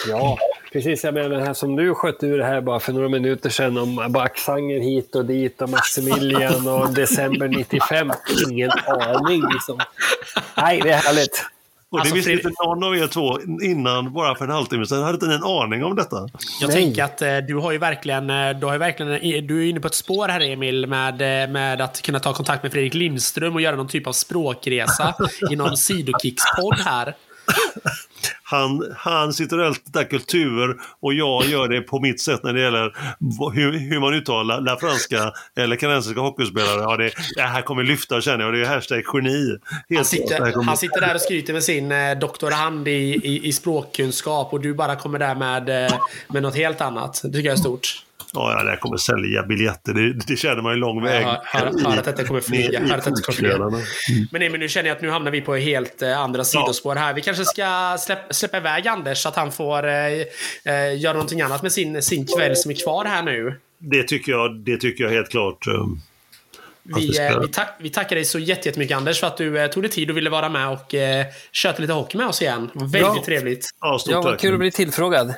Ja, 0.08 0.38
precis. 0.72 1.04
Jag 1.04 1.14
menar 1.14 1.28
det 1.28 1.44
här 1.44 1.54
som 1.54 1.76
du 1.76 1.94
sköt 1.94 2.22
ur 2.22 2.38
det 2.38 2.44
här 2.44 2.60
bara 2.60 2.80
för 2.80 2.92
några 2.92 3.08
minuter 3.08 3.50
sedan 3.50 3.78
om 3.78 3.98
accenter 4.16 4.80
hit 4.80 5.14
och 5.14 5.24
dit 5.24 5.62
och 5.62 5.68
Maximilian 5.70 6.68
och 6.68 6.90
december 6.94 7.48
95. 7.48 8.12
Ingen 8.50 8.70
aning 8.86 9.42
liksom. 9.52 9.78
Nej, 10.56 10.80
det 10.80 10.90
är 10.90 10.96
härligt. 10.96 11.46
Och 11.90 11.98
det 11.98 12.00
Alltså, 12.00 12.14
visste 12.14 12.32
inte 12.32 12.50
någon 12.64 12.84
av 12.84 12.96
er 12.96 13.06
två 13.06 13.38
innan, 13.62 14.12
bara 14.12 14.34
för 14.34 14.44
en 14.44 14.50
halvtimme 14.50 14.86
sedan. 14.86 15.02
hade 15.02 15.14
inte 15.14 15.26
en 15.26 15.42
aning 15.44 15.84
om 15.84 15.96
detta. 15.96 16.16
Jag 16.60 16.68
Nej. 16.68 16.76
tänker 16.76 17.04
att 17.04 17.22
eh, 17.22 17.36
du 17.36 17.54
har 17.56 17.72
ju 17.72 17.78
verkligen, 17.78 18.30
eh, 18.30 18.50
du 18.50 18.66
har 18.66 18.72
ju 18.72 18.78
verkligen, 18.78 19.46
du 19.46 19.64
är 19.64 19.70
inne 19.70 19.80
på 19.80 19.86
ett 19.86 19.94
spår 19.94 20.28
här 20.28 20.40
Emil 20.40 20.86
med, 20.86 21.42
eh, 21.44 21.50
med 21.50 21.80
att 21.80 22.02
kunna 22.02 22.20
ta 22.20 22.32
kontakt 22.32 22.62
med 22.62 22.72
Fredrik 22.72 22.94
Lindström 22.94 23.54
och 23.54 23.60
göra 23.60 23.76
någon 23.76 23.88
typ 23.88 24.06
av 24.06 24.12
språkresa 24.12 25.14
i 25.50 25.56
någon 25.56 25.76
sidokicks-podd 25.76 26.78
här. 26.84 27.14
Han, 28.42 28.94
han 28.96 29.32
sitter 29.32 29.58
och 29.58 29.66
ältar 29.66 30.04
kultur 30.04 30.76
och 31.00 31.14
jag 31.14 31.44
gör 31.44 31.68
det 31.68 31.80
på 31.80 32.00
mitt 32.00 32.20
sätt 32.20 32.42
när 32.42 32.52
det 32.52 32.60
gäller 32.60 32.92
hur, 33.54 33.78
hur 33.78 34.00
man 34.00 34.14
uttalar 34.14 34.60
la 34.60 34.76
franska 34.80 35.32
eller 35.56 35.76
kanadensiska 35.76 36.20
hockeyspelare. 36.20 36.80
Ja, 36.80 36.96
det, 36.96 37.10
det 37.36 37.42
här 37.42 37.62
kommer 37.62 37.82
lyfta 37.82 38.20
känner 38.20 38.44
jag. 38.44 38.54
Det 38.54 38.60
är 38.60 38.66
hashtag 38.66 39.02
geni. 39.14 39.58
Han 39.96 40.04
sitter, 40.04 40.50
kommer- 40.52 40.64
han 40.66 40.76
sitter 40.76 41.00
där 41.00 41.14
och 41.14 41.20
skryter 41.20 41.52
med 41.52 41.62
sin 41.64 41.92
eh, 41.92 42.18
doktorand 42.18 42.88
i, 42.88 42.90
i, 42.92 43.46
i 43.48 43.52
språkkunskap 43.52 44.52
och 44.52 44.60
du 44.60 44.74
bara 44.74 44.96
kommer 44.96 45.18
där 45.18 45.34
med, 45.34 45.86
eh, 45.86 45.92
med 46.28 46.42
något 46.42 46.56
helt 46.56 46.80
annat. 46.80 47.20
Det 47.24 47.32
tycker 47.32 47.48
jag 47.48 47.56
är 47.56 47.60
stort. 47.60 48.04
Ja, 48.32 48.52
ja, 48.58 48.64
det 48.64 48.70
här 48.70 48.76
kommer 48.76 48.96
sälja 48.96 49.42
biljetter. 49.42 49.92
Det, 49.94 50.12
det 50.26 50.36
känner 50.36 50.62
man 50.62 50.72
ju 50.72 50.78
lång 50.78 51.02
väg. 51.02 51.24
hör- 51.24 51.40
hör- 51.44 51.98
att 51.98 52.04
detta 52.04 52.24
kommer 52.24 52.40
flyga. 52.40 52.80
ner 52.80 52.86
i 52.86 52.90
Hör 52.90 52.98
att 52.98 53.04
detta 53.04 53.22
kommer 53.22 53.36
flyga. 53.36 53.50
fotknölarna. 53.52 53.82
Men 54.50 54.60
nu 54.60 54.68
känner 54.68 54.88
jag 54.88 54.96
att 54.96 55.02
nu 55.02 55.10
hamnar 55.10 55.30
vi 55.30 55.40
på 55.40 55.54
helt 55.56 56.02
eh, 56.02 56.18
andra 56.20 56.44
sidospår 56.44 56.96
här. 56.96 57.14
Vi 57.14 57.20
kanske 57.22 57.44
ska 57.44 57.96
släpp, 58.00 58.18
släppa 58.34 58.56
iväg 58.56 58.88
Anders 58.88 59.18
så 59.18 59.28
att 59.28 59.36
han 59.36 59.52
får 59.52 59.86
eh, 59.88 59.94
eh, 60.64 60.98
göra 60.98 61.12
någonting 61.12 61.40
annat 61.40 61.62
med 61.62 61.72
sin, 61.72 62.02
sin 62.02 62.26
kväll 62.26 62.56
som 62.56 62.70
är 62.70 62.82
kvar 62.84 63.04
här 63.04 63.22
nu. 63.22 63.60
Det 63.78 64.02
tycker 64.02 64.32
jag, 64.32 64.56
det 64.56 64.76
tycker 64.76 65.04
jag 65.04 65.10
helt 65.10 65.28
klart. 65.30 65.64
att 65.66 65.74
Vi, 66.82 67.06
vi, 67.42 67.48
tack, 67.52 67.76
vi 67.80 67.90
tackar 67.90 68.16
dig 68.16 68.24
så 68.24 68.38
jätte- 68.38 68.68
jättemycket 68.68 68.96
Anders 68.96 69.20
för 69.20 69.26
att 69.26 69.36
du 69.36 69.58
eh, 69.60 69.66
tog 69.70 69.82
dig 69.82 69.90
tid 69.90 70.10
och 70.10 70.16
ville 70.16 70.30
vara 70.30 70.48
med 70.48 70.68
och 70.68 70.94
eh, 70.94 71.26
köta 71.52 71.80
lite 71.82 71.92
hockey 71.92 72.18
med 72.18 72.26
oss 72.26 72.42
igen. 72.42 72.70
Väldigt 72.74 73.00
Ja. 73.00 73.22
trevligt. 73.26 73.66
Ja, 73.80 73.98
stort 73.98 74.12
Ja, 74.12 74.22
tack. 74.22 74.40
kul 74.40 74.52
att 74.52 74.58
bli 74.58 74.70
tillfrågad. 74.70 75.34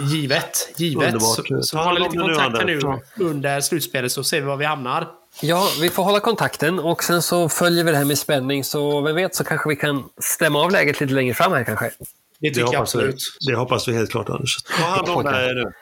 Givet. 0.00 0.68
Givet. 0.76 1.04
Underbart. 1.06 1.46
Så, 1.46 1.62
så 1.62 1.78
håller 1.78 2.00
lite 2.00 2.16
det 2.16 2.26
nu, 2.26 2.34
kontakt 2.34 2.58
här 2.58 2.64
nu 2.64 2.80
Anders. 2.80 3.00
under 3.16 3.60
slutspelet 3.60 4.12
så 4.12 4.24
ser 4.24 4.40
vi 4.40 4.46
var 4.46 4.56
vi 4.56 4.64
hamnar. 4.64 5.08
Ja, 5.42 5.68
vi 5.80 5.90
får 5.90 6.02
hålla 6.02 6.20
kontakten 6.20 6.78
och 6.78 7.04
sen 7.04 7.22
så 7.22 7.48
följer 7.48 7.84
vi 7.84 7.90
det 7.90 7.96
här 7.96 8.04
med 8.04 8.18
spänning. 8.18 8.64
Så 8.64 9.00
vem 9.00 9.16
vet 9.16 9.34
så 9.34 9.44
kanske 9.44 9.68
vi 9.68 9.76
kan 9.76 10.04
stämma 10.20 10.60
av 10.62 10.70
läget 10.70 11.00
lite 11.00 11.14
längre 11.14 11.34
fram 11.34 11.52
här 11.52 11.64
kanske. 11.64 11.84
Det 11.84 11.94
Det 12.40 12.48
tycker 12.48 12.60
jag 12.60 12.66
hoppas, 12.66 12.94
vi, 12.94 12.98
absolut. 12.98 13.20
det 13.46 13.54
hoppas 13.56 13.88
vi 13.88 13.92
helt 13.94 14.10
klart 14.10 14.28
Anders. 14.28 14.62
Ta 14.62 14.82
hand 14.82 15.08
om 15.08 15.24
dig 15.24 15.54
nu. 15.54 15.72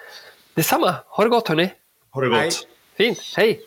Detsamma. 0.55 0.95
Ha 1.07 1.25
det 1.25 1.31
gott 1.31 1.49
hörni. 1.49 1.73
Ha 2.11 2.21
det 2.21 2.29
gott. 2.29 2.39
Nej. 2.39 2.51
Fint. 2.97 3.19
Hej! 3.37 3.61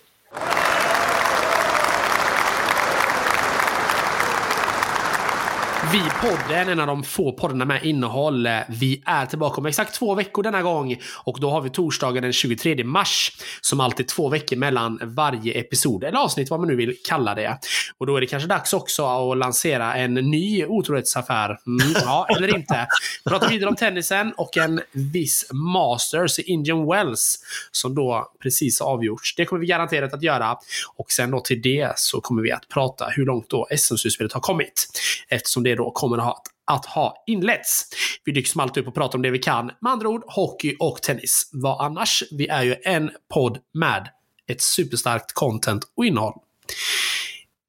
Vi 5.91 6.01
podden, 6.21 6.69
en 6.69 6.79
av 6.79 6.87
de 6.87 7.03
få 7.03 7.31
poddarna 7.31 7.65
med 7.65 7.85
innehåll. 7.85 8.47
Vi 8.69 9.01
är 9.05 9.25
tillbaka 9.25 9.61
om 9.61 9.65
exakt 9.65 9.95
två 9.95 10.15
veckor 10.15 10.43
denna 10.43 10.61
gång. 10.61 10.97
Och 11.23 11.39
då 11.39 11.49
har 11.49 11.61
vi 11.61 11.69
torsdagen 11.69 12.23
den 12.23 12.33
23 12.33 12.83
mars. 12.83 13.31
Som 13.61 13.79
alltid 13.79 14.07
två 14.07 14.29
veckor 14.29 14.55
mellan 14.55 14.99
varje 15.03 15.59
episod. 15.59 16.03
Eller 16.03 16.19
avsnitt, 16.19 16.49
vad 16.49 16.59
man 16.59 16.69
nu 16.69 16.75
vill 16.75 16.95
kalla 17.07 17.35
det. 17.35 17.57
Och 17.97 18.05
då 18.05 18.15
är 18.15 18.21
det 18.21 18.27
kanske 18.27 18.49
dags 18.49 18.73
också 18.73 19.05
att 19.05 19.37
lansera 19.37 19.95
en 19.95 20.13
ny 20.13 20.65
otrohetsaffär. 20.65 21.59
Mm, 21.67 21.93
ja, 22.05 22.27
eller 22.29 22.55
inte. 22.55 22.87
Vi 23.25 23.31
pratar 23.31 23.49
vidare 23.49 23.69
om 23.69 23.75
tennisen 23.75 24.33
och 24.37 24.57
en 24.57 24.81
viss 24.91 25.49
Masters 25.51 26.39
i 26.39 26.41
Indian 26.41 26.87
Wells. 26.87 27.39
Som 27.71 27.95
då 27.95 28.31
precis 28.43 28.79
har 28.79 28.87
avgjorts. 28.87 29.35
Det 29.35 29.45
kommer 29.45 29.59
vi 29.59 29.67
garanterat 29.67 30.13
att 30.13 30.23
göra. 30.23 30.57
Och 30.95 31.11
sen 31.11 31.31
då 31.31 31.39
till 31.39 31.61
det 31.61 31.91
så 31.95 32.21
kommer 32.21 32.41
vi 32.41 32.51
att 32.51 32.67
prata 32.69 33.05
hur 33.05 33.25
långt 33.25 33.49
då 33.49 33.67
SM-slutspelet 33.77 34.33
har 34.33 34.41
kommit. 34.41 34.87
Eftersom 35.29 35.63
det 35.63 35.77
då 35.77 35.86
kommer 35.93 36.17
att 36.17 36.23
ha, 36.23 36.41
att 36.71 36.85
ha 36.85 37.23
inletts. 37.27 37.89
Vi 38.25 38.31
dyker 38.31 38.49
som 38.49 38.61
alltid 38.61 38.81
upp 38.83 38.87
och 38.87 38.95
pratar 38.95 39.17
om 39.17 39.21
det 39.21 39.31
vi 39.31 39.39
kan. 39.39 39.65
Med 39.65 39.91
andra 39.91 40.09
ord, 40.09 40.23
hockey 40.27 40.75
och 40.79 41.01
tennis. 41.01 41.49
Vad 41.53 41.85
annars? 41.85 42.23
Vi 42.31 42.47
är 42.47 42.63
ju 42.63 42.75
en 42.83 43.11
podd 43.33 43.57
med 43.73 44.09
ett 44.47 44.61
superstarkt 44.61 45.33
content 45.33 45.83
och 45.97 46.05
innehåll. 46.05 46.33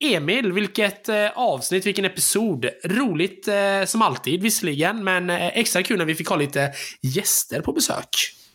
Emil, 0.05 0.53
vilket 0.53 1.09
eh, 1.09 1.31
avsnitt, 1.35 1.87
vilken 1.87 2.05
episod. 2.05 2.69
Roligt 2.85 3.49
eh, 3.49 3.85
som 3.87 4.03
alltid 4.03 4.43
visserligen, 4.43 5.05
men 5.05 5.31
eh, 5.31 5.59
extra 5.59 5.83
kul 5.83 5.99
när 5.99 6.05
vi 6.05 6.15
fick 6.15 6.29
ha 6.29 6.37
lite 6.37 6.73
gäster 7.03 7.61
på 7.61 7.73
besök. 7.73 8.09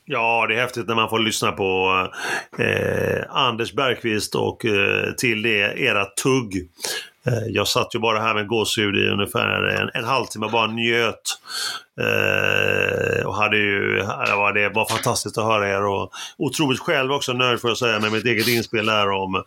Ja, 0.06 0.46
det 0.48 0.56
är 0.56 0.62
häftigt 0.62 0.88
när 0.88 0.96
man 0.96 1.10
får 1.10 1.20
lyssna 1.20 1.52
på 1.52 1.92
eh, 2.60 3.24
Anders 3.30 3.74
Bergqvist 3.74 4.36
och 4.36 4.66
eh, 4.66 5.14
till 5.18 5.42
det 5.42 5.80
era 5.80 6.06
tugg. 6.06 6.70
Eh, 7.28 7.48
jag 7.48 7.68
satt 7.68 7.96
ju 7.96 8.00
bara 8.00 8.20
här 8.20 8.34
med 8.34 8.48
gåshud 8.48 8.96
i 8.96 9.08
ungefär 9.08 9.64
en, 9.64 9.90
en 9.94 10.04
halvtimme 10.04 10.46
och 10.46 10.52
bara 10.52 10.68
njöt. 10.68 11.40
Eh, 12.02 13.26
och 13.26 13.36
hade 13.36 13.58
ju, 13.58 13.98
det 13.98 14.36
var, 14.36 14.54
det 14.54 14.70
var 14.70 14.86
fantastiskt 14.86 15.38
att 15.38 15.44
höra 15.44 15.70
er 15.70 15.86
och 15.86 16.12
otroligt 16.38 16.80
själv 16.80 17.12
också 17.12 17.34
nöjd 17.34 17.62
får 17.62 17.70
jag 17.70 17.78
säga 17.78 18.00
med 18.00 18.12
mitt 18.12 18.26
eget 18.26 18.48
inspel 18.48 18.86
där 18.86 19.10
om 19.10 19.44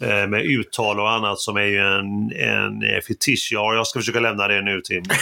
eh, 0.00 0.26
med 0.26 0.42
uttal 0.42 1.00
och 1.00 1.10
annat 1.10 1.38
som 1.38 1.56
är 1.56 1.62
ju 1.62 1.78
en, 1.78 2.32
en 2.32 3.02
fetisch. 3.02 3.48
Ja, 3.52 3.74
jag 3.74 3.86
ska 3.86 3.98
försöka 3.98 4.20
lämna 4.20 4.48
det 4.48 4.62
nu 4.62 4.80
Tim. 4.80 5.04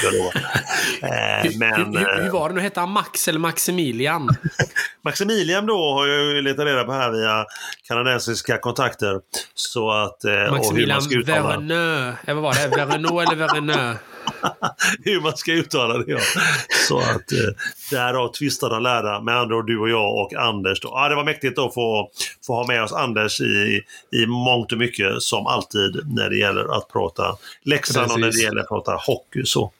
Eh, 1.02 1.50
men, 1.58 1.74
hur, 1.74 1.98
hur, 1.98 2.18
eh, 2.18 2.24
hur 2.24 2.30
var 2.30 2.48
det 2.48 2.54
nu? 2.54 2.60
Hette 2.60 2.80
han 2.80 2.90
Max 2.90 3.28
eller 3.28 3.38
Maximilian? 3.38 4.28
Maximilian 5.04 5.66
då 5.66 5.92
har 5.92 6.06
jag 6.06 6.44
letat 6.44 6.66
reda 6.66 6.84
på 6.84 6.92
här 6.92 7.10
via 7.10 7.46
kanadensiska 7.88 8.58
kontakter. 8.58 9.20
Så 9.54 9.90
att, 9.90 10.24
eh, 10.24 10.32
och 10.32 10.38
hur 10.38 10.50
Maximilian 10.50 11.02
Verneux. 11.26 12.18
Eh, 12.26 12.34
vad 12.34 12.42
var 12.42 12.54
det? 12.54 12.76
Verneux 12.76 13.22
eller 13.22 13.36
Verneux? 13.36 13.98
hur 15.04 15.20
man 15.20 15.36
ska 15.36 15.52
uttala 15.52 15.98
det. 15.98 16.12
Ja. 16.12 16.18
Så 16.88 16.98
att 16.98 17.32
eh, 17.32 17.54
därav 17.90 18.32
tvistarna 18.32 18.78
lärda 18.78 19.20
med 19.20 19.36
andra 19.36 19.56
ord 19.56 19.66
du 19.66 19.78
och 19.78 19.90
jag 19.90 20.14
och 20.14 20.34
Anders. 20.34 20.80
Då. 20.80 20.88
Ja, 20.92 21.08
det 21.08 21.14
var 21.14 21.24
mäktigt 21.24 21.58
att 21.58 21.74
få, 21.74 22.10
få 22.46 22.54
ha 22.54 22.66
med 22.66 22.82
oss 22.82 22.92
Anders 22.92 23.40
i, 23.40 23.82
i 24.12 24.26
mångt 24.26 24.72
och 24.72 24.78
mycket 24.78 25.22
som 25.22 25.46
alltid 25.46 26.00
när 26.14 26.30
det 26.30 26.36
gäller 26.36 26.76
att 26.76 26.88
prata 26.92 27.36
Leksand 27.62 28.12
och 28.12 28.20
när 28.20 28.30
det 28.32 28.38
gäller 28.42 28.60
att 28.60 28.68
prata 28.68 28.92
hockey. 29.06 29.44
Så, 29.44 29.72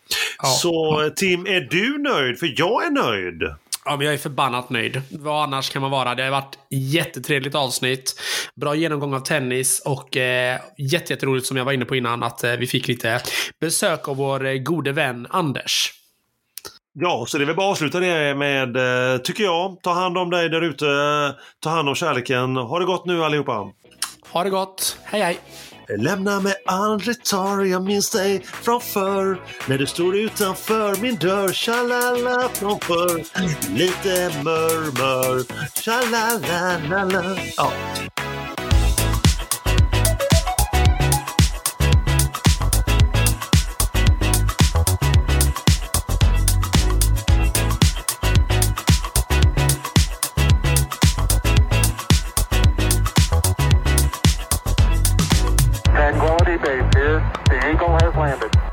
Ja. 0.43 0.49
så 0.49 1.03
eh, 1.03 1.09
Tim, 1.09 1.47
är 1.47 1.61
du 1.61 1.99
nöjd? 1.99 2.39
För 2.39 2.55
jag 2.57 2.87
är 2.87 2.91
nöjd. 2.91 3.43
Ja, 3.85 3.97
men 3.97 4.07
jag 4.07 4.15
är 4.15 4.19
förbannat 4.19 4.71
nöjd. 4.71 5.03
Vad 5.11 5.43
annars 5.43 5.71
kan 5.71 5.83
man 5.83 5.91
vara? 5.91 6.15
Det 6.15 6.23
har 6.23 6.31
varit 6.31 6.59
jättetrevligt 6.71 7.55
avsnitt. 7.55 8.21
Bra 8.55 8.75
genomgång 8.75 9.15
av 9.15 9.21
tennis 9.21 9.83
och 9.85 10.17
eh, 10.17 10.61
jätte, 10.79 11.13
jätteroligt 11.13 11.47
som 11.47 11.57
jag 11.57 11.65
var 11.65 11.73
inne 11.73 11.85
på 11.85 11.97
innan 11.97 12.23
att 12.23 12.45
eh, 12.45 12.53
vi 12.53 12.67
fick 12.67 12.89
lite 12.89 13.23
besök 13.61 14.09
av 14.09 14.17
vår 14.17 14.47
eh, 14.47 14.55
gode 14.55 14.93
vän 14.93 15.27
Anders. 15.31 15.91
Ja, 16.95 17.25
så 17.29 17.39
det 17.39 17.45
är 17.45 17.47
väl 17.47 17.57
bara 17.57 17.67
att 17.67 17.71
avsluta 17.71 18.01
det 18.01 18.35
med, 18.35 18.77
eh, 18.77 19.19
tycker 19.19 19.45
jag, 19.45 19.83
ta 19.83 19.93
hand 19.93 20.19
om 20.19 20.31
dig 20.31 20.49
där 20.49 20.63
ute, 20.63 20.87
ta 21.61 21.71
hand 21.71 21.89
om 21.89 21.95
kärleken. 21.95 22.57
Ha 22.57 22.79
det 22.79 22.85
gott 22.85 23.07
nu 23.07 23.25
allihopa! 23.25 23.71
Ha 24.31 24.45
det 24.45 24.51
gott. 24.51 24.99
Hej, 25.05 25.21
hej. 25.23 25.39
Lämna 25.99 26.41
mig 26.41 26.55
aldrig 26.67 27.25
tar, 27.25 27.65
jag 27.65 27.83
minns 27.83 28.11
dig 28.11 28.43
från 28.45 28.81
förr 28.81 29.41
När 29.69 29.79
du 29.79 29.87
stod 29.87 30.17
utanför 30.17 31.03
min 31.03 31.17
dörr, 31.17 31.53
tjalala 31.53 32.49
från 32.49 32.81
förr 32.81 33.19
Lite 33.77 34.43
murmur, 34.45 35.45
tjalala 35.83 37.37
Ja, 37.57 37.73
Eagle 57.73 57.97
has 58.03 58.15
landed. 58.15 58.72